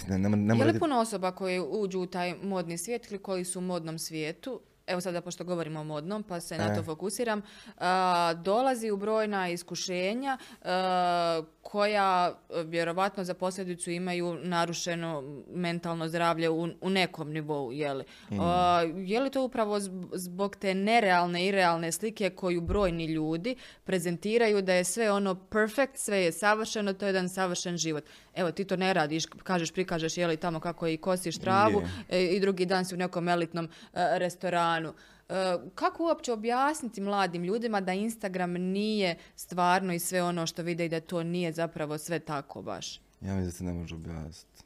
Ne, 0.08 0.17
ne, 0.17 0.29
ne 0.29 0.58
Je 0.58 0.65
li 0.65 0.79
puno 0.79 0.99
osoba 0.99 1.31
koje 1.31 1.62
uđu 1.62 1.99
u 1.99 2.05
taj 2.05 2.36
modni 2.43 2.77
svijet 2.77 3.12
ili 3.12 3.19
koji 3.19 3.45
su 3.45 3.60
u 3.60 3.62
modnom 3.62 3.99
svijetu, 3.99 4.62
evo 4.88 5.01
sada 5.01 5.21
pošto 5.21 5.43
govorimo 5.43 5.79
o 5.79 5.84
modnom 5.84 6.23
pa 6.23 6.39
se 6.39 6.58
na 6.58 6.63
E. 6.71 6.75
to 6.75 6.84
fokusiram, 6.84 7.41
a, 7.77 8.34
dolazi 8.34 8.91
u 8.91 8.97
brojna 8.97 9.49
iskušenja 9.49 10.38
a, 10.62 11.41
koja 11.62 12.39
e, 12.49 12.63
vjerovatno 12.63 13.23
za 13.23 13.34
posljedicu 13.34 13.91
imaju 13.91 14.38
narušeno 14.43 15.23
mentalno 15.49 16.08
zdravlje 16.08 16.49
u, 16.49 16.67
u 16.81 16.89
nekom 16.89 17.31
nivou, 17.31 17.71
je 17.71 17.93
li? 17.93 18.03
A, 18.31 18.81
je 18.95 19.19
li 19.19 19.29
to 19.29 19.43
upravo 19.43 19.79
zb- 19.79 20.10
zbog 20.13 20.55
te 20.55 20.73
nerealne 20.73 21.45
i 21.45 21.51
realne 21.51 21.91
slike 21.91 22.29
koju 22.29 22.62
brojni 22.62 23.05
ljudi 23.05 23.55
prezentiraju 23.84 24.62
da 24.62 24.73
je 24.73 24.84
sve 24.84 25.12
ono 25.12 25.36
perfect, 25.36 25.97
sve 25.97 26.17
je 26.17 26.31
savršeno, 26.31 26.93
to 26.93 27.05
je 27.05 27.10
jedan 27.10 27.29
savršen 27.29 27.77
život. 27.77 28.03
Evo, 28.35 28.51
ti 28.51 28.65
to 28.65 28.75
ne 28.75 28.93
radiš, 28.93 29.25
kažeš, 29.25 29.71
prikažeš, 29.71 30.17
je 30.17 30.27
li 30.27 30.37
tamo 30.37 30.59
kako 30.59 30.87
i 30.87 30.97
kosiš 30.97 31.37
travu 31.37 31.81
e, 32.09 32.25
i 32.25 32.39
drugi 32.39 32.65
dan 32.65 32.85
si 32.85 32.95
u 32.95 32.97
nekom 32.97 33.27
elitnom 33.27 33.65
e, 33.65 33.69
restoranu. 33.93 34.93
E, 35.29 35.33
kako 35.75 36.03
uopće 36.03 36.33
objasniti 36.33 37.01
mladim 37.01 37.43
ljudima 37.43 37.81
da 37.81 37.93
Instagram 37.93 38.51
nije 38.51 39.15
stvarno 39.35 39.93
i 39.93 39.99
sve 39.99 40.23
ono 40.23 40.47
što 40.47 40.63
vide 40.63 40.85
i 40.85 40.89
da 40.89 40.99
to 40.99 41.23
nije 41.23 41.51
zapravo 41.51 41.97
sve 41.97 42.19
tako 42.19 42.61
baš? 42.61 42.95
Ja 43.21 43.35
mislim 43.35 43.45
da 43.45 43.51
se 43.51 43.63
ne 43.63 43.73
može 43.73 43.95
objasniti. 43.95 44.63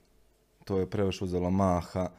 To 0.65 0.77
je 0.79 0.89
previše 0.89 1.23
uzelo 1.23 1.49
maha, 1.49 2.09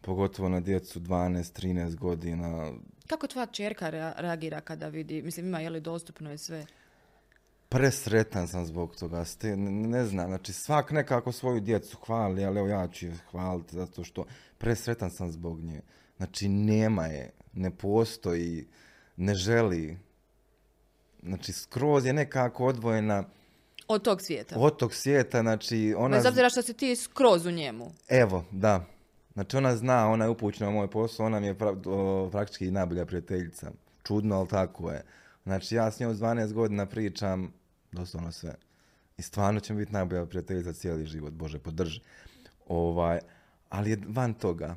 pogotovo 0.00 0.48
na 0.48 0.60
djecu 0.60 1.00
12-13 1.00 1.94
godina. 1.94 2.72
Kako 3.06 3.26
tvoja 3.26 3.46
čerka 3.46 3.90
rea- 3.90 4.14
reagira 4.16 4.60
kada 4.60 4.88
vidi, 4.88 5.22
mislim 5.22 5.46
ima 5.46 5.60
je 5.60 5.70
li 5.70 5.80
dostupno 5.80 6.30
je 6.30 6.38
sve? 6.38 6.66
Presretan 7.74 8.48
sam 8.48 8.66
zbog 8.66 8.96
toga, 8.96 9.24
ste, 9.24 9.56
ne, 9.56 9.70
ne 9.70 10.04
znam, 10.04 10.28
znači 10.28 10.52
svak 10.52 10.90
nekako 10.90 11.32
svoju 11.32 11.60
djecu 11.60 11.96
hvali, 12.06 12.44
ali 12.44 12.58
evo 12.58 12.68
ja 12.68 12.88
ću 12.88 13.06
je 13.06 13.16
hvaliti 13.30 13.76
zato 13.76 14.04
što 14.04 14.24
presretan 14.58 15.10
sam 15.10 15.32
zbog 15.32 15.60
nje. 15.60 15.80
Znači 16.16 16.48
nema 16.48 17.06
je, 17.06 17.30
ne 17.52 17.70
postoji, 17.70 18.66
ne 19.16 19.34
želi. 19.34 19.98
Znači 21.22 21.52
skroz 21.52 22.06
je 22.06 22.12
nekako 22.12 22.66
odvojena 22.66 23.24
Od 23.88 24.02
tog 24.02 24.22
svijeta. 24.22 24.54
od 24.58 24.76
tog 24.76 24.94
svijeta, 24.94 25.40
znači 25.40 25.94
ona... 25.98 26.16
Bez 26.16 26.26
obzira 26.26 26.48
što 26.48 26.62
si 26.62 26.74
ti 26.74 26.96
skroz 26.96 27.46
u 27.46 27.50
njemu. 27.50 27.90
Evo, 28.08 28.44
da. 28.50 28.84
Znači 29.32 29.56
ona 29.56 29.76
zna, 29.76 30.10
ona 30.10 30.24
je 30.24 30.30
upućena 30.30 30.70
u 30.70 30.72
moj 30.72 30.90
posao, 30.90 31.26
ona 31.26 31.40
mi 31.40 31.46
je 31.46 31.58
pra- 31.58 31.88
o, 31.88 32.30
praktički 32.30 32.70
najbolja 32.70 33.06
prijateljica. 33.06 33.70
Čudno, 34.02 34.36
ali 34.36 34.48
tako 34.48 34.90
je. 34.90 35.04
Znači 35.44 35.74
ja 35.74 35.90
s 35.90 36.00
njom 36.00 36.14
s 36.14 36.18
12 36.18 36.52
godina 36.52 36.86
pričam 36.86 37.63
doslovno 37.94 38.32
sve. 38.32 38.54
I 39.18 39.22
stvarno 39.22 39.60
će 39.60 39.72
mi 39.72 39.78
biti 39.78 39.92
najbolja 39.92 40.26
prijateljica 40.26 40.72
cijeli 40.72 41.06
život, 41.06 41.32
Bože, 41.32 41.58
podrži. 41.58 42.00
Ovaj, 42.66 43.18
ali 43.68 43.90
je 43.90 43.98
van 44.08 44.34
toga. 44.34 44.76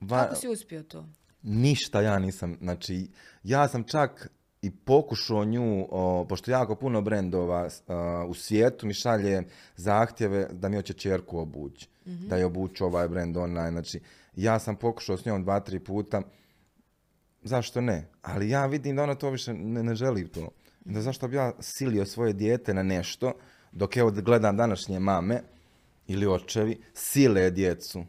Van, 0.00 0.24
Kako 0.24 0.40
si 0.40 0.48
uspio 0.48 0.82
to? 0.82 1.06
ništa 1.42 2.00
ja 2.00 2.18
nisam, 2.18 2.56
znači 2.60 3.08
ja 3.42 3.68
sam 3.68 3.84
čak 3.84 4.30
i 4.62 4.70
pokušao 4.70 5.44
nju, 5.44 5.86
o, 5.90 6.26
pošto 6.28 6.50
jako 6.50 6.74
puno 6.74 7.02
brendova 7.02 7.68
a, 7.88 8.24
u 8.28 8.34
svijetu 8.34 8.86
mi 8.86 8.94
šalje 8.94 9.42
zahtjeve 9.76 10.48
da 10.52 10.68
mi 10.68 10.76
hoće 10.76 10.92
čerku 10.92 11.38
obući, 11.38 11.88
da 12.04 12.36
je 12.36 12.44
obuću 12.44 12.84
ovaj 12.84 13.08
brend 13.08 13.36
online, 13.36 13.70
znači 13.70 14.00
ja 14.36 14.58
sam 14.58 14.76
pokušao 14.76 15.16
s 15.16 15.24
njom 15.24 15.42
dva, 15.42 15.60
tri 15.60 15.80
puta, 15.80 16.22
zašto 17.42 17.80
ne? 17.80 18.08
Ali 18.22 18.50
ja 18.50 18.66
vidim 18.66 18.96
da 18.96 19.02
ona 19.02 19.14
to 19.14 19.30
više 19.30 19.54
ne, 19.54 19.82
ne 19.82 19.94
želi 19.94 20.28
to. 20.28 20.48
Da 20.86 21.00
zašto 21.00 21.28
bi 21.28 21.36
ja 21.36 21.52
silio 21.60 22.06
svoje 22.06 22.32
dijete 22.32 22.74
na 22.74 22.82
nešto, 22.82 23.32
dok 23.72 23.96
evo 23.96 24.10
gledam 24.12 24.56
današnje 24.56 24.98
mame 24.98 25.42
ili 26.06 26.26
očevi, 26.26 26.80
sile 26.94 27.50
djecu 27.50 28.04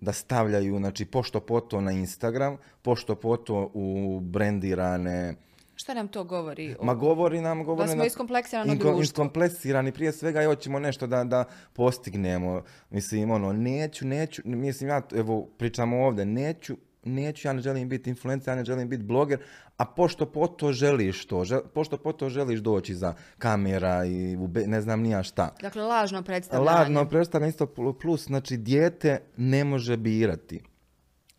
da 0.00 0.12
stavljaju, 0.12 0.78
znači, 0.78 1.04
pošto 1.04 1.40
poto 1.40 1.80
na 1.80 1.92
Instagram, 1.92 2.56
pošto 2.82 3.14
poto 3.14 3.70
u 3.74 4.20
brendirane... 4.20 5.34
Šta 5.74 5.94
nam 5.94 6.08
to 6.08 6.24
govori? 6.24 6.76
o- 6.78 6.84
Ma 6.84 6.94
govori 6.94 7.40
nam, 7.40 7.64
govori 7.64 7.88
smo 7.88 7.96
nam- 7.96 8.06
iskompleksirano 8.06 8.72
inko- 8.72 8.78
društvo. 8.78 9.02
Iskompleksirani 9.02 9.92
prije 9.92 10.12
svega 10.12 10.42
i 10.42 10.46
hoćemo 10.46 10.78
nešto 10.78 11.06
da, 11.06 11.24
da 11.24 11.44
postignemo. 11.72 12.62
Mislim, 12.90 13.30
ono, 13.30 13.52
neću, 13.52 14.06
neću, 14.06 14.42
mislim, 14.44 14.90
ja, 14.90 15.02
evo, 15.14 15.46
pričamo 15.58 16.04
ovdje, 16.04 16.24
neću, 16.24 16.76
neću, 17.04 17.48
ja 17.48 17.52
ne 17.52 17.60
želim 17.60 17.88
biti 17.88 18.10
influencer, 18.10 18.52
ja 18.52 18.56
ne 18.56 18.64
želim 18.64 18.88
biti 18.88 19.02
bloger, 19.02 19.38
a 19.76 19.84
pošto 19.84 20.26
po 20.26 20.46
to 20.46 20.72
želiš 20.72 21.26
to, 21.26 21.36
žel- 21.36 21.62
pošto 21.74 21.98
po 21.98 22.12
to 22.12 22.28
želiš 22.28 22.60
doći 22.60 22.94
za 22.94 23.14
kamera 23.38 24.04
i 24.04 24.36
u 24.36 24.46
be- 24.46 24.66
ne 24.66 24.80
znam 24.80 25.00
nija 25.00 25.22
šta. 25.22 25.54
Dakle, 25.62 25.82
lažno 25.82 26.22
predstavljanje. 26.22 26.78
Lažno 26.78 27.08
predstavlja 27.08 27.48
isto 27.48 27.66
pl- 27.66 27.92
plus, 27.92 28.24
znači 28.26 28.56
dijete 28.56 29.20
ne 29.36 29.64
može 29.64 29.96
birati. 29.96 30.60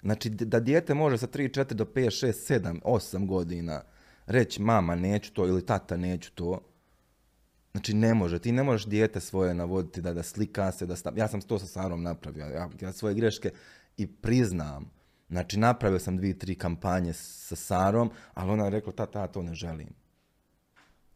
Znači 0.01 0.29
da 0.29 0.59
dijete 0.59 0.93
može 0.93 1.17
sa 1.17 1.27
3, 1.27 1.59
4 1.59 1.73
do 1.73 1.85
5, 1.85 2.25
6, 2.27 2.59
7, 2.61 2.79
8 2.81 3.25
godina 3.27 3.81
reći 4.25 4.61
mama 4.61 4.95
neću 4.95 5.33
to 5.33 5.47
ili 5.47 5.65
tata 5.65 5.97
neću 5.97 6.31
to. 6.31 6.61
Znači 7.71 7.93
ne 7.93 8.13
može, 8.13 8.39
ti 8.39 8.51
ne 8.51 8.63
možeš 8.63 8.85
dijete 8.85 9.19
svoje 9.19 9.53
navoditi 9.53 10.01
da, 10.01 10.13
da 10.13 10.23
slika 10.23 10.71
se, 10.71 10.85
da 10.85 10.95
stav... 10.95 11.17
Ja 11.17 11.27
sam 11.27 11.41
to 11.41 11.59
sa 11.59 11.65
Sarom 11.65 12.03
napravio, 12.03 12.45
ja, 12.45 12.69
ja 12.81 12.91
svoje 12.93 13.15
greške 13.15 13.51
i 13.97 14.07
priznam. 14.07 14.91
Znači 15.29 15.59
napravio 15.59 15.99
sam 15.99 16.17
dvije, 16.17 16.39
tri 16.39 16.55
kampanje 16.55 17.13
sa 17.13 17.55
Sarom, 17.55 18.11
ali 18.33 18.51
ona 18.51 18.63
je 18.63 18.69
rekla 18.69 18.93
tata 18.93 19.19
ja 19.19 19.27
to 19.27 19.41
ne 19.43 19.53
želim. 19.53 19.89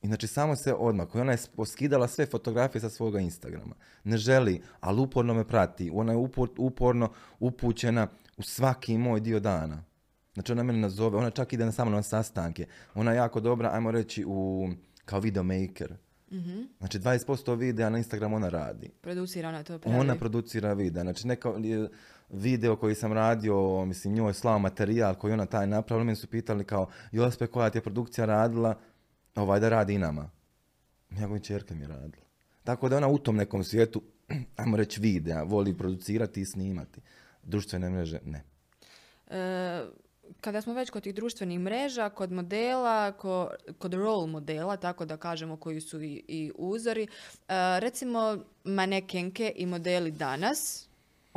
I 0.01 0.07
znači 0.07 0.27
samo 0.27 0.55
se 0.55 0.73
odmah, 0.73 1.15
ona 1.15 1.31
je 1.31 1.37
poskidala 1.55 2.07
sve 2.07 2.25
fotografije 2.25 2.81
sa 2.81 2.89
svoga 2.89 3.19
Instagrama. 3.19 3.75
Ne 4.03 4.17
želi, 4.17 4.61
ali 4.79 5.01
uporno 5.01 5.33
me 5.33 5.47
prati. 5.47 5.91
Ona 5.93 6.11
je 6.11 6.17
upor- 6.17 6.55
uporno 6.57 7.11
upućena 7.39 8.07
u 8.37 8.41
svaki 8.43 8.97
moj 8.97 9.19
dio 9.19 9.39
dana. 9.39 9.83
Znači 10.33 10.51
ona 10.51 10.63
mene 10.63 10.79
nazove, 10.79 11.17
ona 11.17 11.29
čak 11.29 11.53
ide 11.53 11.65
na 11.65 11.71
samo 11.71 11.91
na 11.91 12.03
sastanke. 12.03 12.67
Ona 12.95 13.11
je 13.11 13.17
jako 13.17 13.39
dobra, 13.39 13.69
ajmo 13.73 13.91
reći, 13.91 14.25
u 14.27 14.69
kao 15.05 15.19
videomaker. 15.19 15.93
mm 16.31 16.63
Znači 16.79 16.99
20% 16.99 17.55
videa 17.55 17.89
na 17.89 17.97
Instagramu 17.97 18.35
ona 18.35 18.49
radi. 18.49 18.89
Producira 19.01 19.49
ona 19.49 19.63
to 19.63 19.79
pravi. 19.79 19.99
Ona 19.99 20.15
producira 20.15 20.73
videa. 20.73 21.03
Znači 21.03 21.27
neka 21.27 21.49
video 22.29 22.75
koji 22.75 22.95
sam 22.95 23.13
radio, 23.13 23.85
mislim 23.85 24.13
njoj 24.13 24.33
slao 24.33 24.59
materijal 24.59 25.15
koji 25.15 25.33
ona 25.33 25.45
taj 25.45 25.67
napravila, 25.67 26.03
meni 26.03 26.15
su 26.15 26.27
pitali 26.27 26.65
kao 26.65 26.89
Jospe 27.11 27.47
koja 27.47 27.69
ti 27.69 27.77
je 27.77 27.81
produkcija 27.81 28.25
radila, 28.25 28.79
ovaj 29.35 29.59
da 29.59 29.69
radi 29.69 29.93
i 29.93 29.97
nama. 29.97 30.29
Njegova 31.11 31.39
čerka 31.39 31.75
mi 31.75 31.81
je 31.81 31.87
radila. 31.87 32.25
Tako 32.63 32.89
da 32.89 32.97
ona 32.97 33.07
u 33.07 33.17
tom 33.17 33.35
nekom 33.35 33.63
svijetu, 33.63 34.01
ajmo 34.55 34.77
reći 34.77 35.01
videa, 35.01 35.43
voli 35.43 35.77
producirati 35.77 36.41
i 36.41 36.45
snimati. 36.45 37.01
Društvene 37.43 37.89
mreže, 37.89 38.19
ne. 38.25 38.43
E, 39.27 39.85
kada 40.41 40.61
smo 40.61 40.73
već 40.73 40.89
kod 40.89 41.03
tih 41.03 41.15
društvenih 41.15 41.59
mreža, 41.59 42.09
kod 42.09 42.31
modela, 42.31 43.11
kod 43.77 43.93
role 43.93 44.27
modela, 44.27 44.77
tako 44.77 45.05
da 45.05 45.17
kažemo 45.17 45.57
koji 45.57 45.81
su 45.81 46.01
i, 46.01 46.23
i 46.27 46.51
uzori, 46.55 47.03
e, 47.03 47.07
recimo 47.79 48.37
manekenke 48.63 49.53
i 49.55 49.65
modeli 49.65 50.11
danas, 50.11 50.86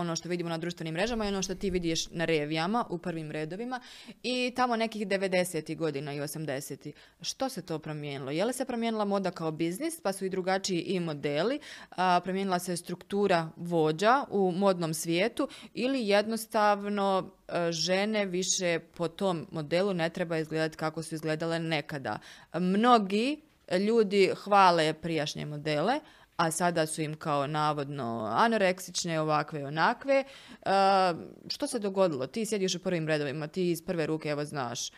ono 0.01 0.17
što 0.17 0.29
vidimo 0.29 0.51
na 0.51 0.59
društvenim 0.59 0.95
mrežama 0.95 1.25
i 1.25 1.29
ono 1.29 1.43
što 1.43 1.55
ti 1.55 1.71
vidiš 1.71 2.11
na 2.11 2.25
revijama 2.25 2.85
u 2.91 2.99
prvim 2.99 3.31
redovima 3.31 3.81
i 4.23 4.53
tamo 4.57 4.77
nekih 4.77 5.07
90. 5.07 5.77
godina 5.77 6.15
i 6.15 6.21
80. 6.21 6.93
Što 7.21 7.49
se 7.49 7.63
to 7.63 7.79
promijenilo? 7.79 8.31
Je 8.31 8.45
li 8.45 8.53
se 8.53 8.65
promijenila 8.65 9.05
moda 9.05 9.31
kao 9.31 9.51
biznis 9.51 10.01
pa 10.01 10.13
su 10.13 10.25
i 10.25 10.31
drugačiji 10.31 10.81
i 10.81 11.01
modeli? 11.01 11.61
A, 11.91 12.21
promijenila 12.25 12.59
se 12.59 12.77
struktura 12.77 13.49
vođa 13.57 14.25
u 14.31 14.53
modnom 14.53 14.95
svijetu 14.95 15.49
ili 15.75 16.09
jednostavno 16.09 17.31
e, 17.49 17.73
žene 17.73 18.27
više 18.27 18.79
po 18.79 19.09
tom 19.09 19.47
modelu 19.53 19.95
ne 19.95 20.11
treba 20.11 20.39
izgledati 20.39 20.77
kako 20.77 21.03
su 21.03 21.15
izgledale 21.15 21.59
nekada. 21.59 22.19
Mnogi 22.55 23.41
ljudi 23.79 24.31
hvale 24.45 24.93
prijašnje 24.93 25.47
modele, 25.47 26.01
a 26.41 26.51
sada 26.51 26.87
su 26.87 27.03
im 27.03 27.15
kao 27.15 27.47
navodno 27.47 28.29
anoreksične, 28.33 29.21
ovakve 29.21 29.61
i 29.61 29.65
onakve. 29.65 30.25
Uh, 30.51 30.71
što 31.49 31.67
se 31.67 31.79
dogodilo? 31.79 32.27
Ti 32.27 32.47
sjediš 32.47 32.75
u 32.75 32.79
prvim 32.79 33.09
redovima, 33.09 33.47
ti 33.47 33.71
iz 33.71 33.83
prve 33.83 34.07
ruke 34.07 34.29
evo 34.29 34.45
znaš 34.45 34.91
e, 34.91 34.93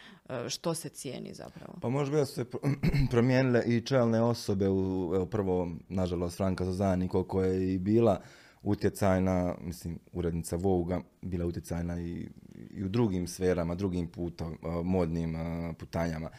što 0.49 0.75
se 0.75 0.89
cijeni 0.89 1.35
zapravo. 1.35 1.79
Pa 1.81 1.89
možda 1.89 2.27
su 2.27 2.35
se 2.35 2.45
promijenile 3.11 3.63
i 3.67 3.81
čelne 3.81 4.23
osobe, 4.23 4.69
u, 4.69 5.27
prvo, 5.31 5.69
nažalost, 5.89 6.37
Franka 6.37 6.65
Zozani, 6.65 7.09
koliko 7.09 7.43
je 7.43 7.75
i 7.75 7.79
bila 7.79 8.21
utjecajna, 8.63 9.55
mislim, 9.61 9.99
urednica 10.13 10.57
Voga, 10.57 11.01
bila 11.23 11.47
utjecajna 11.47 12.01
i, 12.01 12.29
i 12.71 12.85
u 12.85 12.89
drugim 12.89 13.27
sferama, 13.27 13.75
drugim 13.75 14.09
putom, 14.09 14.59
modnim 14.85 15.37
putanjama. 15.79 16.31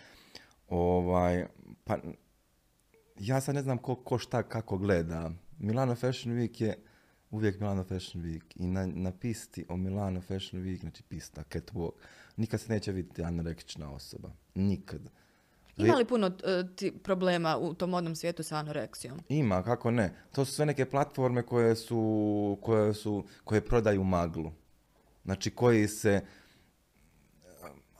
Ovaj, 0.69 1.45
pa 1.83 1.97
ja 3.27 3.41
sad 3.41 3.55
ne 3.55 3.61
znam 3.61 3.77
ko, 3.77 3.95
ko 3.95 4.17
šta 4.17 4.43
kako 4.43 4.77
gleda. 4.77 5.31
Milano 5.59 5.95
Fashion 5.95 6.35
Week 6.35 6.61
je 6.61 6.77
uvijek 7.31 7.59
Milano 7.59 7.83
Fashion 7.83 8.23
Week 8.23 8.43
i 8.55 8.67
na, 8.67 8.85
na 8.85 9.11
pisti 9.11 9.65
o 9.69 9.77
Milano 9.77 10.21
Fashion 10.21 10.63
Week, 10.63 10.79
znači 10.79 11.03
pista, 11.03 11.43
catwalk, 11.43 11.91
nikad 12.37 12.61
se 12.61 12.73
neće 12.73 12.91
vidjeti 12.91 13.23
anorektična 13.23 13.91
osoba. 13.91 14.29
Nikad. 14.55 15.01
Ima 15.77 15.95
li 15.95 16.05
puno 16.05 16.27
e, 16.27 16.91
problema 17.03 17.57
u 17.57 17.73
tom 17.73 17.89
modnom 17.89 18.15
svijetu 18.15 18.43
sa 18.43 18.55
anoreksijom? 18.55 19.19
Ima, 19.29 19.63
kako 19.63 19.91
ne. 19.91 20.13
To 20.31 20.45
su 20.45 20.53
sve 20.53 20.65
neke 20.65 20.85
platforme 20.85 21.43
koje 21.43 21.75
su, 21.75 22.57
koje 22.61 22.93
su, 22.93 23.25
koje 23.43 23.61
prodaju 23.61 24.03
maglu. 24.03 24.51
Znači 25.25 25.51
koji 25.51 25.87
se, 25.87 26.21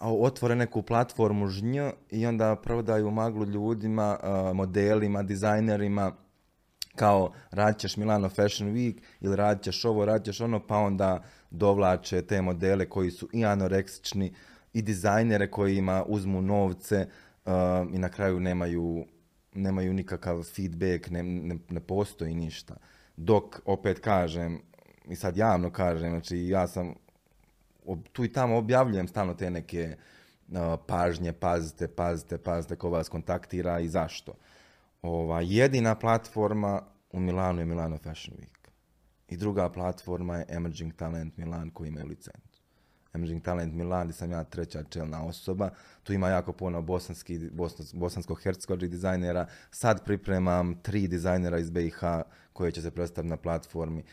otvore 0.04 0.56
neku 0.56 0.82
platformu 0.82 1.48
žnj 1.48 1.78
i 2.12 2.26
onda 2.26 2.56
prodaju 2.56 3.12
maglu 3.12 3.46
ljudima, 3.46 4.18
modelima, 4.54 5.24
dizajnerima, 5.24 6.12
kao 6.96 7.32
radit 7.52 7.80
ćeš 7.80 7.98
Milano 7.98 8.30
Fashion 8.30 8.74
Week 8.74 8.98
ili 9.22 9.36
radit 9.36 9.64
ćeš 9.64 9.86
ovo, 9.86 10.06
radit 10.06 10.26
ćeš 10.26 10.42
ono, 10.42 10.68
pa 10.68 10.78
onda 10.78 11.24
dovlače 11.52 12.22
te 12.22 12.42
modele 12.42 12.90
koji 12.90 13.12
su 13.12 13.30
i 13.34 13.46
anoreksični 13.46 14.34
i 14.74 14.82
dizajnere 14.82 15.52
kojima 15.52 16.04
uzmu 16.08 16.42
novce 16.42 17.08
i 17.94 17.98
na 18.00 18.10
kraju 18.10 18.40
nemaju, 18.40 19.06
nemaju 19.54 19.94
nikakav 19.94 20.44
feedback, 20.44 21.10
ne, 21.10 21.24
ne, 21.24 21.58
ne 21.70 21.80
postoji 21.80 22.36
ništa. 22.36 22.76
Dok, 23.18 23.62
opet 23.66 24.00
kažem, 24.00 24.62
i 25.08 25.16
sad 25.16 25.38
javno 25.38 25.72
kažem, 25.72 26.10
znači 26.10 26.48
ja 26.48 26.68
sam 26.68 26.94
tu 28.12 28.24
i 28.24 28.34
tamo 28.34 28.58
objavljujem 28.58 29.08
stalno 29.08 29.34
te 29.34 29.50
neke 29.50 29.96
pažnje, 30.88 31.34
pazite, 31.34 31.88
pazite, 31.88 32.38
pazite 32.38 32.76
ko 32.76 32.90
vas 32.90 33.10
kontaktira 33.10 33.80
i 33.80 33.88
zašto. 33.88 34.34
Ova, 35.02 35.42
jedina 35.42 35.96
platforma 35.96 36.82
u 37.12 37.20
Milanu 37.20 37.62
je 37.62 37.66
Milano 37.66 37.98
Fashion 37.98 38.38
Week. 38.38 38.70
I 39.30 39.38
druga 39.38 39.70
platforma 39.70 40.38
je 40.38 40.46
Emerging 40.50 40.94
Talent 40.94 41.38
Milan 41.38 41.70
koji 41.70 41.88
imaju 41.88 42.08
licencu. 42.08 42.62
Emerging 43.14 43.44
Talent 43.44 43.74
Milan 43.74 44.08
gdje 44.08 44.14
sam 44.14 44.32
ja 44.32 44.44
treća 44.44 44.84
čelna 44.84 45.26
osoba. 45.26 45.70
Tu 46.04 46.14
ima 46.14 46.30
jako 46.30 46.54
puno 46.54 46.82
bosanski, 46.82 47.40
bosansko-hercegovačkih 47.94 48.90
dizajnera. 48.90 49.48
Sad 49.72 50.06
pripremam 50.06 50.76
tri 50.82 51.08
dizajnera 51.08 51.60
iz 51.60 51.70
BiH 51.70 52.00
koje 52.54 52.72
će 52.72 52.82
se 52.82 52.92
predstaviti 52.92 53.30
na 53.30 53.38
platformi. 53.38 54.04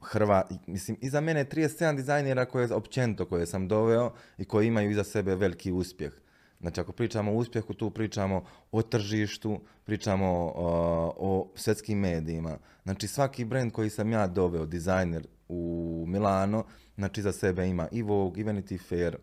Hrva, 0.00 0.42
mislim, 0.66 0.96
iza 1.00 1.20
mene 1.20 1.44
37 1.44 1.96
dizajnera 1.96 2.44
koje 2.44 2.74
općenito 2.74 3.24
koje 3.24 3.46
sam 3.46 3.68
doveo 3.68 4.12
i 4.38 4.44
koji 4.44 4.66
imaju 4.66 4.90
iza 4.90 5.04
sebe 5.04 5.34
veliki 5.34 5.72
uspjeh. 5.72 6.12
Znači, 6.60 6.80
ako 6.80 6.92
pričamo 6.92 7.32
o 7.32 7.34
uspjehu, 7.34 7.74
tu 7.74 7.90
pričamo 7.90 8.44
o 8.72 8.82
tržištu, 8.82 9.60
pričamo 9.84 10.52
o, 10.54 11.14
o 11.16 11.52
svjetskim 11.54 11.98
medijima. 11.98 12.58
Znači, 12.82 13.08
svaki 13.08 13.44
brand 13.44 13.72
koji 13.72 13.90
sam 13.90 14.12
ja 14.12 14.26
doveo, 14.26 14.66
dizajner 14.66 15.26
u 15.48 16.04
Milano, 16.08 16.64
znači 16.96 17.22
za 17.22 17.32
sebe 17.32 17.68
ima 17.68 17.88
i 17.92 18.02
Vogue, 18.02 18.40
i 18.40 18.44
Vanity 18.44 18.88
Fair, 18.88 19.16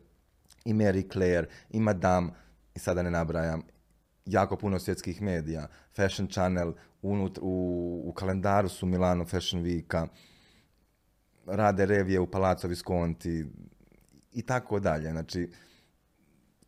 i 0.66 0.74
Mary 0.74 1.12
Claire, 1.12 1.48
i 1.70 1.80
Madame, 1.80 2.30
i 2.76 2.80
sada 2.80 3.04
ne 3.04 3.12
nabrajam, 3.12 3.62
jako 4.26 4.58
puno 4.58 4.80
svjetskih 4.80 5.22
medija, 5.22 5.68
Fashion 5.96 6.28
Channel, 6.28 6.74
u, 7.02 8.02
u 8.06 8.14
kalendaru 8.14 8.70
su 8.70 8.86
Milano 8.86 9.26
Fashion 9.26 9.64
Weeka, 9.64 10.08
rade 11.46 11.86
revije 11.86 12.20
u 12.20 12.28
Palazzo 12.28 12.68
Visconti 12.68 13.46
i 14.34 14.42
tako 14.42 14.80
dalje. 14.80 15.12
Znači, 15.12 15.50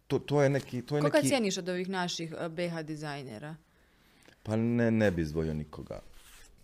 to, 0.08 0.20
to 0.20 0.41
je 0.44 0.50
neki... 0.50 0.82
To 0.82 0.96
je 0.96 1.02
Koga 1.02 1.22
cijeniš 1.22 1.58
od 1.58 1.70
ovih 1.70 1.89
naših 1.89 2.34
eh, 2.39 2.50
BH 2.50 2.82
dizajnera? 2.86 3.56
Pa 4.44 4.56
ne, 4.56 4.91
ne 4.91 5.12
bi 5.12 5.22
izdvojio 5.22 5.54
nikoga. 5.54 6.00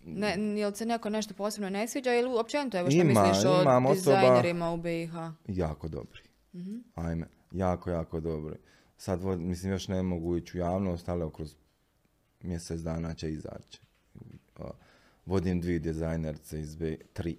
Ne, 0.04 0.36
jel 0.58 0.72
se 0.72 0.86
neko 0.86 1.10
nešto 1.10 1.34
posebno 1.34 1.70
ne 1.70 1.88
sviđa 1.88 2.14
ili 2.14 2.38
općenito 2.38 2.78
evo 2.78 2.90
što 2.90 3.00
ima, 3.00 3.22
misliš 3.22 3.44
o 3.44 3.94
dizajnerima 3.94 4.70
u 4.70 4.76
BiH? 4.76 5.12
Jako 5.48 5.88
dobri. 5.88 6.20
mm 6.54 6.78
Ajme, 6.94 7.26
jako, 7.52 7.90
jako 7.90 8.20
dobri. 8.20 8.56
Sad, 8.96 9.20
mislim, 9.24 9.72
još 9.72 9.88
ne 9.88 10.02
mogu 10.02 10.36
ići 10.36 10.56
u 10.56 10.60
javnost, 10.60 11.08
ali 11.08 11.32
kroz 11.32 11.54
mjesec 12.40 12.80
dana 12.80 13.14
će 13.14 13.32
izaći. 13.32 13.80
Vodim 15.26 15.60
dvije 15.60 15.78
dizajnerce 15.78 16.60
iz 16.60 16.76
BiH, 16.76 17.00
tri. 17.12 17.36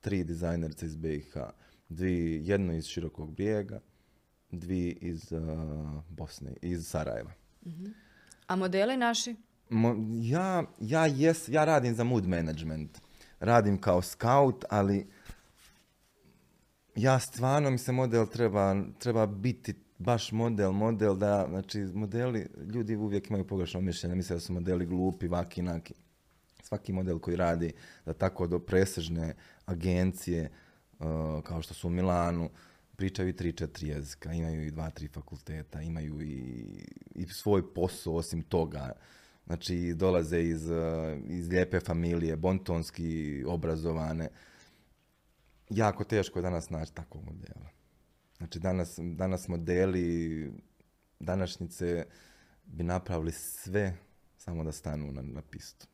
Tri 0.00 0.24
dizajnerce 0.24 0.86
iz 0.86 0.96
BiH. 0.96 1.36
Dvi, 1.88 2.42
jedno 2.44 2.72
iz 2.72 2.86
Širokog 2.86 3.34
brijega, 3.34 3.80
dvi 4.50 4.98
iz 5.00 5.32
Bosne, 6.08 6.52
iz 6.62 6.86
Sarajeva. 6.86 7.32
Mhm. 7.66 7.86
A 8.46 8.56
modeli 8.56 8.96
naši? 8.96 9.36
ja, 10.20 10.64
ja, 10.80 11.06
jes, 11.06 11.48
ja 11.48 11.64
radim 11.64 11.94
za 11.94 12.04
mood 12.04 12.26
management. 12.26 13.00
Radim 13.40 13.80
kao 13.80 14.02
scout, 14.02 14.64
ali 14.70 15.06
ja 16.94 17.18
stvarno 17.18 17.70
mi 17.70 17.78
se 17.78 17.92
model 17.92 18.26
treba, 18.26 18.84
treba 18.98 19.26
biti 19.26 19.74
baš 20.00 20.32
model, 20.32 20.72
model 20.72 21.16
da, 21.16 21.46
znači 21.48 21.80
modeli, 21.80 22.48
ljudi 22.74 22.96
uvijek 22.96 23.28
imaju 23.28 23.46
pogrešno 23.46 23.80
mišljenje, 23.80 24.14
misle 24.14 24.36
da 24.36 24.40
su 24.40 24.52
modeli 24.52 24.86
glupi, 24.86 25.28
vaki, 25.28 25.62
naki. 25.62 25.94
Svaki 26.62 26.92
model 26.92 27.18
koji 27.18 27.36
radi 27.36 27.72
da 28.06 28.12
tako 28.12 28.46
do 28.46 28.58
presežne 28.58 29.34
agencije, 29.66 30.50
uh, 30.98 31.06
kao 31.44 31.62
što 31.62 31.74
su 31.74 31.88
u 31.88 31.90
Milanu, 31.90 32.50
pričaju 32.96 33.28
i 33.28 33.36
tri, 33.36 33.52
četiri 33.52 33.88
jezika, 33.88 34.32
imaju 34.32 34.66
i 34.66 34.70
dva, 34.70 34.90
tri 34.90 35.08
fakulteta, 35.08 35.82
imaju 35.82 36.22
i, 36.22 36.64
i 37.14 37.26
svoj 37.26 37.74
posao 37.74 38.14
osim 38.14 38.42
toga. 38.42 38.92
Znači, 39.46 39.94
dolaze 39.94 40.42
iz, 40.42 40.70
uh, 40.70 40.76
iz 41.26 41.48
lijepe 41.48 41.80
familije, 41.80 42.36
bontonski 42.36 43.44
obrazovane. 43.46 44.28
Jako 45.70 46.04
teško 46.04 46.38
je 46.38 46.42
danas 46.42 46.70
naći 46.70 46.94
takvog 46.94 47.24
modela. 47.24 47.79
Znači 48.40 48.58
danas, 48.58 48.98
danas 48.98 49.48
modeli 49.48 50.52
današnjice 51.18 52.06
bi 52.64 52.84
napravili 52.84 53.32
sve 53.32 53.96
samo 54.36 54.64
da 54.64 54.72
stanu 54.72 55.12
na, 55.12 55.22
na 55.22 55.42
pistu. 55.42 55.86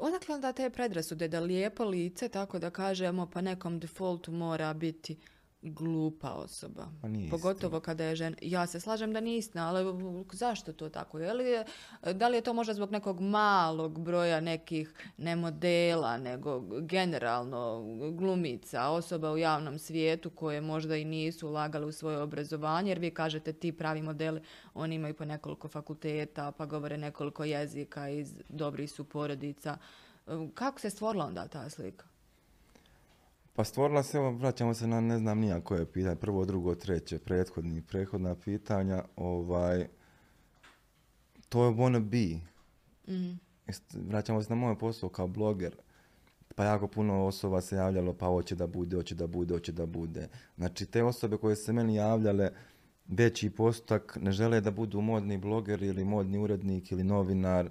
Odakle 0.00 0.34
onda 0.34 0.52
te 0.52 0.70
predrasude 0.70 1.28
da 1.28 1.40
lijepo 1.40 1.84
lice, 1.84 2.28
tako 2.28 2.58
da 2.58 2.70
kažemo, 2.70 3.30
pa 3.30 3.40
nekom 3.40 3.80
defaultu 3.80 4.32
mora 4.32 4.74
biti 4.74 5.16
glupa 5.62 6.32
osoba. 6.32 6.88
Pa 7.02 7.08
nije 7.08 7.30
Pogotovo 7.30 7.80
kada 7.80 8.04
je 8.04 8.16
žena. 8.16 8.36
Ja 8.42 8.66
se 8.66 8.80
slažem 8.80 9.12
da 9.12 9.20
nije 9.20 9.38
istina, 9.38 9.68
ali 9.68 9.84
zašto 10.32 10.72
to 10.72 10.88
tako? 10.88 11.18
Je 11.18 11.32
li 11.34 11.44
je, 11.44 11.64
da 12.12 12.28
li 12.28 12.36
je 12.36 12.40
to 12.40 12.52
možda 12.52 12.74
zbog 12.74 12.90
nekog 12.90 13.20
malog 13.20 14.00
broja 14.00 14.40
nekih 14.40 14.94
ne 15.16 15.36
modela, 15.36 16.18
nego 16.18 16.60
generalno 16.80 17.84
glumica, 18.12 18.88
osoba 18.88 19.32
u 19.32 19.38
javnom 19.38 19.78
svijetu 19.78 20.30
koje 20.30 20.60
možda 20.60 20.96
i 20.96 21.04
nisu 21.04 21.48
ulagali 21.48 21.86
u 21.86 21.92
svoje 21.92 22.18
obrazovanje, 22.18 22.90
jer 22.90 22.98
vi 22.98 23.10
kažete 23.10 23.52
ti 23.52 23.72
pravi 23.72 24.02
modeli, 24.02 24.40
oni 24.74 24.94
imaju 24.94 25.14
po 25.14 25.24
nekoliko 25.24 25.68
fakulteta, 25.68 26.52
pa 26.52 26.66
govore 26.66 26.98
nekoliko 26.98 27.44
jezika 27.44 28.08
iz 28.08 28.34
dobrih 28.48 28.90
su 28.90 29.04
porodica. 29.04 29.78
Kako 30.54 30.80
se 30.80 30.90
stvorila 30.90 31.24
onda 31.24 31.48
ta 31.48 31.70
slika? 31.70 32.17
Pa 33.58 33.64
stvorila 33.64 34.02
se, 34.02 34.18
evo, 34.18 34.30
vraćamo 34.30 34.74
se 34.74 34.86
na 34.86 35.00
ne 35.00 35.18
znam 35.18 35.38
nija 35.38 35.60
koje 35.60 35.86
pitanje, 35.86 36.16
prvo, 36.16 36.44
drugo, 36.44 36.74
treće, 36.74 37.18
prethodni, 37.18 37.82
prethodna 37.82 38.34
pitanja, 38.34 39.04
ovaj, 39.16 39.86
to 41.48 41.64
je 41.64 41.70
wanna 41.70 42.00
be. 42.00 42.40
Mhm. 43.12 43.32
Vraćamo 44.08 44.42
se 44.42 44.48
na 44.50 44.56
moj 44.56 44.78
posao 44.78 45.08
kao 45.08 45.26
bloger. 45.26 45.76
Pa 46.54 46.64
jako 46.64 46.88
puno 46.88 47.26
osoba 47.26 47.60
se 47.60 47.76
javljalo, 47.76 48.12
pa 48.12 48.26
hoće 48.26 48.54
da 48.54 48.66
bude, 48.66 48.96
hoće 48.96 49.14
da 49.14 49.26
bude, 49.26 49.54
hoće 49.54 49.72
da 49.72 49.86
bude. 49.86 50.28
Znači, 50.56 50.86
te 50.86 51.02
osobe 51.02 51.36
koje 51.36 51.56
se 51.56 51.72
meni 51.72 51.94
javljale, 51.94 52.50
veći 53.08 53.50
postotak 53.50 54.18
ne 54.20 54.32
žele 54.32 54.60
da 54.60 54.70
budu 54.70 55.00
modni 55.00 55.38
bloger 55.38 55.82
ili 55.82 56.04
modni 56.04 56.38
urednik 56.38 56.92
ili 56.92 57.04
novinar, 57.04 57.70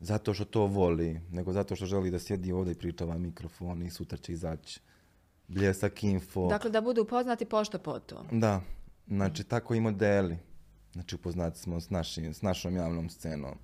zato 0.00 0.34
što 0.34 0.44
to 0.44 0.66
voli, 0.66 1.20
nego 1.30 1.52
zato 1.52 1.76
što 1.76 1.86
želi 1.86 2.10
da 2.10 2.18
sjedi 2.18 2.52
ovdje 2.52 2.72
i 2.72 2.78
priča 2.78 3.04
ovaj 3.04 3.18
mikrofon 3.18 3.82
i 3.82 3.90
sutra 3.90 4.18
će 4.18 4.32
izaći 4.32 4.80
bljesak 5.48 6.04
info. 6.04 6.48
Dakle, 6.48 6.70
da 6.70 6.80
budu 6.80 7.02
upoznati 7.02 7.44
pošto 7.44 7.78
potom. 7.78 8.26
Da, 8.30 8.60
znači 9.06 9.44
tako 9.44 9.74
i 9.74 9.80
modeli. 9.80 10.38
Znači 10.92 11.14
upoznati 11.14 11.58
smo 11.58 11.80
s, 11.80 11.90
našim, 11.90 12.34
s 12.34 12.42
našom 12.42 12.76
javnom 12.76 13.10
scenom. 13.10 13.54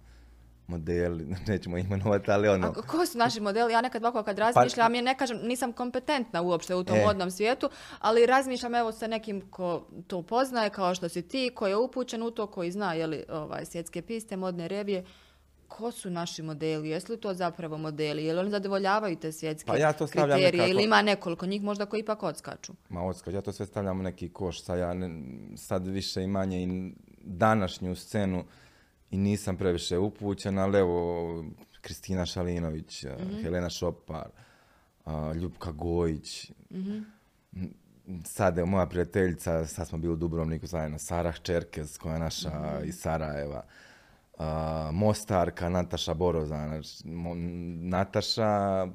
Modeli, 0.67 1.37
nećemo 1.49 1.79
imenovati, 1.79 2.31
ali 2.31 2.49
ono... 2.49 2.67
A 2.67 2.73
ko 2.73 3.07
su 3.07 3.19
naši 3.19 3.41
modeli? 3.41 3.73
Ja 3.73 3.81
nekad 3.81 4.05
ovako 4.05 4.23
kad 4.23 4.39
razmišljam, 4.39 4.95
ja 4.95 5.03
ne 5.03 5.19
kažem, 5.19 5.39
nisam 5.43 5.73
kompetentna 5.73 6.43
uopšte 6.43 6.75
u 6.75 6.85
tom 6.85 6.97
E. 6.97 7.05
modnom 7.05 7.31
svijetu, 7.31 7.71
ali 7.99 8.27
razmišljam 8.27 8.75
evo 8.75 8.93
sa 8.93 9.07
nekim 9.07 9.51
ko 9.51 9.87
to 10.07 10.23
poznaje, 10.23 10.71
kao 10.71 10.95
što 10.95 11.09
si 11.09 11.29
ti, 11.29 11.51
koji 11.55 11.71
je 11.71 11.77
upućen 11.77 12.23
u 12.23 12.31
to, 12.31 12.47
koji 12.47 12.71
zna 12.71 12.95
jeli, 12.95 13.25
ovaj, 13.29 13.65
svjetske 13.65 14.03
piste, 14.03 14.37
modne 14.37 14.69
revije. 14.69 15.05
Ko 15.71 15.91
su 15.93 16.11
naši 16.11 16.43
modeli? 16.43 16.89
Jesu 16.89 17.13
li 17.13 17.21
to 17.21 17.35
zapravo 17.35 17.79
modeli? 17.79 18.25
Je 18.25 18.33
li 18.33 18.41
oni 18.41 18.51
zadovoljavaju 18.51 19.17
te 19.17 19.33
svjetske 19.33 19.67
Pa 19.67 19.77
ja 19.77 19.93
to 19.93 20.07
stavljam 20.07 20.37
kriterije? 20.37 20.59
nekako- 20.59 20.71
Ili 20.71 20.85
ima 20.85 21.03
nekoliko 21.03 21.47
njih 21.47 21.63
možda 21.63 21.87
koji 21.87 22.01
ipak 22.01 22.23
odskaču? 22.23 22.73
Ma 22.89 23.03
odskač, 23.03 23.35
ja 23.35 23.41
to 23.41 23.53
sve 23.53 23.67
stavljam 23.67 24.01
u 24.01 24.05
neki 24.05 24.29
koš, 24.29 24.63
sad 24.63 24.79
ja 24.79 24.95
ne- 24.95 25.23
sad 25.57 25.87
više 25.87 26.23
i 26.23 26.29
manje 26.29 26.63
i 26.63 26.93
današnju 27.19 27.97
scenu 27.97 28.45
i 29.11 29.19
nisam 29.19 29.57
previše 29.57 29.99
upućen, 29.99 30.59
ali 30.59 30.79
evo, 30.79 31.45
Kristina 31.81 32.27
Šalinović, 32.27 33.05
Helena 33.43 33.71
Šopar, 33.71 34.29
a, 35.05 35.33
Ljupka 35.33 35.73
Gojić, 35.73 36.51
M, 36.71 37.05
sad 38.25 38.57
je 38.57 38.65
moja 38.65 38.87
prijateljica, 38.87 39.67
sad 39.67 39.89
smo 39.89 39.99
bili 39.99 40.13
u 40.13 40.17
Dubrovniku 40.17 40.67
zajedno, 40.67 40.99
Sara 40.99 41.33
Čerkez, 41.33 41.99
koja 41.99 42.13
je 42.15 42.21
naša 42.21 42.51
iz 42.85 42.95
Sarajeva, 42.97 43.63
a, 44.41 44.91
Mostarka, 44.93 45.69
Nataša 45.69 46.15
Borozan, 46.15 46.69
znači, 46.69 47.09
Nataša 47.89 48.87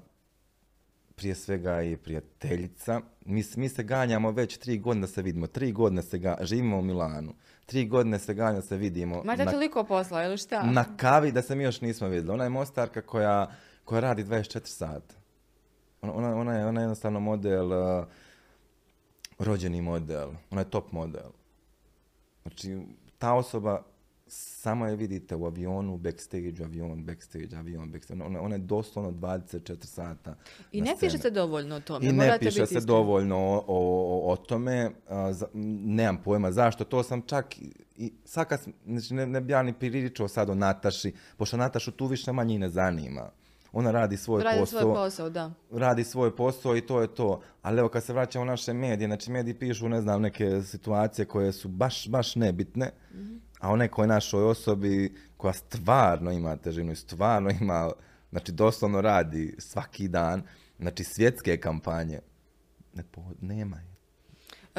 prije 1.15 1.35
svega 1.35 1.71
je 1.71 1.97
prijateljica. 1.97 3.01
Mi, 3.25 3.43
mi 3.55 3.69
se 3.69 3.83
ganjamo 3.83 4.31
već 4.31 4.57
tri 4.57 4.77
godine 4.77 5.01
da 5.01 5.07
se 5.07 5.21
vidimo. 5.21 5.47
Tri 5.47 5.71
godine 5.71 6.01
se 6.01 6.17
ga, 6.17 6.37
živimo 6.41 6.79
u 6.79 6.81
Milanu. 6.81 7.33
Tri 7.65 7.87
godine 7.87 8.19
se 8.19 8.33
ganjamo 8.33 8.59
da 8.59 8.67
se 8.67 8.77
vidimo. 8.77 9.21
Imate 9.23 9.45
na, 9.45 9.51
toliko 9.51 9.83
posla, 9.83 10.23
ili 10.23 10.37
šta? 10.37 10.63
na 10.63 10.97
kavi 10.97 11.31
da 11.31 11.41
se 11.41 11.55
mi 11.55 11.63
još 11.63 11.81
nismo 11.81 12.07
vidjeli. 12.07 12.33
Ona 12.33 12.43
je 12.43 12.49
mostarka 12.49 13.01
koja, 13.01 13.51
koja 13.83 14.01
radi 14.01 14.23
24 14.23 14.65
sata. 14.65 15.15
Ona, 16.01 16.13
ona, 16.13 16.35
ona 16.35 16.53
je, 16.53 16.65
ona 16.65 16.81
je 16.81 16.83
jednostavno 16.83 17.19
model, 17.19 17.71
uh, 17.71 18.05
rođeni 19.39 19.81
model. 19.81 20.29
Ona 20.51 20.61
je 20.61 20.69
top 20.69 20.91
model. 20.91 21.29
Znači, 22.43 22.77
ta 23.17 23.33
osoba 23.33 23.83
samo 24.27 24.87
je 24.87 24.95
vidite 24.95 25.35
u 25.35 25.45
avionu, 25.45 25.97
backstage, 25.97 26.63
avion, 26.63 27.03
backstage, 27.03 27.55
avion, 27.55 27.91
backstage. 27.91 28.23
Ona, 28.23 28.41
ona 28.41 28.55
je 28.55 28.59
doslovno 28.59 29.11
24 29.11 29.85
sata 29.85 30.35
I 30.71 30.81
ne 30.81 30.95
piše 30.99 31.17
se 31.17 31.29
dovoljno 31.29 31.75
o 31.75 31.79
tome. 31.79 32.05
I 32.05 32.07
ne 32.07 32.13
morate 32.13 32.45
piše 32.45 32.61
biti 32.61 32.73
se 32.73 32.81
dovoljno 32.81 33.37
o, 33.37 33.63
o, 33.67 34.31
o- 34.31 34.35
tome, 34.37 34.91
a, 35.07 35.33
za- 35.33 35.47
nemam 35.85 36.17
pojma 36.23 36.51
zašto, 36.51 36.83
to 36.83 37.03
sam 37.03 37.21
čak 37.21 37.57
i, 37.97 38.13
sad 38.25 38.47
kad, 38.47 38.59
znači 38.85 39.13
ne, 39.13 39.25
ne 39.25 39.41
bi 39.41 39.53
ja 39.53 39.63
ni 39.63 39.73
priričao 39.73 40.27
sad 40.27 40.49
o 40.49 40.55
Nataši, 40.55 41.13
pošto 41.37 41.57
Natašu 41.57 41.91
tu 41.91 42.05
više 42.05 42.31
manje 42.31 42.59
ne 42.59 42.69
zanima. 42.69 43.29
Ona 43.73 43.91
radi 43.91 44.17
svoj 44.17 44.43
Radi 44.43 44.59
posao, 44.59 44.81
svoj 44.81 44.93
posao, 44.93 45.29
da. 45.29 45.51
radi 45.71 46.03
svoj 46.03 46.35
posao 46.35 46.77
i 46.77 46.81
to 46.81 47.01
je 47.01 47.07
to. 47.07 47.41
Ali 47.61 47.79
evo 47.79 47.89
kad 47.89 48.03
se 48.03 48.13
vraćamo 48.13 48.43
u 48.43 48.45
naše 48.45 48.73
medije, 48.73 49.07
znači 49.07 49.31
mediji 49.31 49.53
pišu, 49.53 49.89
ne 49.89 50.01
znam, 50.01 50.21
neke 50.21 50.61
situacije 50.61 51.25
koje 51.25 51.51
su 51.51 51.67
baš, 51.67 52.07
baš 52.07 52.35
nebitne, 52.35 52.91
a 53.65 53.69
o 53.71 53.75
nekoj 53.75 54.07
našoj 54.07 54.43
osobi 54.43 55.15
koja 55.37 55.53
stvarno 55.53 56.31
ima 56.31 56.55
težinu 56.55 56.91
i 56.91 56.95
stvarno 56.95 57.49
ima, 57.61 57.91
znači 58.31 58.51
doslovno 58.51 59.01
radi 59.01 59.55
svaki 59.59 60.07
dan, 60.07 60.43
znači 60.79 61.03
svjetske 61.03 61.57
kampanje, 61.57 62.19
ne, 62.93 63.03
nema 63.41 63.77
je. 63.77 63.94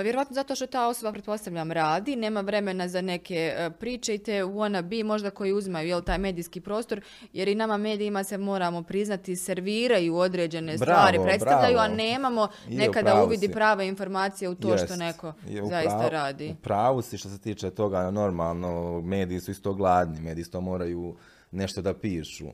Vjerovatno 0.02 0.34
zato 0.34 0.54
što 0.54 0.66
ta 0.66 0.88
osoba, 0.88 1.12
pretpostavljam, 1.12 1.72
radi, 1.72 2.16
nema 2.16 2.40
vremena 2.40 2.88
za 2.88 3.00
neke 3.00 3.54
e, 3.56 3.70
priče 3.70 4.14
i 4.14 4.18
te 4.18 4.32
wanna 4.44 4.82
be 4.82 5.04
možda 5.04 5.30
koji 5.30 5.52
uzimaju 5.52 5.88
jel, 5.88 6.02
taj 6.02 6.18
medijski 6.18 6.60
prostor, 6.60 7.00
jer 7.32 7.48
i 7.48 7.54
nama 7.54 7.76
medijima 7.76 8.24
se 8.24 8.38
moramo 8.38 8.82
priznati 8.82 9.36
serviraju 9.36 10.16
određene 10.16 10.76
Bravo, 10.76 11.00
stvari, 11.00 11.18
predstavljaju, 11.24 11.78
a 11.78 11.82
bravo. 11.82 11.94
nemamo 11.96 12.48
Je, 12.68 12.78
nekada 12.78 13.24
uvidi 13.24 13.46
si. 13.46 13.52
prave 13.52 13.88
informacije 13.88 14.48
u 14.48 14.54
to 14.54 14.76
što 14.76 14.92
Jest. 14.92 14.98
neko 14.98 15.32
Je, 15.48 15.62
u 15.62 15.68
zaista 15.68 16.08
radi. 16.08 16.50
U 16.50 16.62
pravu 16.62 17.02
si 17.02 17.18
što 17.18 17.28
se 17.28 17.38
tiče 17.38 17.70
toga, 17.70 18.10
normalno, 18.10 19.00
mediji 19.00 19.40
su 19.40 19.50
isto 19.50 19.74
gladni, 19.74 20.20
mediji 20.20 20.42
isto 20.42 20.60
moraju 20.60 21.16
nešto 21.50 21.82
da 21.82 21.94
pišu. 21.94 22.46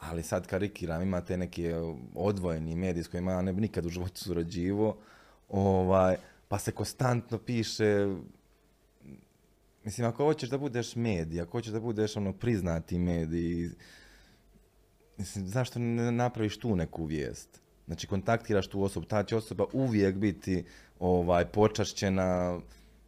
Ali 0.00 0.22
sad 0.22 0.46
karikiram, 0.46 1.02
imate 1.02 1.36
neke 1.36 1.74
odvojeni 2.14 2.76
mediji 2.76 3.04
s 3.04 3.08
kojima 3.08 3.32
ja 3.32 3.42
ne 3.42 3.52
bi 3.52 3.60
nikad 3.60 3.86
u 3.86 3.88
životu 3.88 4.18
surađivo, 4.24 4.96
ovaj, 5.48 6.16
pa 6.50 6.58
se 6.58 6.72
konstantno 6.72 7.38
piše, 7.38 8.16
mislim, 9.84 10.06
ako 10.06 10.24
hoćeš 10.24 10.50
da 10.50 10.58
budeš 10.58 10.96
medij, 10.96 11.40
ako 11.40 11.50
hoćeš 11.50 11.72
da 11.72 11.80
budeš 11.80 12.16
ono 12.16 12.32
priznati 12.32 12.98
medij, 12.98 13.70
mislim, 15.18 15.46
zašto 15.46 15.78
ne 15.78 16.12
napraviš 16.12 16.58
tu 16.58 16.76
neku 16.76 17.04
vijest? 17.04 17.60
Znači, 17.86 18.06
kontaktiraš 18.06 18.66
tu 18.66 18.82
osobu, 18.82 19.06
ta 19.06 19.24
će 19.24 19.36
osoba 19.36 19.64
uvijek 19.72 20.16
biti 20.16 20.64
ovaj, 20.98 21.44
počašćena 21.44 22.60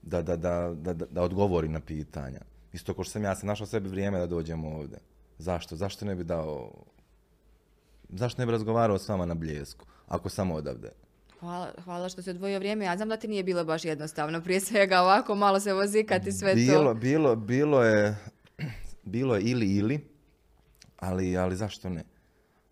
da, 0.02 0.22
da, 0.22 0.36
da, 0.36 0.74
da, 0.74 0.94
da- 0.94 1.22
odgovori 1.22 1.68
na 1.68 1.80
pitanja. 1.80 2.40
Isto 2.72 2.94
kao 2.94 3.04
što 3.04 3.12
sam 3.12 3.24
ja 3.24 3.36
se 3.36 3.46
našao 3.46 3.66
sebi 3.66 3.88
vrijeme 3.88 4.18
da 4.18 4.26
dođem 4.26 4.64
ovdje. 4.64 4.98
Zašto? 5.38 5.76
Zašto 5.76 6.04
ne 6.04 6.14
bi 6.14 6.24
dao... 6.24 6.72
Zašto 8.08 8.42
ne 8.42 8.46
bi 8.46 8.52
razgovarao 8.52 8.98
s 8.98 9.08
vama 9.08 9.26
na 9.26 9.34
bljesku, 9.34 9.86
ako 10.06 10.28
sam 10.28 10.50
odavde? 10.50 11.01
Hvala, 11.42 11.72
hvala 11.84 12.08
što 12.08 12.22
si 12.22 12.30
odvojio 12.30 12.58
vrijeme. 12.58 12.84
Ja 12.84 12.96
znam 12.96 13.08
da 13.08 13.16
ti 13.16 13.28
nije 13.28 13.42
bilo 13.44 13.64
baš 13.64 13.84
jednostavno. 13.84 14.42
Prije 14.42 14.60
svega 14.60 15.00
ovako 15.00 15.34
malo 15.34 15.60
se 15.60 15.72
vozikati 15.72 16.32
sve 16.32 16.54
bilo, 16.54 16.84
to. 16.84 16.94
bilo, 16.94 17.36
bilo 17.36 17.84
je, 17.84 18.16
bilo 19.02 19.34
je 19.36 19.42
ili 19.42 19.76
ili, 19.76 20.00
ali, 20.98 21.36
ali 21.36 21.56
zašto 21.56 21.88
ne? 21.88 22.04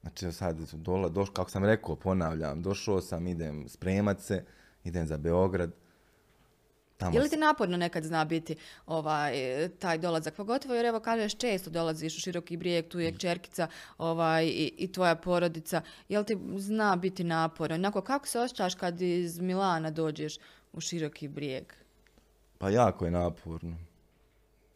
Znači 0.00 0.32
sad, 0.32 0.56
dola, 0.72 1.08
doš, 1.08 1.30
kako 1.30 1.50
sam 1.50 1.64
rekao, 1.64 1.96
ponavljam, 1.96 2.62
došao 2.62 3.00
sam, 3.00 3.26
idem 3.26 3.68
spremat 3.68 4.20
se, 4.20 4.44
idem 4.84 5.06
za 5.06 5.16
Beograd. 5.16 5.72
Tamo 7.00 7.16
Je 7.16 7.22
li 7.22 7.28
ti 7.28 7.36
naporno 7.36 7.76
nekad 7.76 8.04
zna 8.04 8.24
biti 8.24 8.56
ovaj, 8.86 9.32
taj 9.78 9.98
dolazak? 9.98 10.34
Pogotovo 10.34 10.74
jer 10.74 10.86
evo 10.86 11.00
kažeš 11.00 11.36
često 11.36 11.70
dolaziš 11.70 12.16
u 12.16 12.20
Široki 12.20 12.56
brijeg, 12.56 12.88
tu 12.88 13.00
je 13.00 13.18
čerkica 13.18 13.68
ovaj, 13.98 14.46
i, 14.46 14.72
i 14.78 14.92
tvoja 14.92 15.14
porodica. 15.14 15.82
Je 16.08 16.18
li 16.18 16.26
ti 16.26 16.38
zna 16.56 16.96
biti 16.96 17.24
naporno? 17.24 17.74
Onako, 17.74 18.00
kako 18.00 18.26
se 18.26 18.40
osjećaš 18.40 18.74
kad 18.74 19.00
iz 19.00 19.40
Milana 19.40 19.90
dođeš 19.90 20.38
u 20.72 20.80
Široki 20.80 21.28
brijeg? 21.28 21.72
Pa 22.58 22.70
jako 22.70 23.04
je 23.04 23.10
naporno. 23.10 23.76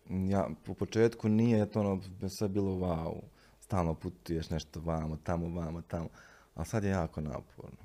Ja, 0.08 0.48
po 0.64 0.74
početku 0.74 1.28
nije 1.28 1.70
to 1.70 1.80
ono 1.80 2.28
sve 2.28 2.48
bilo 2.48 2.70
wow. 2.70 3.20
Stalno 3.60 3.94
putuješ 3.94 4.50
nešto 4.50 4.80
vamo, 4.80 5.18
tamo, 5.24 5.60
vamo, 5.60 5.82
tamo. 5.82 6.08
A 6.54 6.64
sad 6.64 6.84
je 6.84 6.90
jako 6.90 7.20
naporno. 7.20 7.84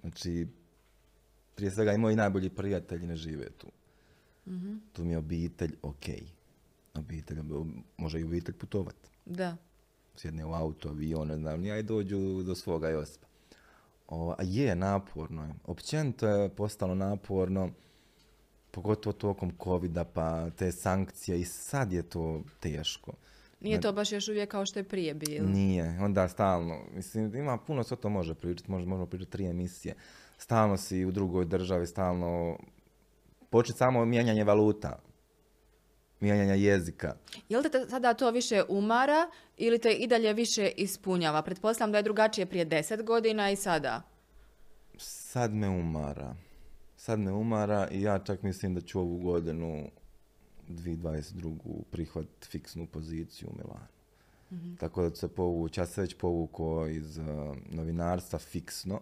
Znači, 0.00 0.46
prije 1.54 1.70
svega 1.70 1.92
i 1.92 1.98
moji 1.98 2.16
najbolji 2.16 2.50
prijatelji 2.50 3.06
ne 3.06 3.16
žive 3.16 3.50
tu. 3.50 3.66
Tu 4.92 5.04
mi 5.04 5.10
je 5.10 5.18
obitelj 5.18 5.76
ok. 5.82 6.04
Obitelj, 6.94 7.38
ob- 7.40 7.82
može 7.96 8.20
i 8.20 8.24
obitelj 8.24 8.54
putovat. 8.54 8.96
Da. 9.24 9.56
Sjedne 10.16 10.44
u 10.44 10.52
auto, 10.54 10.88
avion, 10.88 11.28
ne 11.28 11.36
znam, 11.36 11.64
ja 11.64 11.78
i 11.78 11.82
dođu 11.82 12.42
do 12.42 12.54
svoga 12.54 12.88
Josipa. 12.88 13.26
Ova, 14.08 14.36
je, 14.42 14.74
naporno 14.74 15.44
je. 15.44 15.54
Općenito 15.64 16.28
je 16.28 16.48
postalo 16.48 16.94
naporno, 16.94 17.70
pogotovo 18.70 19.12
tokom 19.12 19.52
covida, 19.64 20.04
pa 20.04 20.50
te 20.50 20.72
sankcije 20.72 21.40
i 21.40 21.44
sad 21.44 21.92
je 21.92 22.02
to 22.02 22.42
teško. 22.60 23.12
Nije 23.60 23.80
to 23.80 23.92
baš 23.92 24.12
još 24.12 24.28
uvijek 24.28 24.50
kao 24.50 24.66
što 24.66 24.78
je 24.78 24.84
prije 24.84 25.14
bilo. 25.14 25.48
Nije, 25.48 26.00
onda 26.00 26.28
stalno. 26.28 26.78
Mislim, 26.94 27.34
ima 27.34 27.58
puno 27.58 27.82
se 27.84 27.94
o 27.94 27.96
to 27.96 28.08
može 28.08 28.34
pričati, 28.34 28.70
može, 28.70 28.86
možemo 28.86 29.06
pričati 29.06 29.30
tri 29.30 29.46
emisije. 29.46 29.94
Stalno 30.44 30.76
si 30.76 31.04
u 31.04 31.10
drugoj 31.10 31.44
državi, 31.44 31.86
stalno... 31.86 32.58
Početi 33.50 33.78
samo 33.78 34.04
mijenjanje 34.04 34.44
valuta, 34.44 34.98
mijenjanja 36.20 36.54
jezika. 36.54 37.16
Je 37.48 37.58
li 37.58 37.70
te 37.70 37.86
sada 37.88 38.14
to 38.14 38.30
više 38.30 38.62
umara 38.68 39.30
ili 39.56 39.78
te 39.78 39.92
i 39.92 40.06
dalje 40.06 40.32
više 40.32 40.72
ispunjava? 40.76 41.42
Pretpostavljam 41.42 41.92
da 41.92 41.98
je 41.98 42.02
drugačije 42.02 42.46
prije 42.46 42.64
deset 42.64 43.02
godina 43.02 43.50
i 43.50 43.56
sada. 43.56 44.02
Sad 44.98 45.54
me 45.54 45.68
umara. 45.68 46.34
Sad 46.96 47.18
me 47.18 47.32
umara 47.32 47.88
i 47.90 48.02
ja 48.02 48.18
čak 48.18 48.42
mislim 48.42 48.74
da 48.74 48.80
ću 48.80 49.00
ovu 49.00 49.18
godinu 49.18 49.90
2022. 50.68 51.82
prihvat 51.90 52.26
fiksnu 52.42 52.86
poziciju 52.86 53.48
u 53.48 53.56
Milanu. 53.56 53.86
Mhm. 54.52 54.74
Tako 54.74 55.02
da 55.02 55.10
ću 55.10 55.16
se 55.16 55.28
povući, 55.28 55.80
ja 55.80 55.86
se 55.86 56.00
već 56.00 56.14
povukao 56.14 56.88
iz 56.88 57.18
uh, 57.18 57.24
novinarstva 57.70 58.38
fiksno, 58.38 59.00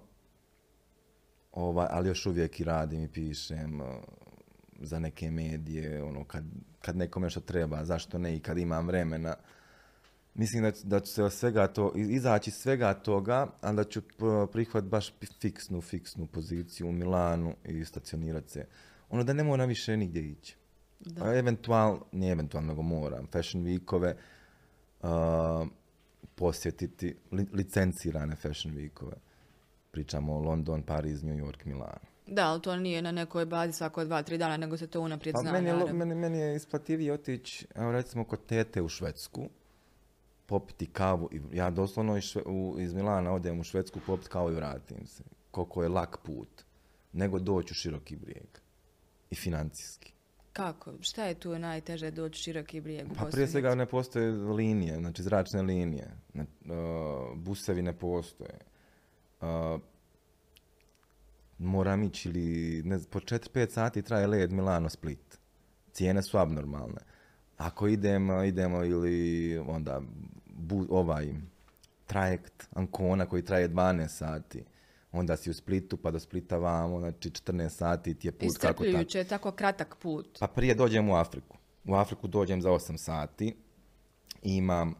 ovaj, 1.52 1.86
ali 1.90 2.08
još 2.08 2.26
uvijek 2.26 2.60
i 2.60 2.64
radim 2.64 3.02
i 3.02 3.08
pišem 3.08 3.80
uh, 3.80 3.86
za 4.80 4.98
neke 4.98 5.30
medije, 5.30 6.02
ono, 6.02 6.24
kad, 6.24 6.44
kad 6.80 6.96
nekom 6.96 7.22
nešto 7.22 7.40
treba, 7.40 7.84
zašto 7.84 8.18
ne 8.18 8.36
i 8.36 8.40
kad 8.40 8.58
imam 8.58 8.86
vremena. 8.86 9.34
Mislim 10.34 10.62
da, 10.62 10.72
da 10.84 11.00
ću 11.00 11.12
se 11.12 11.30
svega 11.30 11.66
to, 11.66 11.92
izaći 11.94 12.50
svega 12.50 12.94
toga, 12.94 13.46
a 13.60 13.72
da 13.72 13.84
ću 13.84 14.02
prihvat 14.52 14.84
baš 14.84 15.14
fiksnu, 15.40 15.80
fiksnu 15.80 16.26
poziciju 16.26 16.88
u 16.88 16.92
Milanu 16.92 17.54
i 17.64 17.84
stacionirati 17.84 18.50
se. 18.50 18.66
Ono 19.10 19.24
da 19.24 19.32
ne 19.32 19.44
mora 19.44 19.64
više 19.64 19.96
nigdje 19.96 20.22
ići. 20.22 20.56
Da. 21.00 21.38
Eventualno, 21.38 22.04
nije 22.12 22.32
eventualno, 22.32 22.68
nego 22.68 22.82
moram. 22.82 23.26
Fashion 23.26 23.64
weekove, 23.64 24.14
uh, 25.02 25.68
posjetiti 26.34 27.16
licencirane 27.52 28.36
fashion 28.36 28.74
weekove. 28.74 29.31
Pričamo 29.92 30.38
London, 30.38 30.82
Pariz, 30.82 31.22
New 31.22 31.36
York, 31.36 31.64
Milano. 31.64 32.12
Da, 32.26 32.46
ali 32.46 32.62
to 32.62 32.76
nije 32.76 33.02
na 33.02 33.12
nekoj 33.12 33.46
bazi 33.46 33.72
svako 33.72 34.04
dva, 34.04 34.22
tri 34.22 34.38
dana, 34.38 34.56
nego 34.56 34.76
se 34.76 34.86
to 34.86 35.00
unaprijed 35.00 35.34
pa 35.34 35.40
zna. 35.40 35.52
Meni 35.52 35.68
je, 35.68 35.92
meni, 35.92 36.14
meni 36.14 36.38
je 36.38 36.56
isplativije 36.56 37.12
otići, 37.12 37.66
evo 37.74 37.92
recimo, 37.92 38.24
kod 38.24 38.46
tete 38.46 38.82
u 38.82 38.88
Švedsku, 38.88 39.48
popiti 40.46 40.86
kavu. 40.86 41.28
I 41.32 41.40
ja 41.56 41.70
doslovno 41.70 42.16
iz, 42.16 42.36
u, 42.46 42.76
iz 42.78 42.94
Milana 42.94 43.32
odem 43.32 43.60
u 43.60 43.64
Švedsku 43.64 44.00
popiti 44.06 44.30
kavu 44.30 44.50
i 44.50 44.54
vratim 44.54 45.06
se. 45.06 45.22
Koliko 45.50 45.82
je 45.82 45.88
lak 45.88 46.18
put. 46.22 46.48
Nego 47.12 47.38
doći 47.38 47.72
u 47.72 47.74
široki 47.74 48.16
brijeg. 48.16 48.48
I 49.30 49.34
financijski. 49.34 50.12
Kako? 50.52 50.92
Šta 51.00 51.24
je 51.24 51.34
tu 51.34 51.58
najteže 51.58 52.10
doći 52.10 52.40
u 52.40 52.42
široki 52.42 52.80
brijeg? 52.80 53.06
Pa 53.18 53.24
prije 53.24 53.48
svega 53.48 53.74
ne 53.74 53.86
postoje 53.86 54.32
linije, 54.32 54.96
znači 54.96 55.22
zračne 55.22 55.62
linije. 55.62 56.10
Ne, 56.34 56.42
uh, 56.42 57.38
busevi 57.38 57.82
ne 57.82 57.92
postoje. 57.92 58.58
Uh, 59.42 59.80
moram 61.58 62.02
ići 62.02 62.28
ili 62.28 62.82
ne, 62.82 62.98
po 63.10 63.20
4-5 63.20 63.70
sati 63.70 64.02
traje 64.02 64.26
led 64.26 64.52
Milano 64.52 64.88
Split. 64.88 65.38
Cijene 65.92 66.22
su 66.22 66.38
abnormalne. 66.38 67.00
Ako 67.56 67.88
idemo, 67.88 68.44
idemo 68.44 68.84
ili 68.84 69.58
onda 69.58 70.00
bu, 70.46 70.86
ovaj 70.90 71.34
trajekt 72.06 72.68
Ancona 72.74 73.26
koji 73.26 73.44
traje 73.44 73.68
12 73.68 74.08
sati, 74.08 74.64
onda 75.12 75.36
si 75.36 75.50
u 75.50 75.54
Splitu 75.54 75.96
pa 75.96 76.10
do 76.10 76.18
Splita 76.18 76.56
vamo, 76.56 77.00
znači 77.00 77.30
14 77.30 77.68
sati 77.68 78.14
ti 78.14 78.28
je 78.28 78.32
put 78.32 78.58
kako 78.60 78.84
tako. 78.84 79.18
je 79.18 79.24
tako 79.24 79.50
kratak 79.52 79.96
put. 79.96 80.38
Pa 80.40 80.46
prije 80.46 80.74
dođem 80.74 81.10
u 81.10 81.14
Afriku. 81.14 81.56
U 81.84 81.94
Afriku 81.94 82.28
dođem 82.28 82.62
za 82.62 82.70
8 82.70 82.96
sati 82.96 83.56
imam 84.42 84.94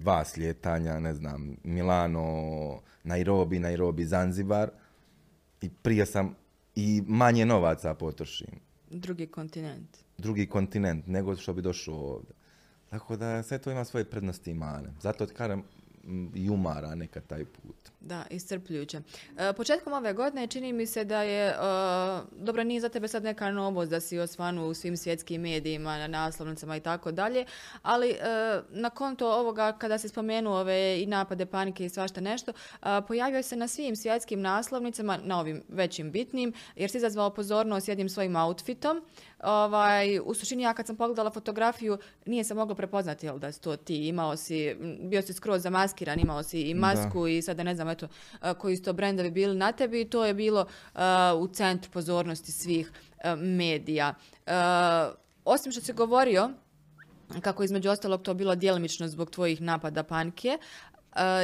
dva 0.00 0.24
sljetanja, 0.24 1.00
ne 1.00 1.14
znam, 1.14 1.56
Milano, 1.64 2.80
Nairobi, 3.04 3.58
Nairobi, 3.58 4.04
Zanzibar 4.04 4.70
i 5.60 5.70
prije 5.70 6.06
sam 6.06 6.34
i 6.74 7.02
manje 7.06 7.46
novaca 7.46 7.94
potrošim. 7.94 8.60
Drugi 8.90 9.26
kontinent. 9.26 9.96
Drugi 10.18 10.46
kontinent 10.46 11.06
nego 11.06 11.36
što 11.36 11.52
bi 11.52 11.62
došao 11.62 11.94
ovdje. 11.94 12.34
Tako 12.90 13.16
da 13.16 13.42
sve 13.42 13.58
to 13.58 13.70
ima 13.70 13.84
svoje 13.84 14.04
prednosti 14.04 14.50
i 14.50 14.54
mane. 14.54 14.88
Zato 15.00 15.26
kažem, 15.26 15.62
i 16.34 16.50
umara 16.50 16.94
nekad 16.94 17.26
taj 17.26 17.44
put. 17.44 17.76
Da, 18.00 18.24
iscrpljujuće. 18.30 19.00
E, 19.38 19.52
početkom 19.52 19.92
ove 19.92 20.12
godine 20.12 20.46
čini 20.46 20.72
mi 20.72 20.86
se 20.86 21.04
da 21.04 21.22
je, 21.22 21.48
e, 21.48 21.54
dobro 22.32 22.64
nije 22.64 22.80
za 22.80 22.88
tebe 22.88 23.08
sad 23.08 23.24
neka 23.24 23.50
novost 23.50 23.90
da 23.90 24.00
si 24.00 24.18
osvanu 24.18 24.66
u 24.66 24.74
svim 24.74 24.96
svjetskim 24.96 25.42
medijima, 25.42 25.98
na 25.98 26.06
naslovnicama 26.06 26.76
i 26.76 26.80
tako 26.80 27.12
dalje, 27.12 27.44
ali 27.82 28.10
e, 28.10 28.16
na 28.70 28.90
konto 28.90 29.32
ovoga 29.32 29.72
kada 29.72 29.98
si 29.98 30.08
spomenuo 30.08 30.60
ove 30.60 31.02
i 31.02 31.06
napade 31.06 31.46
panike 31.46 31.84
i 31.84 31.88
svašta 31.88 32.20
nešto, 32.20 32.52
pojavio 33.08 33.42
se 33.42 33.56
na 33.56 33.68
svim 33.68 33.96
svjetskim 33.96 34.40
naslovnicama, 34.40 35.18
na 35.24 35.40
ovim 35.40 35.62
većim 35.68 36.10
bitnim, 36.10 36.52
jer 36.76 36.90
si 36.90 36.96
izazvao 36.96 37.30
pozornost 37.30 37.88
jednim 37.88 38.08
svojim 38.08 38.36
outfitom. 38.36 39.02
Ovaj, 39.42 40.20
u 40.24 40.34
suštini 40.34 40.62
ja 40.62 40.74
kad 40.74 40.86
sam 40.86 40.96
pogledala 40.96 41.30
fotografiju 41.30 41.98
nije 42.26 42.44
se 42.44 42.54
moglo 42.54 42.74
prepoznati 42.74 43.26
jel, 43.26 43.38
da 43.38 43.52
si 43.52 43.60
to 43.60 43.76
ti, 43.76 44.08
imao 44.08 44.36
si, 44.36 44.76
bio 45.00 45.22
si 45.22 45.32
skroz 45.32 45.62
zamaskiran, 45.62 46.20
imao 46.20 46.42
si 46.42 46.60
i 46.60 46.74
masku 46.74 47.26
i 47.26 47.42
sada 47.42 47.62
ne 47.62 47.74
znam 47.74 47.88
eto, 47.88 48.08
koji 48.58 48.76
su 48.76 48.82
to 48.82 48.92
brendovi 48.92 49.30
bili 49.30 49.56
na 49.56 49.72
tebi 49.72 50.00
i 50.00 50.10
to 50.10 50.24
je 50.24 50.34
bilo 50.34 50.66
u 51.38 51.48
centru 51.48 51.90
pozornosti 51.90 52.52
svih 52.52 52.92
medija. 53.36 54.14
Osim 55.44 55.72
što 55.72 55.80
si 55.80 55.92
govorio, 55.92 56.50
kako 57.40 57.62
između 57.62 57.90
ostalog 57.90 58.22
to 58.22 58.34
bilo 58.34 58.54
djelomično 58.54 59.08
zbog 59.08 59.30
tvojih 59.30 59.60
napada 59.60 60.02
panike, 60.02 60.58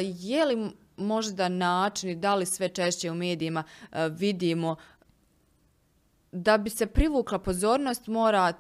je 0.03 0.45
li 0.45 0.71
možda 0.97 1.49
način 1.49 2.11
i 2.11 2.17
da 2.17 2.35
li 2.35 2.47
sve 2.47 2.69
češće 2.69 3.11
u 3.11 3.15
medijima 3.15 3.65
vidimo 4.11 4.77
da 6.33 6.59
bi 6.59 6.71
se 6.71 6.87
privukla 6.87 7.39
pozornost 7.39 8.07
mora 8.07 8.53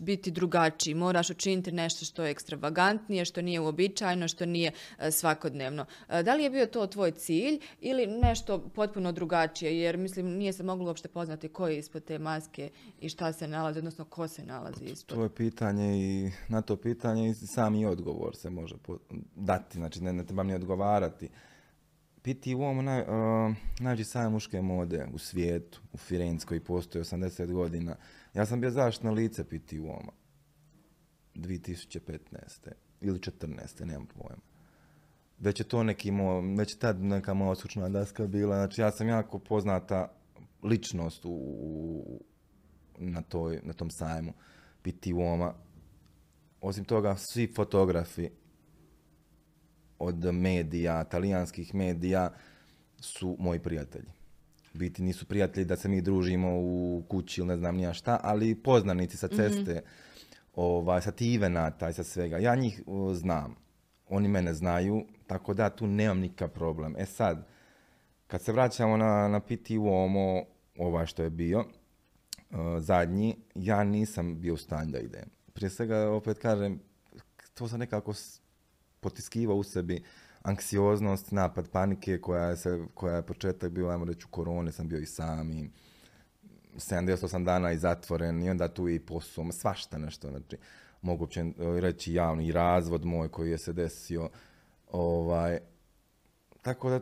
biti 0.00 0.30
drugačiji, 0.30 0.94
moraš 0.94 1.30
učiniti 1.30 1.72
nešto 1.72 2.04
što 2.04 2.24
je 2.24 2.30
ekstravagantnije, 2.30 3.24
što 3.24 3.42
nije 3.42 3.60
uobičajeno, 3.60 4.28
što 4.28 4.46
nije 4.46 4.72
e, 4.98 5.10
svakodnevno. 5.10 5.86
E, 6.08 6.22
da 6.22 6.34
li 6.34 6.42
je 6.42 6.50
bio 6.50 6.66
to 6.66 6.86
tvoj 6.86 7.10
cilj 7.10 7.60
ili 7.80 8.06
nešto 8.06 8.58
potpuno 8.74 9.12
drugačije, 9.12 9.80
jer 9.80 9.96
mislim 9.96 10.26
nije 10.26 10.52
se 10.52 10.62
moglo 10.62 10.86
uopšte 10.86 11.08
poznati 11.08 11.48
ko 11.48 11.68
je 11.68 11.78
ispod 11.78 12.04
te 12.04 12.18
maske 12.18 12.70
i 13.00 13.08
šta 13.08 13.32
se 13.32 13.48
nalazi, 13.48 13.78
odnosno 13.78 14.04
ko 14.04 14.28
se 14.28 14.44
nalazi 14.44 14.84
ispod. 14.84 15.16
To 15.16 15.22
je 15.22 15.34
pitanje 15.34 15.98
i 15.98 16.30
na 16.48 16.62
to 16.62 16.76
pitanje 16.76 17.28
i 17.30 17.34
sami 17.34 17.86
odgovor 17.86 18.36
se 18.36 18.50
može 18.50 18.74
dati, 19.34 19.78
znači 19.78 20.02
ne, 20.02 20.12
ne 20.12 20.24
trebam 20.24 20.46
ni 20.46 20.54
odgovarati. 20.54 21.28
Piti 22.24 22.54
u 22.54 22.62
ovom 22.62 22.84
naj, 22.84 23.00
uh, 23.00 23.54
najveći 23.80 24.04
sajam 24.04 24.32
muške 24.32 24.62
mode 24.62 25.06
u 25.12 25.18
svijetu, 25.18 25.80
u 25.92 25.96
Firenci 25.96 26.46
koji 26.46 26.60
postoji 26.60 27.04
80 27.04 27.52
godina. 27.52 27.96
Ja 28.34 28.46
sam 28.46 28.60
bio 28.60 28.70
zaštitno 28.70 29.12
lice 29.12 29.48
Piti 29.48 29.78
u 29.78 29.84
ovom 29.84 30.10
2015. 31.34 32.18
ili 33.00 33.18
14. 33.18 33.84
nemam 33.84 34.06
pojma. 34.06 34.42
Već 35.38 35.60
je 35.60 35.68
to 35.68 35.82
neki 35.82 36.10
mo, 36.10 36.40
već 36.40 36.78
tad 36.78 37.00
neka 37.00 37.34
moja 37.34 37.50
osučna 37.50 37.88
daska 37.88 38.26
bila. 38.26 38.56
Znači 38.56 38.80
ja 38.80 38.90
sam 38.90 39.08
jako 39.08 39.38
poznata 39.38 40.12
ličnost 40.62 41.24
u, 41.24 41.30
u 41.30 42.20
na, 42.98 43.22
toj, 43.22 43.60
na 43.62 43.72
tom 43.72 43.90
sajmu 43.90 44.32
Piti 44.82 45.12
u 45.12 45.18
Osim 46.60 46.84
toga, 46.84 47.16
svi 47.16 47.52
fotografi 47.54 48.30
od 49.98 50.24
medija, 50.24 51.04
talijanskih 51.04 51.74
medija, 51.74 52.30
su 53.00 53.36
moji 53.38 53.58
prijatelji. 53.58 54.10
Biti 54.74 55.02
nisu 55.02 55.26
prijatelji 55.26 55.64
da 55.64 55.76
se 55.76 55.88
mi 55.88 56.00
družimo 56.00 56.50
u 56.60 57.02
kući 57.08 57.40
ili 57.40 57.48
ne 57.48 57.56
znam 57.56 57.76
nija 57.76 57.92
šta, 57.92 58.20
ali 58.22 58.54
poznanici 58.54 59.16
sa 59.16 59.28
ceste, 59.28 59.82
ovaj, 60.54 61.02
sa 61.02 61.10
tivenata 61.10 61.90
i 61.90 61.92
sa 61.92 62.04
svega. 62.04 62.38
Ja 62.38 62.54
njih 62.54 62.82
znam. 63.14 63.56
Oni 64.08 64.28
mene 64.28 64.54
znaju, 64.54 65.06
tako 65.26 65.54
da 65.54 65.70
tu 65.70 65.86
nemam 65.86 66.18
nikakav 66.18 66.48
problem. 66.48 66.94
E 66.98 67.06
sad, 67.06 67.46
kad 68.26 68.42
se 68.42 68.52
vraćamo 68.52 68.96
na, 68.96 69.28
na 69.28 69.40
Piti 69.40 69.78
Uomo, 69.78 70.44
ovaj 70.78 71.06
što 71.06 71.22
je 71.22 71.30
bio, 71.30 71.58
uh, 71.58 72.58
zadnji, 72.78 73.36
ja 73.54 73.84
nisam 73.84 74.40
bio 74.40 74.54
u 74.54 74.56
stanju 74.56 74.90
da 74.90 74.98
idem. 74.98 75.30
Prije 75.52 75.70
svega, 75.70 76.10
opet 76.10 76.38
kažem, 76.38 76.80
to 77.54 77.68
sam 77.68 77.78
nekako 77.78 78.12
potiskiva 79.04 79.54
u 79.54 79.62
sebi 79.62 80.02
anksioznost, 80.42 81.32
napad 81.32 81.68
panike 81.70 82.20
koja 82.20 82.56
se, 82.56 82.78
koja 82.94 83.16
je 83.16 83.26
početak 83.26 83.72
bio, 83.72 83.88
ajmo 83.88 84.04
reći, 84.04 84.24
u 84.24 84.30
korone, 84.30 84.72
sam 84.72 84.88
bio 84.88 84.98
i 84.98 85.06
sam 85.06 85.52
i 85.52 85.70
78 86.76 87.44
dana 87.44 87.72
i 87.72 87.78
zatvoren 87.78 88.42
i 88.42 88.50
onda 88.50 88.68
tu 88.68 88.88
i 88.88 88.98
posao, 89.00 89.52
svašta 89.52 89.98
nešto, 89.98 90.30
znači, 90.30 90.56
mogu 91.02 91.24
uopće 91.24 91.44
reći 91.80 92.14
javno 92.14 92.42
i 92.42 92.52
razvod 92.52 93.04
moj 93.04 93.28
koji 93.28 93.50
je 93.50 93.58
se 93.58 93.72
desio, 93.72 94.28
ovaj, 94.90 95.58
tako 96.62 96.90
da 96.90 97.00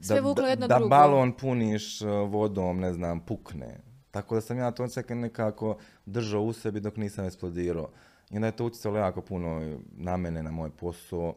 Sve 0.00 0.20
vuklo 0.20 0.46
jedno 0.46 0.68
da, 0.68 0.74
drugo. 0.74 0.88
balon 0.88 1.32
puniš 1.36 2.00
uh, 2.02 2.08
vodom, 2.30 2.80
ne 2.80 2.92
znam, 2.92 3.20
pukne. 3.20 3.80
Tako 4.10 4.34
da 4.34 4.40
sam 4.40 4.58
ja 4.58 4.70
to 4.70 4.86
nekako 5.08 5.76
držao 6.06 6.42
u 6.42 6.52
sebi 6.52 6.80
dok 6.80 6.96
nisam 6.96 7.24
eksplodirao. 7.24 7.90
I 8.32 8.36
onda 8.36 8.46
je 8.46 8.56
to 8.56 8.66
utjecalo 8.66 8.98
jako 8.98 9.20
puno 9.20 9.78
na 9.92 10.16
mene, 10.16 10.42
na 10.42 10.50
moj 10.50 10.70
posao. 10.70 11.34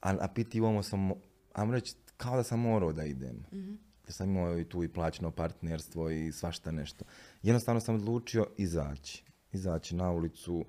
A, 0.00 0.16
a 0.20 0.28
piti 0.28 0.60
ovo 0.60 0.82
sam, 0.82 1.10
ajmo 1.52 1.72
reći, 1.72 1.94
kao 2.16 2.36
da 2.36 2.42
sam 2.42 2.60
morao 2.60 2.92
da 2.92 3.04
idem. 3.04 3.44
Jer 4.04 4.12
sam 4.12 4.30
imao 4.30 4.58
i 4.58 4.64
tu 4.64 4.84
i 4.84 4.88
plaćeno 4.88 5.30
partnerstvo 5.30 6.10
i 6.10 6.32
svašta 6.32 6.70
nešto. 6.70 7.04
Jednostavno 7.42 7.80
sam 7.80 7.94
odlučio 7.94 8.46
izaći. 8.56 9.24
Izaći 9.52 9.96
na 9.96 10.10
ulicu 10.10 10.64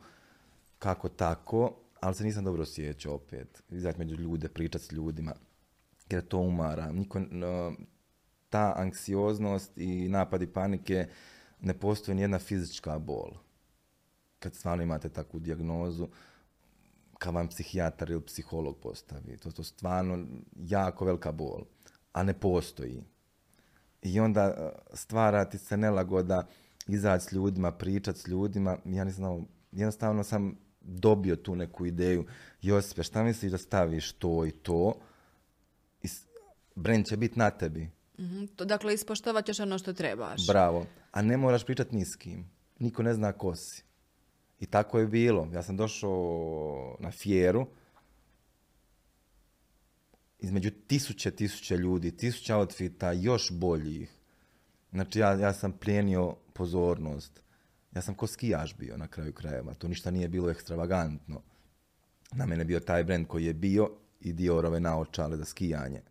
kako 0.79 1.09
tako, 1.09 1.75
ali 1.99 2.15
se 2.15 2.23
nisam 2.23 2.43
dobro 2.43 2.61
osjećao 2.61 3.13
opet. 3.13 3.63
Izaći 3.69 3.99
među 3.99 4.15
ljude, 4.15 4.49
pričati 4.49 4.85
s 4.85 4.91
ljudima. 4.91 5.33
Jer 6.09 6.27
to 6.27 6.37
umara. 6.37 6.91
Niko, 6.91 7.19
no, 7.19 7.73
ta 8.49 8.73
anksioznost 8.77 9.77
i 9.77 10.09
napadi 10.09 10.47
panike 10.47 11.07
ne 11.61 11.73
postoji 11.73 12.15
nijedna 12.15 12.39
fizička 12.39 12.99
bol. 12.99 13.31
Kad 14.41 14.55
stvarno 14.55 14.83
imate 14.83 15.09
takvu 15.09 15.39
dijagnozu, 15.39 16.07
kad 17.19 17.33
vam 17.33 17.47
psihijatar 17.47 18.11
ili 18.11 18.25
psiholog 18.25 18.77
postavi. 18.77 19.37
To 19.37 19.49
je 19.57 19.63
stvarno 19.63 20.25
jako 20.55 21.05
velika 21.05 21.31
bol, 21.31 21.65
a 22.13 22.23
ne 22.23 22.33
postoji. 22.33 23.03
I 24.01 24.19
onda 24.19 24.41
e, 24.43 24.71
stvara 24.93 25.45
ti 25.45 25.57
se 25.57 25.77
nelagoda 25.77 26.47
izaći 26.87 27.25
s 27.25 27.31
ljudima, 27.31 27.71
pričati 27.71 28.19
s 28.19 28.27
ljudima. 28.27 28.77
Ja 28.85 29.03
nisam 29.03 29.17
znao, 29.17 29.41
jednostavno 29.71 30.23
sam 30.23 30.57
dobio 30.81 31.35
tu 31.35 31.55
neku 31.55 31.85
ideju. 31.85 32.25
Josipe, 32.61 33.03
šta 33.03 33.23
misliš 33.23 33.51
da 33.51 33.57
staviš 33.57 34.11
to 34.11 34.45
i 34.45 34.51
to? 34.51 34.93
I 36.03 36.07
brand 36.75 37.05
će 37.05 37.17
biti 37.17 37.39
na 37.39 37.49
tebi. 37.49 37.89
Mhm, 38.19 38.45
to, 38.55 38.65
dakle, 38.65 38.93
ispoštovat 38.93 39.45
ćeš 39.45 39.59
ono 39.59 39.77
što 39.77 39.93
trebaš. 39.93 40.47
Bravo. 40.47 40.85
A 41.11 41.21
ne 41.21 41.37
moraš 41.37 41.65
pričati 41.65 41.95
ni 41.95 42.05
s 42.05 42.15
kim. 42.15 42.49
Niko 42.79 43.03
ne 43.03 43.13
zna 43.13 43.31
ko 43.31 43.55
si. 43.55 43.83
I 44.61 44.65
tako 44.65 44.99
je 44.99 45.07
bilo. 45.07 45.47
Ja 45.53 45.63
sam 45.63 45.77
došao 45.77 46.97
na 46.99 47.11
fjeru 47.11 47.67
između 50.39 50.71
tisuće, 50.87 51.31
tisuće 51.31 51.77
ljudi, 51.77 52.17
tisuća 52.17 52.57
outfita, 52.57 53.11
još 53.11 53.51
boljih. 53.51 54.11
Znači 54.91 55.19
ja, 55.19 55.33
ja 55.33 55.53
sam 55.53 55.71
plijenio 55.71 56.35
pozornost. 56.53 57.43
Ja 57.95 58.01
sam 58.01 58.15
ko 58.15 58.27
skijaš 58.27 58.77
bio 58.77 58.97
na 58.97 59.07
kraju 59.07 59.33
krajeva. 59.33 59.73
To 59.73 59.87
ništa 59.87 60.11
nije 60.11 60.27
bilo 60.27 60.49
ekstravagantno. 60.49 61.41
Na 62.31 62.45
mene 62.45 62.65
bio 62.65 62.79
taj 62.79 63.03
brand 63.03 63.27
koji 63.27 63.45
je 63.45 63.53
bio 63.53 63.91
i 64.21 64.33
Diorove 64.33 64.79
naočale 64.79 65.37
za 65.37 65.45
skijanje 65.45 66.01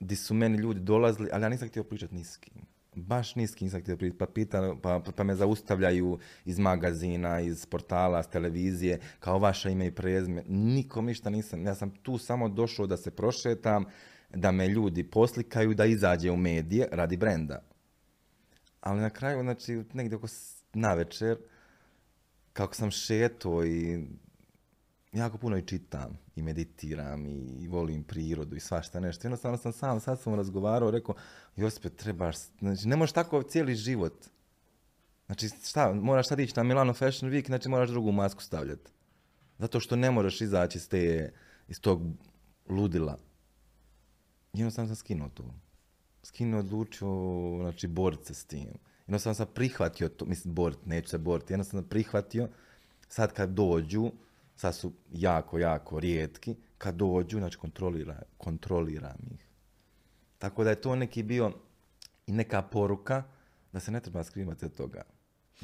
di 0.00 0.16
su 0.16 0.34
meni 0.34 0.58
ljudi 0.58 0.80
dolazili, 0.80 1.28
ali 1.32 1.42
ja 1.42 1.48
nisam 1.48 1.68
htio 1.68 1.84
pričati 1.84 2.14
ni 2.14 2.24
s 2.24 2.36
kim. 2.36 2.62
Baš 2.94 3.34
ni 3.34 3.46
s 3.46 3.54
kim 3.54 3.70
nisam. 3.70 4.12
Pa, 4.18 4.26
pa, 4.82 5.12
pa 5.16 5.24
me 5.24 5.34
zaustavljaju 5.34 6.18
iz 6.44 6.58
magazina, 6.58 7.40
iz 7.40 7.66
portala, 7.66 8.22
s 8.22 8.28
televizije, 8.28 9.00
kao 9.20 9.38
vaša 9.38 9.70
ime 9.70 9.86
i 9.86 9.94
prezime. 9.94 10.42
Nikom 10.48 11.06
ništa 11.06 11.30
nisam. 11.30 11.66
Ja 11.66 11.74
sam 11.74 11.90
tu 11.90 12.18
samo 12.18 12.48
došao 12.48 12.86
da 12.86 12.96
se 12.96 13.10
prošetam, 13.10 13.84
da 14.34 14.50
me 14.50 14.68
ljudi 14.68 15.04
poslikaju, 15.04 15.74
da 15.74 15.84
izađe 15.84 16.30
u 16.30 16.36
medije 16.36 16.88
radi 16.92 17.16
brenda. 17.16 17.62
Ali 18.80 19.00
na 19.00 19.10
kraju, 19.10 19.42
znači, 19.42 19.82
negdje 19.92 20.16
oko 20.16 20.26
navečer, 20.74 21.38
kako 22.52 22.74
sam 22.74 22.90
šeto 22.90 23.64
i 23.64 24.04
jako 25.12 25.38
puno 25.38 25.56
i 25.56 25.66
čitam 25.66 26.18
i 26.36 26.42
meditiram 26.42 27.26
i 27.58 27.68
volim 27.68 28.04
prirodu 28.04 28.56
i 28.56 28.60
svašta 28.60 29.00
nešto. 29.00 29.26
Jednostavno 29.26 29.58
sam 29.58 29.72
sam, 29.72 30.00
sad 30.00 30.20
sam 30.20 30.34
razgovarao, 30.34 30.90
rekao, 30.90 31.14
Josipe, 31.56 31.88
trebaš, 31.88 32.36
znači 32.58 32.88
ne 32.88 32.96
možeš 32.96 33.12
tako 33.12 33.42
cijeli 33.42 33.74
život. 33.74 34.26
Znači 35.26 35.48
šta, 35.48 35.92
moraš 35.92 36.28
sad 36.28 36.40
ići 36.40 36.52
na 36.56 36.62
Milano 36.62 36.92
Fashion 36.92 37.32
Week, 37.32 37.46
znači 37.46 37.68
moraš 37.68 37.88
drugu 37.90 38.12
masku 38.12 38.42
stavljati. 38.42 38.90
Zato 39.58 39.80
što 39.80 39.96
ne 39.96 40.10
možeš 40.10 40.40
izaći 40.40 40.78
iz, 40.78 40.88
te, 40.88 41.32
iz 41.68 41.80
tog 41.80 42.02
ludila. 42.68 43.18
Jednostavno 44.52 44.88
sam 44.88 44.96
skinuo 44.96 45.28
to. 45.28 45.54
Skinuo, 46.22 46.60
odlučio, 46.60 47.08
znači, 47.60 47.86
borit 47.86 48.24
se 48.24 48.34
s 48.34 48.44
tim. 48.44 48.68
Jednostavno 49.06 49.34
sam 49.34 49.46
prihvatio 49.54 50.08
to, 50.08 50.24
mislim, 50.24 50.54
borit, 50.54 50.86
neću 50.86 51.08
se 51.08 51.18
boriti, 51.18 51.52
jednostavno 51.52 51.82
sam 51.82 51.88
prihvatio, 51.88 52.48
sad 53.08 53.32
kad 53.32 53.50
dođu, 53.50 54.12
sad 54.60 54.74
su 54.74 54.92
jako, 55.12 55.58
jako 55.58 56.00
rijetki, 56.00 56.56
kad 56.78 56.94
dođu, 56.94 57.38
znači, 57.38 57.58
kontrolira, 57.58 58.22
kontroliram 58.38 59.18
ih. 59.34 59.46
Tako 60.38 60.64
da 60.64 60.70
je 60.70 60.80
to 60.80 60.96
neki 60.96 61.22
bio 61.22 61.52
i 62.26 62.32
neka 62.32 62.62
poruka 62.62 63.22
da 63.72 63.80
se 63.80 63.90
ne 63.90 64.00
treba 64.00 64.24
skrivati 64.24 64.64
od 64.64 64.76
toga. 64.76 65.02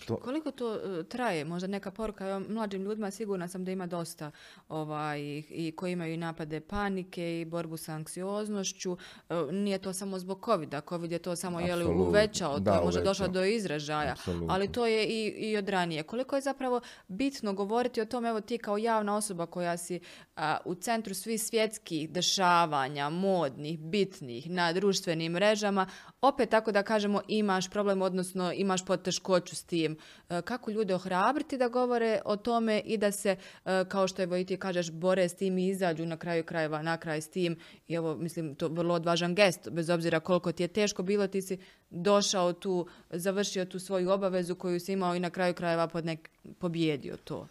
To, 0.07 0.17
Koliko 0.17 0.51
to 0.51 0.75
e, 0.75 1.05
traje? 1.05 1.45
Možda 1.45 1.69
neka 1.69 1.91
poruka 1.91 2.43
mlađim 2.49 2.83
ljudima, 2.83 3.11
sigurna 3.11 3.49
sam 3.49 3.65
da 3.65 3.71
ima 3.73 3.87
dosta 3.87 4.31
ovaj, 4.69 5.21
i 5.51 5.73
koji 5.77 5.93
imaju 5.93 6.15
i 6.15 6.17
napade 6.17 6.61
panike 6.61 7.41
i 7.41 7.45
borbu 7.45 7.77
sa 7.77 7.93
anksioznošću. 7.93 8.97
E, 9.29 9.35
nije 9.53 9.79
to 9.79 9.93
samo 9.93 10.19
zbog 10.19 10.45
covida. 10.45 10.81
Covid 10.81 11.13
je 11.13 11.19
to 11.19 11.37
samo 11.37 11.59
Apsolutno. 11.59 12.03
uvećao, 12.03 12.59
Da, 12.59 12.73
to 12.73 12.79
je 12.79 12.85
možda 12.85 13.03
došlo 13.03 13.29
do 13.29 13.45
izražaja. 13.45 14.13
Apsolutno. 14.13 14.47
Ali 14.55 14.73
to 14.73 14.87
je 14.87 15.07
i, 15.07 15.27
i 15.51 15.57
od 15.57 15.69
ranije. 15.69 16.03
Koliko 16.03 16.37
je 16.37 16.43
zapravo 16.43 16.81
bitno 17.09 17.53
govoriti 17.53 18.01
o 18.01 18.05
tome, 18.05 18.29
evo 18.29 18.41
ti 18.41 18.59
kao 18.59 18.79
javna 18.79 19.17
osoba 19.17 19.47
koja 19.47 19.77
si 19.77 20.01
a, 20.37 20.59
u 20.65 20.75
centru 20.75 21.15
svih 21.15 21.43
svjetskih 21.43 22.11
dešavanja, 22.11 23.11
modnih, 23.11 23.79
bitnih, 23.79 24.51
na 24.51 24.73
društvenim 24.73 25.33
mrežama, 25.33 25.87
opet 26.29 26.51
tako 26.51 26.73
da 26.73 26.83
kažemo 26.83 27.21
imaš 27.29 27.71
problem, 27.71 28.03
odnosno 28.03 28.53
imaš 28.53 28.85
poteškoću 28.85 29.57
s 29.57 29.63
tim. 29.63 29.97
E, 30.31 30.43
Kako 30.43 30.71
ljude 30.71 30.95
ohrabriti 30.95 31.59
da 31.59 31.69
govore 31.69 32.21
o 32.25 32.37
tome 32.37 32.81
i 32.85 32.97
da 32.97 33.13
se, 33.13 33.37
e, 33.65 33.85
kao 33.89 34.09
što 34.09 34.23
evo 34.23 34.37
i 34.37 34.45
ti 34.45 34.57
kažeš, 34.57 34.91
bore 34.91 35.29
s 35.29 35.35
tim 35.35 35.59
i 35.59 35.69
izađu 35.69 36.07
na 36.07 36.17
kraju 36.17 36.45
krajeva, 36.45 36.83
na 36.83 36.97
kraj 36.97 37.21
s 37.21 37.29
tim. 37.29 37.57
I 37.89 37.95
evo, 37.95 38.17
mislim, 38.17 38.55
to 38.55 38.67
je 38.67 38.73
vrlo 38.73 38.95
odvažan 38.95 39.35
gest, 39.35 39.69
bez 39.71 39.91
obzira 39.91 40.21
koliko 40.21 40.53
ti 40.53 40.63
je 40.63 40.69
teško 40.69 41.03
bilo, 41.03 41.27
ti 41.27 41.43
si 41.43 41.59
došao 41.91 42.53
tu, 42.53 42.87
završio 43.11 43.65
tu 43.65 43.79
svoju 43.79 44.11
obavezu 44.11 44.55
koju 44.55 44.81
si 44.81 44.93
imao 44.93 45.15
i 45.15 45.21
na 45.21 45.31
kraju 45.31 45.55
krajeva 45.55 45.89
pod 45.89 46.05
nek, 46.05 46.31
pobjedio 46.59 47.17
to. 47.17 47.47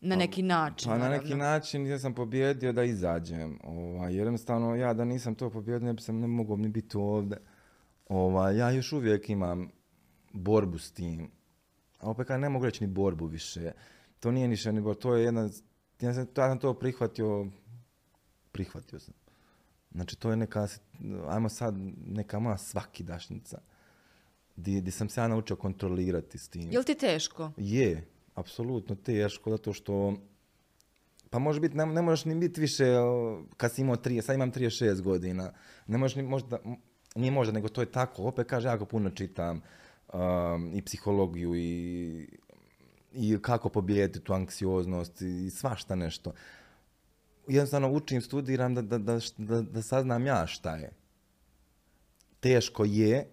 Na 0.00 0.16
neki 0.16 0.42
način, 0.42 0.90
Pa 0.90 0.98
na 0.98 1.08
neki 1.08 1.34
način 1.34 1.86
ja 1.86 1.98
sam 1.98 2.14
pobjedio 2.14 2.72
da 2.72 2.84
izađem. 2.84 3.58
Ovaj, 3.64 4.16
jednostavno 4.16 4.74
ja 4.74 4.94
da 4.94 5.04
nisam 5.04 5.34
to 5.34 5.50
pobjedio 5.50 5.86
ne 5.86 5.92
bi 5.92 6.02
sam 6.02 6.20
ne 6.20 6.26
mogao 6.26 6.56
ni 6.56 6.68
biti 6.68 6.96
ovdje. 6.96 7.38
Ovaj, 8.08 8.56
ja 8.56 8.70
još 8.70 8.92
uvijek 8.92 9.30
imam 9.30 9.70
borbu 10.32 10.78
s 10.78 10.92
tim. 10.92 11.30
A 11.98 12.10
opet 12.10 12.26
kad 12.26 12.40
ne 12.40 12.48
mogu 12.48 12.64
reći 12.64 12.86
ni 12.86 12.92
borbu 12.92 13.26
više. 13.26 13.72
To 14.20 14.30
nije 14.30 14.48
ništa 14.48 14.72
ni 14.72 14.94
to 15.00 15.14
je 15.14 15.24
jedna, 15.24 15.48
ja 16.00 16.14
sam, 16.14 16.26
ja 16.36 16.48
sam 16.48 16.58
to 16.58 16.74
prihvatio, 16.74 17.46
prihvatio 18.52 18.98
sam. 18.98 19.14
Znači 19.92 20.16
to 20.16 20.30
je 20.30 20.36
neka, 20.36 20.68
ajmo 21.28 21.48
sad, 21.48 21.74
neka 22.06 22.38
moja 22.38 22.58
svakidašnica. 22.58 23.60
Di, 24.56 24.80
di 24.80 24.90
sam 24.90 25.08
se 25.08 25.20
ja 25.20 25.28
naučio 25.28 25.56
kontrolirati 25.56 26.38
s 26.38 26.48
tim. 26.48 26.72
Jel 26.72 26.82
ti 26.82 26.94
teško? 26.94 27.52
Je, 27.56 28.08
apsolutno 28.34 28.94
teško, 28.94 29.50
zato 29.50 29.72
što 29.72 30.14
pa 31.30 31.38
može 31.38 31.60
biti, 31.60 31.76
ne, 31.76 31.86
ne 31.86 32.02
možeš 32.02 32.24
ni 32.24 32.34
biti 32.34 32.60
više 32.60 32.84
kad 33.56 33.74
si 33.74 33.80
imao 33.80 33.96
30, 33.96 34.20
sad 34.20 34.34
imam 34.34 34.52
36 34.52 35.00
godina. 35.00 35.52
Ne 35.86 35.98
možeš 35.98 36.16
ni 36.16 36.22
možda, 36.22 36.58
nije 37.18 37.30
možda, 37.30 37.52
nego 37.52 37.68
to 37.68 37.80
je 37.80 37.92
tako. 37.92 38.22
Opet 38.22 38.46
kaže, 38.48 38.68
jako 38.68 38.84
puno 38.84 39.10
čitam 39.10 39.60
um, 40.12 40.70
i 40.74 40.82
psihologiju 40.82 41.54
i, 41.54 42.28
i 43.12 43.38
kako 43.42 43.68
pobijediti 43.68 44.20
tu 44.20 44.32
anksioznost 44.32 45.22
i 45.22 45.50
svašta 45.50 45.94
nešto. 45.94 46.32
Jednostavno 47.48 47.90
učim, 47.90 48.22
studiram 48.22 48.74
da, 48.74 48.82
da, 48.82 48.98
da, 48.98 49.18
da, 49.36 49.62
da 49.62 49.82
saznam 49.82 50.26
ja 50.26 50.46
šta 50.46 50.76
je. 50.76 50.90
Teško 52.40 52.84
je, 52.84 53.26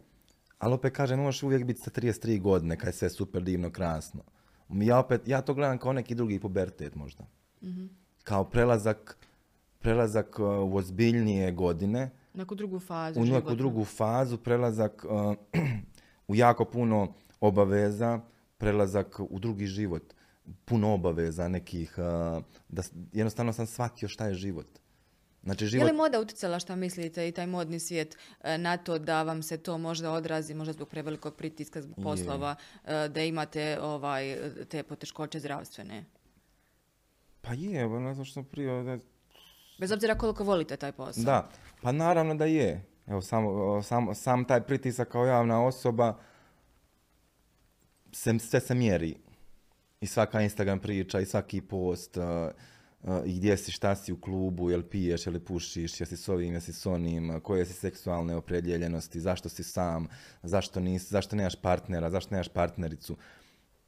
ali 0.59 0.73
opet 0.73 0.93
kažem, 0.95 1.19
možeš 1.19 1.43
uvijek 1.43 1.63
biti 1.63 1.81
sa 1.81 1.91
33 1.91 2.41
godine 2.41 2.77
kad 2.77 2.87
je 2.87 2.93
sve 2.93 3.09
super 3.09 3.43
divno, 3.43 3.69
krasno. 3.69 4.23
Ja 4.69 4.99
opet, 4.99 5.27
ja 5.27 5.41
to 5.41 5.53
gledam 5.53 5.77
kao 5.77 5.93
neki 5.93 6.15
drugi 6.15 6.39
pubertet 6.39 6.95
možda. 6.95 7.25
Kao 8.23 8.43
prelazak, 8.43 9.17
prelazak 9.79 10.39
uh, 10.39 10.45
u 10.45 10.75
ozbiljnije 10.75 11.51
godine, 11.51 12.09
Neku 12.35 12.55
drugu 12.55 12.79
fazu 12.79 13.21
u 13.21 13.25
neku 13.25 13.55
drugu 13.55 13.85
fazu, 13.85 14.37
prelazak 14.37 15.05
uh, 15.05 15.35
u 16.27 16.35
jako 16.35 16.65
puno 16.65 17.13
obaveza, 17.39 18.19
prelazak 18.57 19.19
u 19.19 19.39
drugi 19.39 19.67
život, 19.67 20.13
puno 20.65 20.93
obaveza 20.93 21.47
nekih, 21.47 21.95
uh, 21.97 22.43
da 22.69 22.83
jednostavno 23.13 23.53
sam 23.53 23.65
shvatio 23.65 24.09
šta 24.09 24.27
je 24.27 24.33
život. 24.33 24.67
Znači 25.43 25.65
Je 25.65 25.69
život, 25.69 25.87
li 25.87 25.97
moda 25.97 26.19
utjecala, 26.19 26.59
šta 26.59 26.75
mislite, 26.75 27.27
i 27.27 27.31
taj 27.31 27.47
modni 27.47 27.79
svijet 27.79 28.17
e, 28.43 28.57
na 28.57 28.77
to 28.77 28.99
da 28.99 29.23
vam 29.23 29.43
se 29.43 29.57
to 29.57 29.77
možda 29.77 30.11
odrazi, 30.11 30.53
možda 30.53 30.73
zbog 30.73 30.89
prevelikog 30.89 31.35
pritiska, 31.35 31.81
zbog 31.81 31.97
Je. 31.97 32.03
poslova, 32.03 32.55
e, 32.85 33.09
da 33.09 33.21
imate 33.21 33.79
ovaj, 33.81 34.37
te 34.69 34.83
poteškoće 34.83 35.39
zdravstvene? 35.39 36.05
pa 37.45 37.53
je, 37.53 37.87
znam 37.87 38.25
što 38.25 38.33
sam 38.33 38.43
prije, 38.43 38.99
Bez 39.79 39.91
obzira 39.91 40.15
koliko 40.15 40.43
volite 40.43 40.77
taj 40.77 40.91
posao. 40.91 41.23
Da, 41.23 41.49
pa 41.81 41.91
naravno 41.91 42.35
da 42.35 42.45
je. 42.45 42.85
Evo, 43.07 43.21
sam, 43.21 43.43
sam, 43.83 44.15
sam 44.15 44.45
taj 44.45 44.61
pritisak 44.61 45.07
kao 45.07 45.25
javna 45.25 45.65
osoba 45.65 46.17
se, 48.11 48.39
sve 48.39 48.59
se 48.59 48.75
mjeri. 48.75 49.15
I 50.01 50.07
svaka 50.07 50.41
Instagram 50.41 50.79
priča, 50.79 51.19
i 51.19 51.25
svaki 51.25 51.61
post, 51.61 52.17
uh, 52.17 52.23
uh, 53.01 53.21
i 53.25 53.35
gdje 53.35 53.57
si, 53.57 53.71
šta 53.71 53.95
si 53.95 54.13
u 54.13 54.21
klubu, 54.21 54.69
jel 54.69 54.83
piješ, 54.83 55.27
jel 55.27 55.39
pušiš, 55.39 56.01
jesi 56.01 56.17
s 56.17 56.29
ovim, 56.29 56.53
jesi 56.53 56.73
s 56.73 56.85
onim, 56.85 57.39
koje 57.43 57.65
si 57.65 57.73
seksualne 57.73 58.35
opredjeljenosti, 58.35 59.19
zašto 59.19 59.49
si 59.49 59.63
sam, 59.63 60.07
zašto, 60.43 60.79
nis, 60.79 61.09
zašto 61.09 61.35
nemaš 61.35 61.55
partnera, 61.55 62.09
zašto 62.09 62.35
nemaš 62.35 62.47
partnericu. 62.47 63.17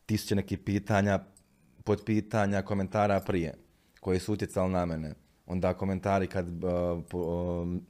Tisuće 0.06 0.36
nekih 0.36 0.60
pitanja, 0.60 1.20
podpitanja, 1.84 2.62
komentara 2.62 3.20
prije, 3.20 3.54
koji 4.00 4.20
su 4.20 4.34
utjecali 4.34 4.72
na 4.72 4.86
mene. 4.86 5.27
Onda 5.48 5.74
komentari 5.74 6.28
kad, 6.28 6.64
uh, 6.64 7.04
po, 7.10 7.18
um, 7.18 7.82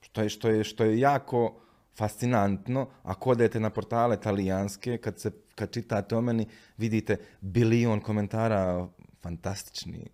što, 0.00 0.22
je, 0.22 0.28
što, 0.28 0.48
je, 0.48 0.64
što 0.64 0.84
je 0.84 1.00
jako 1.00 1.60
fascinantno, 1.96 2.86
ako 3.02 3.30
odete 3.30 3.60
na 3.60 3.70
portale 3.70 4.20
talijanske, 4.20 4.98
kad, 4.98 5.20
se, 5.20 5.30
kad 5.54 5.70
čitate 5.70 6.16
o 6.16 6.20
meni, 6.20 6.46
vidite 6.76 7.16
bilion 7.40 8.00
komentara 8.00 8.88
fantastični. 9.22 10.06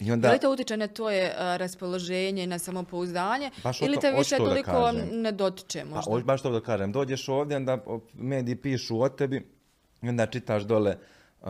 I 0.00 0.12
onda, 0.12 0.28
da 0.28 0.32
li 0.34 0.40
to 0.40 0.52
utječe 0.52 0.76
na 0.76 0.86
tvoje 0.86 1.34
a, 1.38 1.56
raspoloženje, 1.56 2.46
na 2.46 2.58
samopouzdanje, 2.58 3.50
Baš 3.64 3.82
ili 3.82 3.94
to- 3.94 4.00
te 4.00 4.10
više 4.10 4.36
to 4.36 4.44
da 4.44 4.50
toliko 4.50 4.92
ne 5.12 5.32
dotiče 5.32 5.80
Pa, 5.80 5.88
možda? 5.88 6.12
hoću 6.12 6.24
baš 6.24 6.42
to 6.42 6.50
da 6.50 6.60
kažem. 6.60 6.92
Dođeš 6.92 7.28
ovdje, 7.28 7.56
onda 7.56 7.78
mediji 8.14 8.56
pišu 8.56 9.00
o 9.02 9.08
tebi, 9.08 9.46
onda 10.02 10.26
čitaš 10.26 10.62
dole 10.62 10.96
uh, 11.40 11.48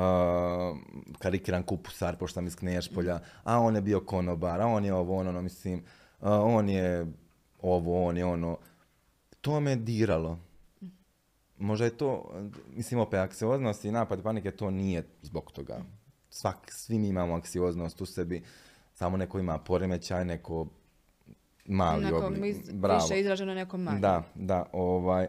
karikiran 1.19 1.63
kupusar, 1.63 2.17
pošto 2.17 2.35
sam 2.35 2.47
iz 2.47 2.57
Knešpolja, 2.57 3.19
a 3.45 3.59
on 3.59 3.77
je 3.77 3.83
bio 3.83 4.01
konobar, 4.01 4.61
a 4.61 4.67
on 4.67 4.85
je 4.85 4.95
ovo, 4.95 5.17
ono, 5.17 5.43
mislim, 5.43 5.79
uh, 6.21 6.29
on 6.29 6.69
je 6.69 7.07
ovo, 7.63 8.07
on 8.07 8.17
je 8.17 8.25
ono. 8.25 8.59
To 9.41 9.61
me 9.61 9.77
diralo. 9.77 10.39
Možda 11.59 11.85
je 11.85 11.97
to, 11.97 12.35
mislim, 12.69 13.01
opet, 13.01 13.21
anksioznost 13.21 13.85
i 13.85 13.91
napad 13.91 14.23
panike, 14.23 14.51
to 14.51 14.71
nije 14.71 15.07
zbog 15.23 15.53
toga. 15.53 15.83
Svak, 16.31 16.73
svi 16.73 16.99
mi 16.99 17.09
imamo 17.09 17.35
anksioznost 17.35 18.01
u 18.01 18.07
sebi, 18.07 18.43
samo 18.95 19.17
neko 19.17 19.39
ima 19.39 19.59
poremećaj, 19.59 20.25
neko 20.25 20.67
mali 21.67 22.05
Onako, 22.05 22.27
oblik. 22.27 22.73
Bravo. 22.73 23.03
više 23.03 23.21
izraženo 23.21 23.55
nekom 23.55 23.83
manje. 23.83 23.99
Da, 23.99 24.23
da, 24.35 24.65
ovaj, 24.73 25.29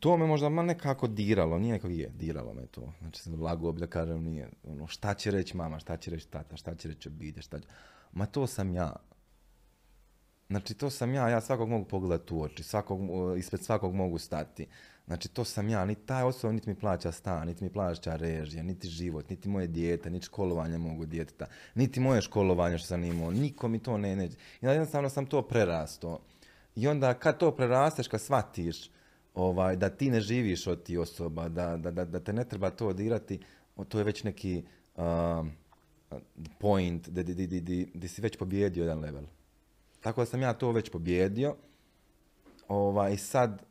to 0.00 0.16
me 0.16 0.26
možda 0.26 0.48
ma 0.48 0.62
nekako 0.62 1.06
diralo, 1.06 1.58
nije 1.58 1.72
nekako 1.72 1.92
je, 1.92 2.08
diralo 2.08 2.54
me 2.54 2.66
to. 2.66 2.92
Znači, 3.00 3.22
sam 3.22 3.42
lago 3.42 3.72
bi 3.72 3.80
da 3.80 3.86
kažem, 3.86 4.24
nije, 4.24 4.48
ono, 4.64 4.86
šta 4.86 5.14
će 5.14 5.30
reći 5.30 5.56
mama, 5.56 5.78
šta 5.78 5.96
će 5.96 6.10
reći 6.10 6.28
tata, 6.28 6.56
šta 6.56 6.74
će 6.74 6.88
reći 6.88 7.08
obitelj, 7.08 7.42
šta 7.42 7.60
će... 7.60 7.66
Ma 8.12 8.26
to 8.26 8.46
sam 8.46 8.74
ja. 8.74 8.96
Znači, 10.48 10.74
to 10.74 10.90
sam 10.90 11.14
ja, 11.14 11.28
ja 11.28 11.40
svakog 11.40 11.68
mogu 11.68 11.84
pogledati 11.84 12.34
u 12.34 12.42
oči, 12.42 12.62
svakog, 12.62 13.00
ispred 13.38 13.64
svakog 13.64 13.94
mogu 13.94 14.18
stati. 14.18 14.66
Znači, 15.06 15.28
to 15.28 15.44
sam 15.44 15.68
ja, 15.68 15.84
niti 15.84 16.06
taj 16.06 16.22
osoba 16.22 16.52
niti 16.52 16.68
mi 16.68 16.74
plaća 16.74 17.12
stan, 17.12 17.46
niti 17.46 17.64
mi 17.64 17.70
plaća 17.72 18.16
režije, 18.16 18.62
niti 18.62 18.88
život, 18.88 19.30
niti 19.30 19.48
moje 19.48 19.66
dijete, 19.66 20.10
niti 20.10 20.26
školovanje 20.26 20.78
mogu 20.78 21.06
djeteta, 21.06 21.46
niti 21.74 22.00
moje 22.00 22.22
školovanje 22.22 22.78
što 22.78 22.86
sam 22.86 23.04
imao, 23.04 23.30
niko 23.30 23.68
mi 23.68 23.78
to 23.78 23.98
ne 23.98 24.16
neće. 24.16 24.36
I 24.62 24.66
jednostavno 24.66 25.08
sam 25.08 25.26
to 25.26 25.42
prerasto. 25.42 26.20
I 26.76 26.88
onda 26.88 27.14
kad 27.14 27.38
to 27.38 27.50
prerasteš, 27.50 28.08
kad 28.08 28.20
shvatiš 28.20 28.90
ovaj, 29.36 29.76
da 29.76 29.88
ti 29.88 30.10
ne 30.10 30.20
živiš 30.20 30.66
od 30.66 30.82
ti 30.82 30.98
osoba, 30.98 31.48
da, 31.48 31.76
da, 31.76 31.90
da, 31.90 32.04
da 32.04 32.20
te 32.20 32.32
ne 32.32 32.44
treba 32.44 32.70
to 32.70 32.92
dirati, 32.92 33.40
o, 33.76 33.84
to 33.84 33.98
je 33.98 34.04
već 34.04 34.24
neki 34.24 34.64
um, 34.96 35.52
point 36.58 37.08
di 37.08 38.08
si 38.08 38.22
već 38.22 38.36
pobjedio 38.36 38.82
jedan 38.82 39.00
level. 39.00 39.24
Tako 40.00 40.20
da 40.20 40.26
sam 40.26 40.42
ja 40.42 40.52
to 40.52 40.72
već 40.72 40.90
pobjedio. 40.90 41.56
Ovaj, 42.68 43.16
sad 43.16 43.62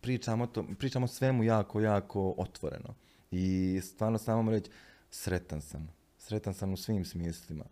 pričamo, 0.00 0.46
to, 0.46 0.64
pričamo 0.78 1.06
svemu 1.06 1.44
jako, 1.44 1.80
jako 1.80 2.34
otvoreno. 2.38 2.94
I 3.30 3.80
stvarno 3.82 4.18
samo 4.18 4.42
moram 4.42 4.58
reći, 4.58 4.70
sretan 5.10 5.60
sam. 5.60 5.88
Sretan 6.18 6.54
sam 6.54 6.72
u 6.72 6.76
svim 6.76 7.04
smislima. 7.04 7.64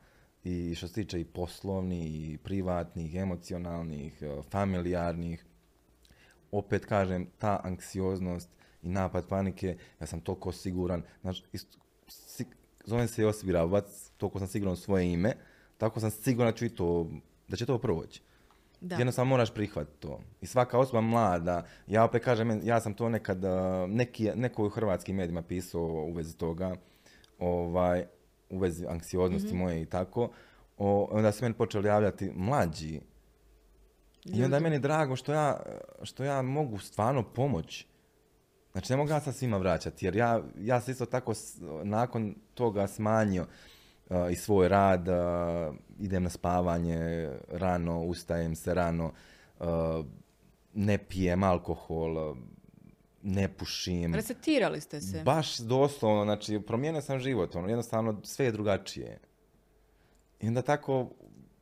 I 0.44 0.74
što 0.74 0.88
se 0.88 0.94
tiče 0.94 1.20
i 1.20 1.24
poslovnih, 1.24 2.32
i 2.32 2.38
privatnih, 2.38 3.14
emocionalnih, 3.14 4.22
eh, 4.22 4.42
familijarnih. 4.50 5.44
Opet 6.50 6.86
kažem, 6.86 7.26
ta 7.38 7.60
anksioznost 7.64 8.48
i 8.82 8.88
napad 8.88 9.28
panike, 9.28 9.76
ja 10.00 10.06
sam 10.06 10.20
toliko 10.20 10.52
siguran. 10.52 11.02
Znači, 11.20 11.42
si, 12.08 12.44
zovem 12.84 13.08
se 13.08 13.22
Josip 13.22 13.48
Grabac, 13.48 14.10
toliko 14.16 14.38
sam 14.38 14.48
siguran 14.48 14.72
u 14.72 14.76
svoje 14.76 15.12
ime, 15.12 15.32
tako 15.78 16.00
sam 16.00 16.10
siguran 16.10 16.52
da 16.52 16.56
ću 16.56 16.64
i 16.64 16.68
to, 16.68 17.10
da 17.48 17.56
će 17.56 17.66
to 17.66 17.78
proći. 17.78 18.22
Da. 18.80 18.96
Jednostavno 18.96 19.28
moraš 19.28 19.54
prihvatiti 19.54 20.00
to. 20.00 20.20
I 20.40 20.46
svaka 20.46 20.78
osoba 20.78 21.00
mlada, 21.00 21.66
ja 21.86 22.04
opet 22.04 22.24
kažem, 22.24 22.60
ja 22.64 22.80
sam 22.80 22.94
to 22.94 23.08
nekad, 23.08 23.42
neki, 23.88 24.30
neko 24.34 24.66
u 24.66 24.68
hrvatskim 24.68 25.16
medijima 25.16 25.42
pisao 25.42 25.82
u 25.82 26.12
vezi 26.12 26.36
toga, 26.36 26.76
ovaj, 27.38 28.04
u 28.50 28.58
vezi 28.58 28.86
anksioznosti 28.86 29.54
moje 29.54 29.82
i 29.82 29.86
tako, 29.86 30.30
o, 30.78 31.08
onda 31.10 31.32
su 31.32 31.44
meni 31.44 31.54
počeli 31.54 31.88
javljati 31.88 32.32
mlađi. 32.34 33.00
I 34.24 34.44
onda 34.44 34.56
je 34.56 34.60
meni 34.60 34.78
drago 34.78 35.16
što 35.16 35.32
ja, 35.32 35.60
što 36.02 36.24
ja 36.24 36.42
mogu 36.42 36.78
stvarno 36.78 37.22
pomoći. 37.24 37.86
Znači, 38.72 38.92
ne 38.92 38.96
mogu 38.96 39.10
ja 39.10 39.20
sad 39.20 39.34
svima 39.34 39.56
vraćati, 39.56 40.06
jer 40.06 40.16
ja, 40.16 40.42
ja 40.58 40.80
sam 40.80 40.92
isto 40.92 41.06
tako 41.06 41.34
s- 41.34 41.56
nakon 41.84 42.34
toga 42.54 42.86
smanjio 42.86 43.46
uh, 44.06 44.16
i 44.30 44.36
svoj 44.36 44.68
rad, 44.68 45.08
uh, 45.08 45.14
idem 45.98 46.22
na 46.22 46.30
spavanje 46.30 46.98
rano, 47.48 48.00
ustajem 48.00 48.54
se 48.56 48.74
rano, 48.74 49.12
uh, 49.58 49.66
ne 50.74 50.98
pijem 50.98 51.42
alkohol, 51.42 52.36
ne 53.22 53.48
pušim. 53.48 54.14
Resetirali 54.14 54.80
ste 54.80 55.00
se. 55.00 55.22
Baš 55.22 55.58
doslovno, 55.58 56.24
znači 56.24 56.60
promijenio 56.60 57.00
sam 57.02 57.18
život, 57.18 57.54
ono, 57.56 57.68
jednostavno 57.68 58.20
sve 58.24 58.44
je 58.44 58.52
drugačije. 58.52 59.18
I 60.40 60.48
onda 60.48 60.62
tako 60.62 61.10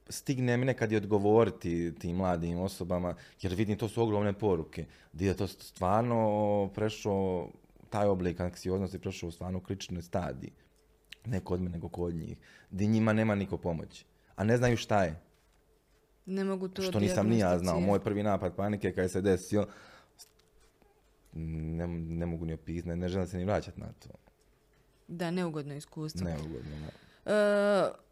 stigne 0.09 0.57
mi 0.57 0.64
nekad 0.64 0.92
i 0.92 0.96
odgovoriti 0.96 1.94
tim 1.98 2.16
mladim 2.16 2.59
osobama, 2.59 3.14
jer 3.42 3.54
vidim 3.54 3.78
to 3.78 3.88
su 3.88 4.02
ogromne 4.02 4.32
poruke, 4.32 4.84
gdje 5.12 5.26
je 5.26 5.36
to 5.36 5.46
stvarno 5.46 6.70
prešao, 6.74 7.50
taj 7.90 8.07
oblik 8.07 8.40
anksioznosti 8.40 8.98
prešao 8.98 9.28
u 9.28 9.32
stvarno 9.32 9.61
kričnoj 9.61 10.02
stadiji. 10.02 10.52
Ne 11.24 11.40
kod 11.40 11.61
mene, 11.61 11.72
nego 11.72 11.88
kod 11.88 12.14
njih. 12.14 12.36
Gdje 12.70 12.86
njima 12.86 13.12
nema 13.12 13.34
niko 13.34 13.57
pomoći. 13.57 14.04
A 14.36 14.44
ne 14.44 14.57
znaju 14.57 14.76
šta 14.76 15.04
je. 15.04 15.20
Ne 16.26 16.44
mogu 16.44 16.68
to 16.68 16.82
Što 16.82 17.00
nisam 17.00 17.28
ni 17.28 17.38
ja 17.38 17.59
znao. 17.59 17.80
Moj 17.80 18.00
prvi 18.00 18.22
napad 18.22 18.57
panike 18.57 18.92
kad 18.92 19.02
je 19.02 19.09
se 19.09 19.20
desio, 19.20 19.66
ne, 21.32 21.86
ne 21.86 22.26
mogu 22.26 22.44
ni 22.44 22.52
opisati, 22.52 22.88
ne, 22.88 22.96
ne 22.96 23.09
želim 23.09 23.26
se 23.26 23.38
ni 23.38 23.44
vraćati 23.44 23.80
na 23.80 23.92
to. 23.92 24.09
Da, 25.09 25.30
neugodno 25.30 25.74
iskustvo. 25.74 26.24
Neugodno. 26.24 26.76
da. 26.80 27.05
E, 27.27 27.31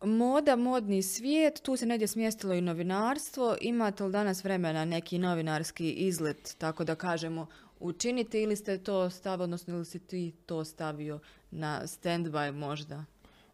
moda, 0.06 0.56
modni 0.56 1.02
svijet, 1.02 1.62
tu 1.62 1.76
se 1.76 1.86
negdje 1.86 2.08
smjestilo 2.08 2.54
i 2.54 2.60
novinarstvo. 2.60 3.56
Imate 3.60 4.04
li 4.04 4.12
danas 4.12 4.44
vremena 4.44 4.84
neki 4.84 5.18
novinarski 5.18 5.92
izlet, 5.92 6.54
tako 6.58 6.84
da 6.84 6.94
kažemo, 6.94 7.46
učiniti 7.80 8.42
ili 8.42 8.56
ste 8.56 8.78
to 8.78 9.10
stavili, 9.10 9.44
odnosno 9.44 9.74
ili 9.74 9.84
si 9.84 9.98
ti 9.98 10.32
to 10.46 10.64
stavio 10.64 11.20
na 11.50 11.80
stand-by 11.84 12.52
možda? 12.52 13.04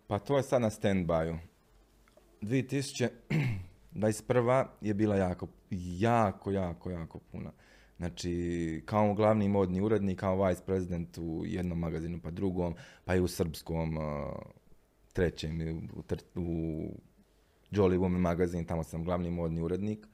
Pa 0.07 0.19
to 0.19 0.37
je 0.37 0.43
sad 0.43 0.63
na 0.63 0.71
stand-byu. 0.71 1.39
2021. 2.43 4.67
je 4.81 4.95
bila 4.95 5.17
jako, 5.17 5.49
jako, 5.71 6.51
jako, 6.51 6.91
jako 6.91 7.19
puna. 7.19 7.53
Znači, 7.97 8.83
kao 8.87 9.15
glavni 9.15 9.49
modni 9.49 9.81
urednik, 9.81 10.21
kao 10.21 10.47
vice 10.47 10.63
president 10.67 11.19
u 11.19 11.43
jednom 11.47 11.79
magazinu 11.79 12.21
pa 12.23 12.31
drugom, 12.31 12.75
pa 13.05 13.15
i 13.15 13.21
u 13.21 13.29
srpskom 13.29 13.97
uh, 13.97 14.03
trećem, 15.13 15.89
u, 15.95 16.03
u 16.41 16.91
Jolly 17.71 17.99
Woman 17.99 18.19
magazin, 18.19 18.65
tamo 18.65 18.85
sam 18.85 19.05
glavni 19.05 19.31
modni 19.31 19.61
urednik. 19.61 20.07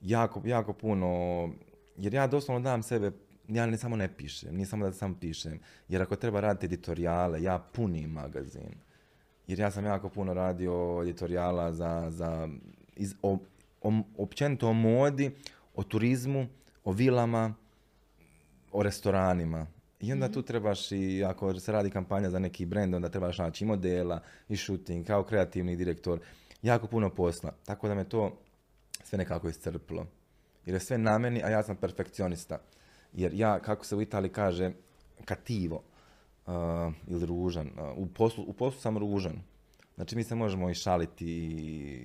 Jako, 0.00 0.42
jako 0.44 0.72
puno, 0.72 1.08
jer 1.96 2.14
ja 2.14 2.26
doslovno 2.26 2.60
dam 2.60 2.82
sebe, 2.82 3.12
ja 3.48 3.66
ne 3.66 3.78
samo 3.78 3.96
ne 3.96 4.16
pišem, 4.16 4.54
nije 4.54 4.66
samo 4.66 4.84
da 4.84 4.92
samo 4.92 5.14
pišem, 5.20 5.60
jer 5.88 6.02
ako 6.02 6.16
treba 6.16 6.40
raditi 6.40 6.66
editorijale, 6.66 7.42
ja 7.42 7.58
punim 7.58 8.10
magazin. 8.10 8.74
Jer 9.46 9.58
ja 9.58 9.70
sam 9.70 9.84
jako 9.84 10.08
puno 10.08 10.34
radio 10.34 11.00
editorijala 11.02 11.72
za, 11.72 12.06
za 12.10 12.48
iz, 12.96 13.14
o, 13.22 13.38
o, 13.82 13.92
općenito 14.16 14.68
o 14.68 14.72
modi, 14.72 15.30
o 15.74 15.82
turizmu, 15.82 16.46
o 16.84 16.92
vilama, 16.92 17.54
o 18.72 18.82
restoranima. 18.82 19.66
I 20.00 20.12
onda 20.12 20.28
tu 20.28 20.42
trebaš 20.42 20.92
i 20.92 21.24
ako 21.24 21.60
se 21.60 21.72
radi 21.72 21.90
kampanja 21.90 22.30
za 22.30 22.38
neki 22.38 22.66
brend, 22.66 22.94
onda 22.94 23.08
trebaš 23.08 23.38
naći 23.38 23.64
i 23.64 23.66
modela 23.66 24.20
i 24.48 24.56
shooting, 24.56 25.06
kao 25.06 25.24
kreativni 25.24 25.76
direktor. 25.76 26.20
Jako 26.62 26.86
puno 26.86 27.10
posla. 27.10 27.52
Tako 27.64 27.88
da 27.88 27.94
me 27.94 28.04
to 28.04 28.38
sve 29.04 29.18
nekako 29.18 29.48
iscrpilo. 29.48 30.06
Jer 30.66 30.74
je 30.74 30.80
sve 30.80 30.98
na 30.98 31.18
meni, 31.18 31.42
a 31.42 31.48
ja 31.48 31.62
sam 31.62 31.76
perfekcionista. 31.76 32.58
Jer 33.12 33.34
ja, 33.34 33.58
kako 33.58 33.84
se 33.84 33.96
u 33.96 34.02
Italiji 34.02 34.32
kaže, 34.32 34.72
kativo 35.24 35.82
uh, 36.46 36.52
ili 37.06 37.26
ružan. 37.26 37.66
Uh, 37.66 37.98
u, 37.98 38.06
poslu, 38.06 38.44
u 38.44 38.52
poslu 38.52 38.80
sam 38.80 38.98
ružan. 38.98 39.42
Znači 39.94 40.16
mi 40.16 40.24
se 40.24 40.34
možemo 40.34 40.70
i 40.70 40.74
šaliti 40.74 41.26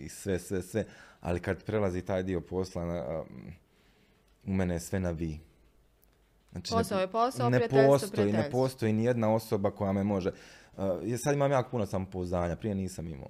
i 0.05 0.09
sve, 0.09 0.39
sve, 0.39 0.61
sve, 0.61 0.85
ali 1.21 1.39
kad 1.39 1.63
prelazi 1.63 2.01
taj 2.01 2.23
dio 2.23 2.41
posla, 2.41 2.85
na, 2.85 3.23
u 4.45 4.53
mene 4.53 4.73
je 4.73 4.79
sve 4.79 4.99
na 4.99 5.11
vi. 5.11 5.39
Znači, 6.55 6.71
posao 6.71 6.99
je 6.99 7.07
posao, 7.07 7.49
ne 7.49 7.67
postoji, 7.69 8.33
ne 8.33 8.49
postoji 8.51 8.93
ni 8.93 9.03
jedna 9.03 9.33
osoba 9.33 9.71
koja 9.71 9.91
me 9.91 10.03
može. 10.03 10.31
Uh, 10.77 10.83
sad 11.23 11.33
imam 11.33 11.51
jako 11.51 11.69
puno 11.69 11.85
samopouzdanja, 11.85 12.55
prije 12.55 12.75
nisam 12.75 13.07
imao. 13.07 13.29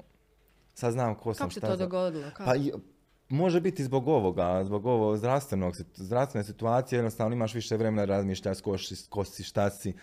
Sad 0.73 0.93
znam 0.93 1.15
ko 1.15 1.34
sam, 1.34 1.49
Kako 1.49 1.53
se 1.53 1.59
to 1.59 1.76
dogodilo? 1.76 2.32
Pa 2.38 2.53
može 3.30 3.61
biti 3.61 3.84
zbog 3.84 4.07
ovoga, 4.07 4.63
zbog 4.63 4.86
ovog 4.86 5.17
zdravstvenog, 5.17 5.73
zdravstvene 5.95 6.43
situacije, 6.43 6.97
jednostavno 6.97 7.36
imaš 7.36 7.53
više 7.53 7.78
vremena 7.78 8.05
razmišljaš 8.05 8.61
ko, 8.61 8.76
ko 9.09 9.23
si, 9.23 9.43
šta 9.43 9.69
si, 9.69 9.93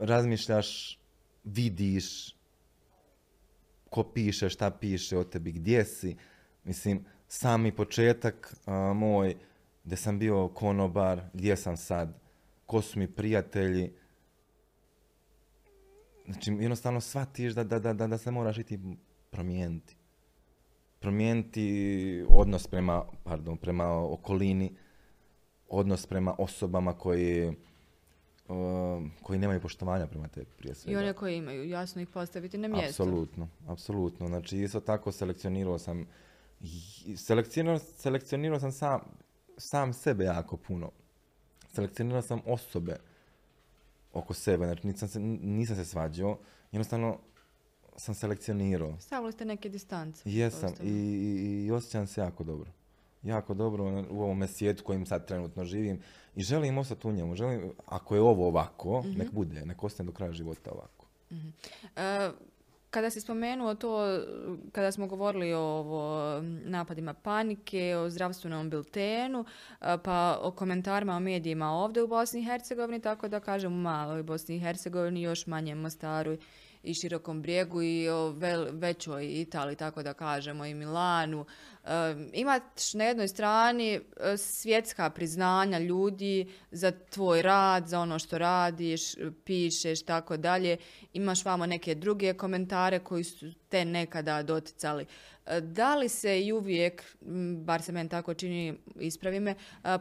razmišljaš, 0.00 0.98
vidiš, 1.44 2.36
ko 3.90 4.02
piše, 4.02 4.48
šta 4.48 4.70
piše 4.70 5.18
o 5.18 5.24
tebi, 5.24 5.52
gdje 5.52 5.84
si. 5.84 6.16
Mislim, 6.64 7.04
sami 7.28 7.72
početak 7.72 8.54
moj, 8.94 9.36
gdje 9.84 9.96
sam 9.96 10.18
bio 10.18 10.48
konobar, 10.48 11.20
gdje 11.32 11.56
sam 11.56 11.76
sad, 11.76 12.23
ko 12.66 12.82
su 12.82 12.98
mi 12.98 13.08
prijatelji. 13.08 13.92
Znači, 16.24 16.50
jednostavno 16.50 17.00
shvatiš 17.00 17.52
da, 17.52 17.64
da, 17.64 17.78
da, 17.78 18.06
da 18.06 18.18
se 18.18 18.30
moraš 18.30 18.58
iti 18.58 18.78
promijeniti. 19.30 19.96
Promijeniti 21.00 22.24
odnos 22.28 22.66
prema, 22.66 23.04
pardon, 23.24 23.56
prema 23.56 23.86
okolini, 24.12 24.76
odnos 25.68 26.06
prema 26.06 26.34
osobama 26.38 26.92
koji, 26.92 27.52
koji 29.22 29.38
nemaju 29.38 29.60
poštovanja 29.60 30.06
prema 30.06 30.28
tebi 30.28 30.50
prije 30.58 30.74
svega. 30.74 30.98
I 30.98 31.02
one 31.02 31.12
koji 31.12 31.36
imaju, 31.36 31.68
jasno 31.68 32.02
ih 32.02 32.08
postaviti 32.08 32.58
na 32.58 32.68
mjesto. 32.68 33.02
Apsolutno, 33.02 33.48
apsolutno. 33.66 34.26
Znači, 34.26 34.58
isto 34.58 34.80
tako 34.80 35.12
selekcionirao 35.12 35.78
sam 35.78 36.06
selekcionirao, 37.16 37.78
selekcionirao 37.78 38.60
sam 38.60 38.72
sam, 38.72 39.00
sam 39.56 39.92
sebe 39.92 40.24
jako 40.24 40.56
puno. 40.56 40.90
Selekcionirao 41.74 42.22
sam 42.22 42.40
osobe 42.46 42.96
oko 44.12 44.34
sebe, 44.34 44.66
znači 44.66 44.86
nisam 44.86 45.08
se, 45.08 45.20
nisam 45.20 45.76
se 45.76 45.84
svađao, 45.84 46.38
jednostavno 46.72 47.18
sam 47.96 48.14
selekcionirao. 48.14 48.96
Stavili 49.00 49.32
ste 49.32 49.44
neke 49.44 49.68
distance. 49.68 50.22
Jesam 50.24 50.72
i, 50.82 50.88
i, 50.88 51.64
i 51.66 51.70
osjećam 51.70 52.06
se 52.06 52.20
jako 52.20 52.44
dobro. 52.44 52.70
Jako 53.22 53.54
dobro 53.54 54.06
u 54.10 54.22
ovome 54.22 54.48
svijetu 54.48 54.84
kojim 54.84 55.06
sad 55.06 55.26
trenutno 55.26 55.64
živim 55.64 56.00
i 56.36 56.42
želim 56.42 56.78
ostati 56.78 57.08
u 57.08 57.12
njemu. 57.12 57.34
Želim, 57.34 57.72
ako 57.86 58.14
je 58.14 58.20
ovo 58.20 58.46
ovako, 58.48 59.02
mm 59.02 59.18
nek 59.18 59.32
bude, 59.32 59.66
nek 59.66 59.84
ostane 59.84 60.06
do 60.06 60.12
kraja 60.12 60.32
života 60.32 60.70
ovako. 60.72 61.06
mm 61.30 61.52
kada 62.94 63.10
si 63.10 63.20
spomenuo 63.20 63.74
to, 63.74 64.22
kada 64.72 64.92
smo 64.92 65.06
govorili 65.06 65.54
o 65.54 66.40
napadima 66.64 67.14
panike, 67.14 67.96
o 67.96 68.10
zdravstvenom 68.10 68.70
biltenu, 68.70 69.44
pa 69.80 70.38
o 70.42 70.50
komentarima 70.50 71.16
o 71.16 71.20
medijima 71.20 71.70
ovdje 71.70 72.02
u 72.02 72.06
Bosni 72.08 72.40
i 72.40 72.44
Hercegovini, 72.44 73.00
tako 73.00 73.28
da 73.28 73.40
kažem 73.40 73.72
u 73.72 73.76
maloj 73.76 74.22
Bosni 74.22 74.56
i 74.56 74.60
Hercegovini, 74.60 75.22
još 75.22 75.46
manje 75.46 75.74
Mostaru 75.74 76.36
i 76.84 76.94
Širokom 76.94 77.42
brijegu 77.42 77.82
i 77.82 78.08
o 78.08 78.34
većoj 78.72 79.26
Italiji, 79.26 79.76
tako 79.76 80.02
da 80.02 80.14
kažemo, 80.14 80.66
i 80.66 80.74
Milanu. 80.74 81.46
E, 81.84 81.88
imaš 82.32 82.94
na 82.94 83.04
jednoj 83.04 83.28
strani 83.28 83.94
e, 83.94 84.00
svjetska 84.36 85.10
priznanja 85.10 85.78
ljudi 85.78 86.52
za 86.70 86.90
tvoj 86.90 87.42
rad, 87.42 87.86
za 87.86 88.00
ono 88.00 88.18
što 88.18 88.38
radiš, 88.38 89.02
pišeš, 89.44 90.02
tako 90.02 90.36
dalje. 90.36 90.76
Imaš 91.12 91.44
vamo 91.44 91.66
neke 91.66 91.94
druge 91.94 92.34
komentare 92.34 92.98
koji 92.98 93.24
su 93.24 93.52
te 93.68 93.84
nekada 93.84 94.42
doticali. 94.42 95.06
Da 95.60 95.96
li 95.96 96.08
se 96.08 96.40
i 96.42 96.52
uvijek, 96.52 97.16
bar 97.64 97.82
se 97.82 97.92
meni 97.92 98.08
tako 98.08 98.34
čini, 98.34 98.74
ispravi 99.00 99.40
me, 99.40 99.54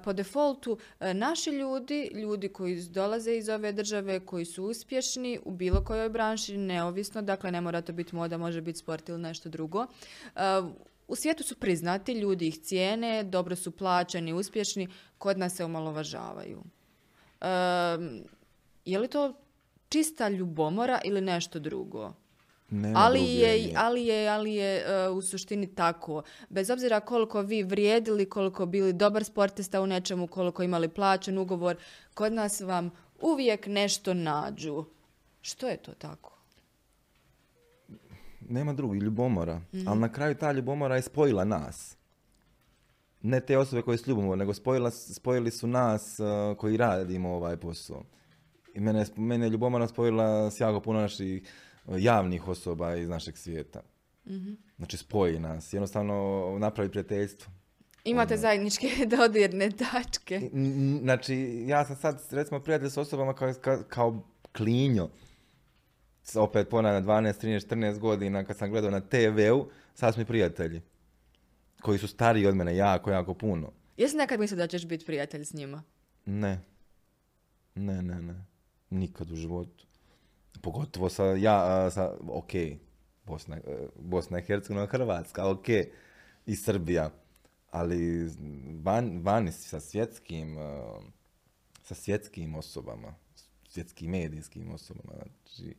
po 0.04 0.14
defaultu 0.14 0.78
e, 1.00 1.14
naši 1.14 1.50
ljudi, 1.50 2.12
ljudi 2.14 2.50
koji 2.50 2.84
dolaze 2.84 3.36
iz 3.36 3.50
ove 3.50 3.72
države, 3.72 4.20
koji 4.20 4.46
su 4.46 4.64
uspješni 4.64 5.40
u 5.46 5.52
bilo 5.52 5.84
kojoj 5.84 6.10
branši, 6.10 6.58
neovisno, 6.58 7.22
dakle 7.22 7.52
ne 7.52 7.62
mora 7.62 7.82
to 7.82 7.94
biti 7.94 8.16
moda, 8.16 8.38
može 8.38 8.62
biti 8.62 8.80
sport 8.80 9.10
ili 9.10 9.20
nešto 9.20 9.50
drugo, 9.50 9.88
u 11.08 11.16
svijetu 11.16 11.44
su 11.44 11.56
priznati, 11.56 12.14
ljudi 12.14 12.48
ih 12.48 12.60
cijene, 12.60 13.24
dobro 13.24 13.56
su 13.56 13.72
plaćeni, 13.72 14.34
uspješni, 14.34 14.88
kod 15.18 15.38
nas 15.38 15.56
se 15.56 15.66
omalovažavaju. 15.66 16.64
je 18.86 19.00
li 19.00 19.08
to 19.08 19.34
čista 19.90 20.30
ljubomora 20.30 21.02
ili 21.04 21.22
nešto 21.22 21.60
drugo? 21.60 22.14
Ali, 22.96 23.36
je, 23.36 23.74
ali 23.76 24.06
je, 24.06 24.30
ali 24.30 24.54
je 24.54 24.86
u 25.10 25.22
suštini 25.22 25.76
tako. 25.76 26.24
Bez 26.50 26.70
obzira 26.70 27.00
koliko 27.00 27.42
vi 27.42 27.64
vrijedili, 27.64 28.30
koliko 28.30 28.66
bili 28.66 28.94
dobar 28.94 29.24
sportista 29.24 29.82
u 29.82 29.88
nečemu, 29.88 30.28
koliko 30.28 30.64
imali 30.64 30.90
plaćen 30.90 31.38
ugovor, 31.38 31.76
kod 32.14 32.34
nas 32.34 32.62
vam 32.62 32.92
uvijek 33.22 33.68
nešto 33.68 34.14
nađu. 34.14 34.86
Što 35.42 35.68
je 35.68 35.78
to 35.78 35.92
tako? 35.94 36.34
Nema 38.50 38.74
drugi, 38.74 39.00
ljubomora. 39.00 39.62
mm 39.74 39.88
Ali 39.88 40.00
na 40.00 40.12
kraju 40.12 40.36
ta 40.36 40.52
ljubomora 40.52 40.96
je 40.96 41.02
spojila 41.02 41.44
nas. 41.44 41.98
Ne 43.22 43.40
te 43.40 43.58
osobe 43.58 43.82
koje 43.82 43.98
su 43.98 44.10
ljubomora, 44.10 44.36
nego 44.36 44.54
spojila, 44.54 44.92
spojili 44.92 45.52
su 45.52 45.68
nas 45.68 46.18
koji 46.58 46.78
radimo 46.78 47.30
ovaj 47.30 47.58
posao. 47.58 48.04
I 48.74 48.80
mene, 48.80 49.06
mene 49.16 49.46
je 49.46 49.50
ljubomora 49.50 49.88
spojila 49.88 50.52
s 50.52 50.60
jako 50.60 50.80
puno 50.80 51.00
naših 51.00 51.44
javnih 51.88 52.48
osoba 52.48 52.96
iz 52.96 53.10
našeg 53.10 53.38
svijeta. 53.38 53.82
mm 54.26 54.54
Znači 54.78 54.98
spoji 54.98 55.40
nas, 55.40 55.74
jednostavno 55.74 56.58
napravi 56.60 56.90
prijateljstvo. 56.90 57.54
Imate 58.04 58.34
ono. 58.34 58.42
zajedničke 58.42 58.88
dodirne 59.18 59.70
tačke. 59.72 60.50
Znači, 61.02 61.64
ja 61.68 61.86
sam 61.86 61.96
sad, 61.96 62.22
recimo, 62.32 62.60
prijatelj 62.60 62.90
s 62.90 62.98
osobama 62.98 63.34
kao, 63.34 63.54
kao, 63.62 63.84
kao 63.88 64.24
klinjo. 64.52 65.10
Opet 66.36 66.70
ponavljam, 66.70 67.06
12, 67.06 67.46
13, 67.46 67.70
14 67.70 68.00
godina 68.00 68.44
kad 68.44 68.58
sam 68.58 68.70
gledao 68.70 68.92
na 68.92 69.00
TV-u, 69.02 69.70
sad 69.94 70.14
smo 70.14 70.22
mi 70.22 70.26
prijatelji. 70.26 70.82
Koji 71.82 72.00
su 72.00 72.08
stariji 72.08 72.48
od 72.48 72.56
mene 72.56 72.76
jako, 72.76 73.12
jako 73.12 73.34
puno. 73.34 73.72
Jesi 73.98 74.18
nekad 74.18 74.40
mislio 74.40 74.58
da 74.58 74.68
ćeš 74.68 74.86
biti 74.86 75.06
prijatelj 75.06 75.46
s 75.46 75.54
njima? 75.54 75.84
Ne. 76.26 76.60
Ne, 77.76 78.02
ne, 78.02 78.22
ne. 78.22 78.46
Nikad 78.90 79.32
u 79.32 79.36
životu. 79.36 79.86
Pogotovo 80.62 81.10
sa, 81.10 81.24
ja, 81.24 81.90
sa, 81.92 82.16
ok, 82.28 82.52
Bosna, 83.26 83.58
e, 83.58 83.88
Bosna 84.00 84.40
i 84.40 84.42
Hercegovina, 84.42 84.86
Hrvatska, 84.86 85.50
ok, 85.50 85.68
i 86.46 86.56
Srbija. 86.56 87.10
Ali 87.72 88.30
van, 88.84 89.22
vani 89.24 89.52
sa 89.52 89.80
svjetskim, 89.80 90.58
e, 90.58 90.82
sa 91.84 91.96
svjetskim 91.96 92.56
osobama, 92.56 93.14
svjetskim 93.70 94.12
medijskim 94.12 94.72
osobama, 94.72 95.14
znači, 95.14 95.76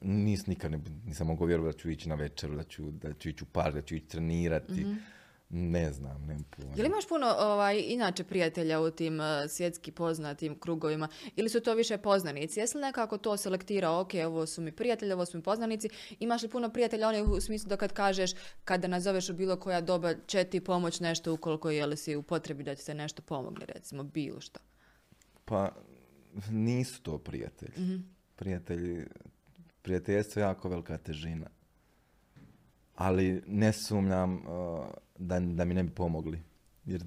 nis, 0.00 0.46
nikad 0.46 0.70
ne, 0.70 0.80
nisam 1.06 1.26
mogao 1.26 1.46
vjerovati 1.46 1.76
da 1.76 1.82
ću 1.82 1.90
ići 1.90 2.08
na 2.08 2.14
večer, 2.14 2.50
da 2.50 2.62
ću, 2.62 2.90
da 2.90 3.14
ću 3.14 3.28
ići 3.28 3.44
u 3.44 3.46
park, 3.46 3.74
da 3.74 3.82
ću 3.82 3.94
ići 3.94 4.08
trenirati. 4.08 4.72
Mm-hmm. 4.72 5.13
Ne 5.56 5.92
znam, 5.92 6.26
ne 6.26 6.38
pojma. 6.50 6.72
Je 6.76 6.82
li 6.82 6.88
imaš 6.88 7.08
puno 7.08 7.26
ovaj, 7.38 7.84
inače 7.86 8.24
prijatelja 8.24 8.80
u 8.80 8.90
tim 8.90 9.20
uh, 9.20 9.26
svjetski 9.48 9.92
poznatim 9.92 10.58
krugovima 10.58 11.08
ili 11.36 11.48
su 11.48 11.60
to 11.60 11.74
više 11.74 11.98
poznanici? 11.98 12.60
Jesi 12.60 12.76
li 12.76 12.82
nekako 12.82 13.18
to 13.18 13.36
selektirao, 13.36 14.00
ok, 14.00 14.10
ovo 14.26 14.46
su 14.46 14.62
mi 14.62 14.72
prijatelji, 14.72 15.12
ovo 15.12 15.26
su 15.26 15.36
mi 15.36 15.42
poznanici, 15.42 15.88
imaš 16.20 16.42
li 16.42 16.48
puno 16.48 16.70
prijatelja 16.70 17.08
oni 17.08 17.22
u 17.22 17.40
smislu 17.40 17.68
da 17.68 17.76
kad 17.76 17.92
kažeš, 17.92 18.30
kada 18.64 18.88
nazoveš 18.88 19.28
u 19.28 19.34
bilo 19.34 19.56
koja 19.56 19.80
doba 19.80 20.14
će 20.26 20.44
ti 20.44 20.60
pomoć 20.60 21.00
nešto 21.00 21.32
ukoliko 21.32 21.70
je 21.70 21.86
li 21.86 21.96
si 21.96 22.16
u 22.16 22.22
potrebi 22.22 22.62
da 22.62 22.74
ti 22.74 22.82
se 22.82 22.94
nešto 22.94 23.22
pomogne, 23.22 23.66
recimo, 23.66 24.02
bilo 24.02 24.40
što? 24.40 24.60
Pa 25.44 25.72
nisu 26.50 27.02
to 27.02 27.18
prijatelji. 27.18 27.78
mm 27.78 28.14
Prijatelji, 28.36 29.06
prijateljstvo 29.82 30.40
je 30.40 30.44
jako 30.44 30.68
velika 30.68 30.98
težina. 30.98 31.46
Ali 32.96 33.42
ne 33.46 33.72
sumnjam 33.72 34.34
uh, 34.34 34.86
da, 35.18 35.40
da 35.40 35.64
mi 35.64 35.74
ne 35.74 35.82
bi 35.82 35.90
pomogli. 35.90 36.42
Jer, 36.84 37.04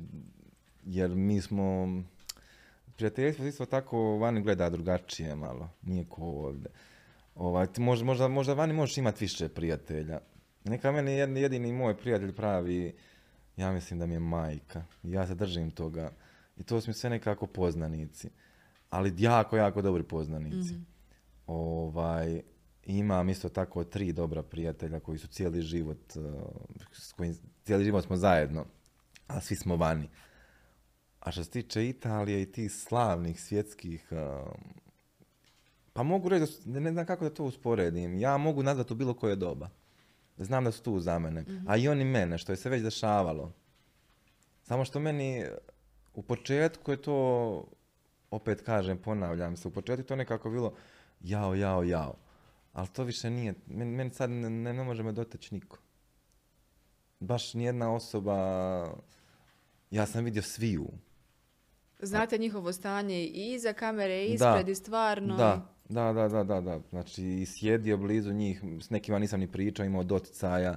jer 0.85 1.09
mi 1.09 1.41
smo, 1.41 1.88
prijateljstvo 2.95 3.45
isto 3.45 3.65
tako 3.65 4.17
vani 4.17 4.41
gleda 4.41 4.69
drugačije 4.69 5.35
malo, 5.35 5.69
nije 5.81 6.05
ko 6.09 6.21
ovdje. 6.21 6.71
Ovaj, 7.35 7.67
možda, 7.77 8.05
možda, 8.05 8.27
možda 8.27 8.53
vani 8.53 8.73
možeš 8.73 8.97
imati 8.97 9.23
više 9.23 9.49
prijatelja. 9.49 10.19
Neka 10.63 10.91
meni 10.91 11.11
jedini 11.11 11.71
moj 11.73 11.97
prijatelj 11.97 12.35
pravi, 12.35 12.95
ja 13.57 13.71
mislim 13.71 13.99
da 13.99 14.05
mi 14.05 14.13
je 14.13 14.19
majka. 14.19 14.83
Ja 15.03 15.27
se 15.27 15.35
držim 15.35 15.71
toga. 15.71 16.11
I 16.57 16.63
to 16.63 16.81
su 16.81 16.89
mi 16.89 16.93
sve 16.93 17.09
nekako 17.09 17.47
poznanici. 17.47 18.29
Ali 18.89 19.13
jako, 19.17 19.57
jako 19.57 19.81
dobri 19.81 20.03
poznanici. 20.03 20.73
mm 20.73 20.85
Ovaj, 21.47 22.41
imam 22.88 23.29
isto 23.29 23.49
tako 23.49 23.83
tri 23.83 24.13
dobra 24.13 24.43
prijatelja 24.43 24.99
koji 24.99 25.17
su 25.17 25.27
cijeli 25.27 25.61
život, 25.61 26.15
uh, 26.15 26.23
s 26.91 27.13
kojim 27.13 27.35
cijeli 27.63 27.83
život 27.83 28.05
smo 28.05 28.17
zajedno, 28.17 28.65
a 29.27 29.41
svi 29.41 29.55
smo 29.55 29.75
vani. 29.75 30.09
A 31.19 31.31
što 31.31 31.43
se 31.43 31.49
tiče 31.49 31.89
Italije 31.89 32.41
i 32.41 32.51
tih 32.51 32.71
slavnih 32.71 33.41
svjetskih, 33.41 34.07
uh, 34.11 34.51
pa 35.93 36.03
mogu 36.03 36.29
reći, 36.29 36.53
da, 36.65 36.79
ne 36.79 36.91
znam 36.91 37.05
kako 37.05 37.23
da 37.23 37.33
to 37.33 37.43
usporedim, 37.43 38.19
ja 38.19 38.38
mogu 38.38 38.63
nazvati 38.63 38.93
u 38.93 38.95
bilo 38.95 39.13
koje 39.13 39.35
doba. 39.35 39.69
znam 40.38 40.63
da 40.63 40.71
su 40.71 40.83
tu 40.83 40.99
za 40.99 41.19
mene. 41.19 41.45
A 41.67 41.77
i 41.77 41.88
oni 41.88 42.05
mene, 42.05 42.38
što 42.38 42.51
je 42.51 42.55
se 42.55 42.69
već 42.69 42.83
dešavalo. 42.83 43.53
Samo 44.63 44.85
što 44.85 44.99
meni 44.99 45.45
u 46.13 46.21
početku 46.21 46.91
je 46.91 47.01
to, 47.01 47.63
opet 48.31 48.61
kažem, 48.61 48.97
ponavljam 48.97 49.57
se, 49.57 49.67
u 49.67 49.71
početku 49.71 50.01
je 50.01 50.05
to 50.05 50.15
nekako 50.15 50.49
bilo 50.49 50.73
jao, 51.19 51.55
jao, 51.55 51.83
jao. 51.83 52.26
Ali 52.74 52.88
to 52.88 53.03
više 53.03 53.30
nije, 53.30 53.53
meni, 53.68 53.91
meni 53.91 54.09
sad 54.09 54.30
ne, 54.30 54.49
ne, 54.49 54.74
ne 54.74 54.84
može 54.84 55.03
me 55.03 55.11
doteći 55.11 55.55
niko. 55.55 55.78
Baš 57.20 57.53
nijedna 57.53 57.93
osoba, 57.93 58.36
ja 59.91 60.05
sam 60.05 60.24
vidio 60.24 60.41
sviju. 60.41 60.88
Znate 61.99 62.38
njihovo 62.38 62.74
stanje 62.74 63.24
i 63.24 63.53
iza 63.53 63.74
kamere, 63.74 64.26
i 64.26 64.34
ispred, 64.34 64.70
i 64.70 64.76
stvarno. 64.76 65.36
Da, 65.36 65.74
da, 65.89 66.13
da, 66.13 66.28
da, 66.28 66.43
da, 66.43 66.61
da. 66.61 66.80
Znači, 66.89 67.24
i 67.24 67.45
sjedio 67.45 67.97
blizu 67.97 68.34
njih, 68.34 68.63
s 68.82 68.89
nekima 68.89 69.20
nisam 69.20 69.39
ni 69.39 69.51
pričao, 69.51 69.86
imao 69.86 70.03
doticaja. 70.03 70.76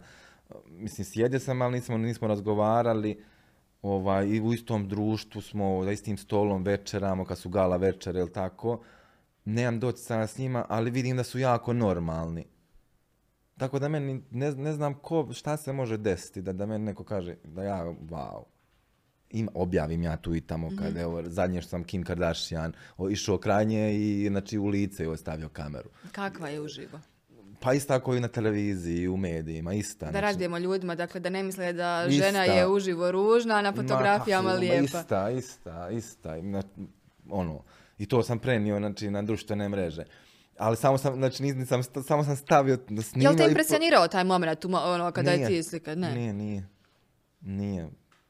Mislim, 0.67 1.05
sjedio 1.05 1.41
sam, 1.41 1.63
ali 1.63 1.73
nismo, 1.73 1.99
nismo 1.99 2.29
razgovarali. 2.29 3.25
Ovaj, 3.83 4.29
I 4.29 4.41
u 4.41 4.53
istom 4.53 4.89
društvu 4.89 5.43
smo, 5.43 5.85
za 5.85 5.93
istim 5.93 6.17
stolom 6.17 6.63
večeramo, 6.63 7.25
kad 7.25 7.39
su 7.39 7.49
gala 7.49 7.77
večere, 7.77 8.21
ili 8.21 8.33
tako. 8.33 8.81
Nemam 9.45 9.81
doticaja 9.81 10.27
s 10.27 10.39
njima, 10.39 10.67
ali 10.69 10.91
vidim 10.91 11.17
da 11.17 11.25
su 11.25 11.39
jako 11.39 11.73
normalni. 11.73 12.45
Tako 13.57 13.79
da 13.79 13.89
meni, 13.89 14.23
ne, 14.31 14.53
ne 14.53 14.73
znam 14.73 14.95
ko, 14.95 15.29
šta 15.33 15.57
se 15.57 15.73
može 15.73 15.97
desiti, 15.97 16.43
da, 16.43 16.53
da 16.53 16.67
meni 16.67 16.85
neko 16.85 17.05
kaže 17.05 17.37
da 17.45 17.63
ja, 17.63 17.85
wow, 17.85 18.43
ima, 19.31 19.51
objavim 19.55 20.03
ja 20.03 20.17
tu 20.17 20.35
i 20.35 20.41
tamo 20.41 20.71
kad, 20.79 20.97
evo, 20.97 21.23
zadnje 21.27 21.61
što 21.61 21.69
sam 21.71 21.85
Kim 21.85 22.03
Kardashian 22.05 22.73
o, 22.97 23.11
išao 23.11 23.39
kraj 23.39 23.65
nje 23.65 23.95
i 23.95 24.29
znači 24.29 24.59
u 24.59 24.67
lice 24.67 25.05
joj 25.05 25.17
stavio 25.17 25.49
kameru. 25.49 25.89
Kakva 26.13 26.49
je 26.49 26.61
uživo? 26.61 27.01
Pa 27.61 27.73
isto 27.73 27.89
tako 27.89 28.15
i 28.15 28.21
na 28.21 28.29
televiziji 28.29 29.03
i 29.03 29.09
u 29.09 29.17
medijima, 29.17 29.75
ista. 29.75 30.07
Da 30.07 30.11
znači, 30.11 30.23
razbijemo 30.23 30.59
ljudima, 30.59 30.95
dakle 30.95 31.21
da 31.21 31.31
ne 31.31 31.43
misle 31.43 31.73
da 31.73 32.07
Ista. 32.09 32.25
žena 32.27 32.45
je 32.45 32.67
uživo 32.67 33.13
ružna, 33.13 33.55
a 33.55 33.63
na 33.63 33.71
ma, 33.71 33.77
fotografijama 33.77 34.49
ma, 34.49 34.55
lijepa. 34.55 34.85
Ista, 35.01 35.31
ista, 35.31 35.91
ista. 35.91 36.37
i 36.37 36.43
na- 36.43 36.63
ono, 37.29 37.63
I 38.01 38.07
to 38.07 38.23
sam 38.23 38.39
prenio 38.39 38.79
znači, 38.79 39.11
na 39.11 39.23
društvene 39.23 39.69
mreže. 39.69 40.05
Ali 40.59 40.77
samo 40.77 40.99
sam, 40.99 41.15
znači 41.15 41.43
nis- 41.43 41.57
nisam, 41.57 41.83
samo 41.83 42.25
sam 42.25 42.37
stavio 42.37 42.79
da 42.89 43.03
snima. 43.03 43.31
Jel 43.31 43.37
te 43.37 43.45
impresionirao 43.45 44.09
taj 44.09 44.25
moment, 44.25 44.65
ono, 44.65 45.13
kada 45.13 45.31
je 45.31 45.37
Nije. 45.37 45.49
ti 45.49 45.63
slika? 45.63 45.95
Ne. 45.95 46.15
Nije, 46.15 46.33
nije. 46.33 46.69
Nije, 47.41 47.89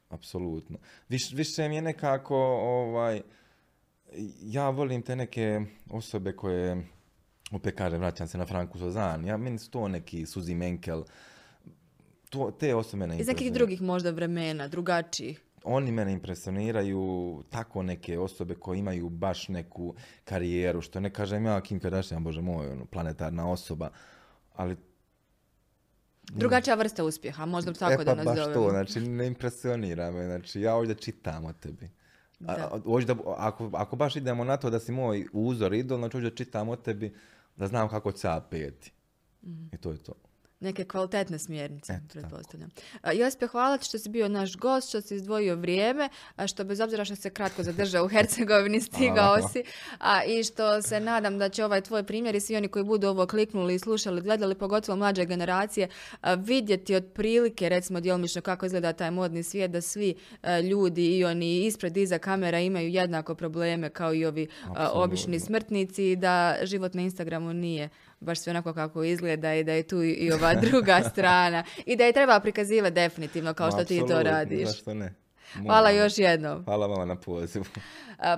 apsolutno. 0.09 0.77
Viš, 1.09 1.31
više 1.33 1.69
mi 1.69 1.75
je 1.75 1.81
nekako, 1.81 2.35
ovaj, 2.61 3.21
ja 4.41 4.69
volim 4.69 5.01
te 5.01 5.15
neke 5.15 5.61
osobe 5.89 6.35
koje, 6.35 6.87
opet 7.51 7.75
kažem, 7.77 7.99
vraćam 7.99 8.27
se 8.27 8.37
na 8.37 8.45
Franku 8.45 8.79
Sozan, 8.79 9.25
ja, 9.25 9.37
meni 9.37 9.59
su 9.59 9.71
to 9.71 9.87
neki 9.87 10.25
Suzy 10.25 10.55
Menkel, 10.55 11.03
to, 12.29 12.51
te 12.59 12.75
osobe 12.75 12.99
mene 12.99 13.21
Iz 13.21 13.27
nekih 13.27 13.53
drugih 13.53 13.81
možda 13.81 14.11
vremena, 14.11 14.67
drugačijih. 14.67 15.41
Oni 15.63 15.91
mene 15.91 16.13
impresioniraju 16.13 17.43
tako 17.49 17.83
neke 17.83 18.19
osobe 18.19 18.55
koje 18.55 18.79
imaju 18.79 19.09
baš 19.09 19.47
neku 19.47 19.95
karijeru, 20.23 20.81
što 20.81 20.99
ne 20.99 21.09
kažem 21.09 21.45
ja 21.45 21.61
Kim 21.61 21.79
Kardashian, 21.79 22.23
bože 22.23 22.41
moj, 22.41 22.67
ono, 22.67 22.85
planetarna 22.85 23.51
osoba, 23.51 23.89
ali 24.53 24.77
Drugačija 26.23 26.75
vrsta 26.75 27.03
uspjeha, 27.03 27.45
možda 27.45 27.73
tako 27.73 27.93
e 27.93 27.97
pa 27.97 28.03
da 28.03 28.15
baš 28.15 28.25
nazovemo. 28.25 28.53
to, 28.53 28.69
znači 28.69 28.99
ne 29.01 29.27
impresionira 29.27 30.11
me, 30.11 30.25
znači 30.25 30.61
ja 30.61 30.75
ovdje 30.75 30.95
čitam 30.95 31.45
o 31.45 31.53
tebi. 31.53 31.85
A, 31.85 32.55
Da. 32.55 32.69
a, 32.85 33.05
da, 33.05 33.15
ako, 33.37 33.69
ako 33.73 33.95
baš 33.95 34.15
idemo 34.15 34.43
na 34.43 34.57
to 34.57 34.69
da 34.69 34.79
si 34.79 34.91
moj 34.91 35.27
uzor, 35.33 35.73
idol, 35.73 35.97
znači 35.97 36.21
da 36.21 36.29
čitam 36.29 36.69
o 36.69 36.75
tebi, 36.75 37.13
da 37.55 37.67
znam 37.67 37.89
kako 37.89 38.11
ću 38.11 38.27
ja 38.27 38.47
peti. 38.49 38.91
Mhm. 39.43 39.65
I 39.71 39.77
to 39.77 39.91
je 39.91 39.97
to. 39.97 40.13
Neke 40.61 40.83
kvalitetne 40.83 41.39
smjernice, 41.39 41.93
Eto, 41.93 42.05
pretpostavljam. 42.13 42.69
A, 43.01 43.11
Josipe, 43.11 43.47
hvala 43.47 43.77
ti 43.77 43.85
što 43.85 43.99
si 43.99 44.09
bio 44.09 44.29
naš 44.29 44.57
gost, 44.57 44.89
što 44.89 45.01
si 45.01 45.15
izdvojio 45.15 45.55
vrijeme, 45.55 46.09
a 46.35 46.47
što 46.47 46.63
bez 46.63 46.79
obzira 46.79 47.05
što 47.05 47.15
se 47.15 47.29
kratko 47.29 47.63
zadržao 47.63 48.05
u 48.05 48.07
Hercegovini, 48.13 48.81
stigao 48.81 49.37
si, 49.49 49.63
a 49.99 50.23
i 50.23 50.43
što 50.43 50.81
se 50.81 50.99
nadam 50.99 51.37
da 51.37 51.49
će 51.49 51.65
ovaj 51.65 51.81
tvoj 51.81 52.03
primjer 52.03 52.35
i 52.35 52.39
svi 52.39 52.55
oni 52.55 52.67
koji 52.67 52.85
budu 52.85 53.07
ovo 53.07 53.27
kliknuli 53.27 53.75
i 53.75 53.79
slušali, 53.79 54.21
gledali, 54.21 54.55
pogotovo 54.55 54.95
mlađe 54.95 55.25
generacije, 55.25 55.87
a, 56.21 56.33
vidjeti 56.33 56.95
otprilike, 56.95 57.69
recimo 57.69 57.99
djelomično 57.99 58.41
kako 58.41 58.65
izgleda 58.65 58.93
taj 58.93 59.11
modni 59.11 59.43
svijet, 59.43 59.71
da 59.71 59.81
svi 59.81 60.15
a, 60.41 60.59
ljudi 60.59 61.17
i 61.17 61.25
oni 61.25 61.65
ispred 61.65 61.97
iza 61.97 62.17
kamera 62.17 62.59
imaju 62.59 62.89
jednako 62.89 63.35
probleme 63.35 63.89
kao 63.89 64.13
i 64.13 64.25
ovi 64.25 64.47
obični 64.93 65.39
smrtnici 65.39 66.11
i 66.11 66.15
da 66.15 66.55
život 66.63 66.93
na 66.93 67.01
Instagramu 67.01 67.53
nije 67.53 67.89
baš 68.21 68.39
sve 68.39 68.51
onako 68.51 68.73
kako 68.73 69.03
izgleda 69.03 69.53
i 69.53 69.63
da 69.63 69.73
je 69.73 69.83
tu 69.83 70.03
i- 70.03 70.31
ova 70.31 70.53
druga 70.63 71.01
strana 71.03 71.63
i 71.85 71.95
da 71.95 72.05
je 72.05 72.13
treba 72.13 72.39
prikazivati 72.39 72.93
definitivno 72.93 73.53
kao 73.53 73.71
što 73.71 73.83
ti 73.83 74.01
to 74.07 74.23
radiš. 74.23 74.67
Zašto 74.67 74.93
ne? 74.93 75.13
Hvala 75.55 75.81
Moramo. 75.81 75.99
još 75.99 76.17
jednom. 76.17 76.63
Hvala 76.63 76.87
vama 76.87 77.05
na 77.05 77.15
pozivu. 77.15 77.65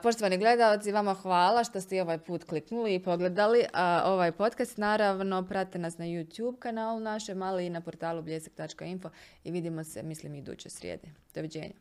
Poštovani 0.04 0.38
gledalci, 0.38 0.92
vama 0.92 1.14
hvala 1.14 1.64
što 1.64 1.82
ste 1.82 2.02
ovaj 2.02 2.18
put 2.18 2.44
kliknuli 2.44 2.96
i 2.96 3.00
pogledali 3.00 3.66
a, 3.74 4.02
ovaj 4.06 4.32
podcast. 4.32 4.78
Naravno, 4.78 5.44
pratite 5.44 5.80
nas 5.80 5.98
na 5.98 6.06
YouTube 6.06 6.60
kanalu 6.60 7.00
našem, 7.00 7.42
ali 7.42 7.66
i 7.66 7.70
na 7.70 7.82
portalu 7.82 8.22
bljesak.info 8.22 9.10
i 9.44 9.52
vidimo 9.52 9.84
se, 9.84 10.04
mislim, 10.04 10.36
iduće 10.36 10.70
srijede. 10.70 11.08
Doviđenja. 11.36 11.74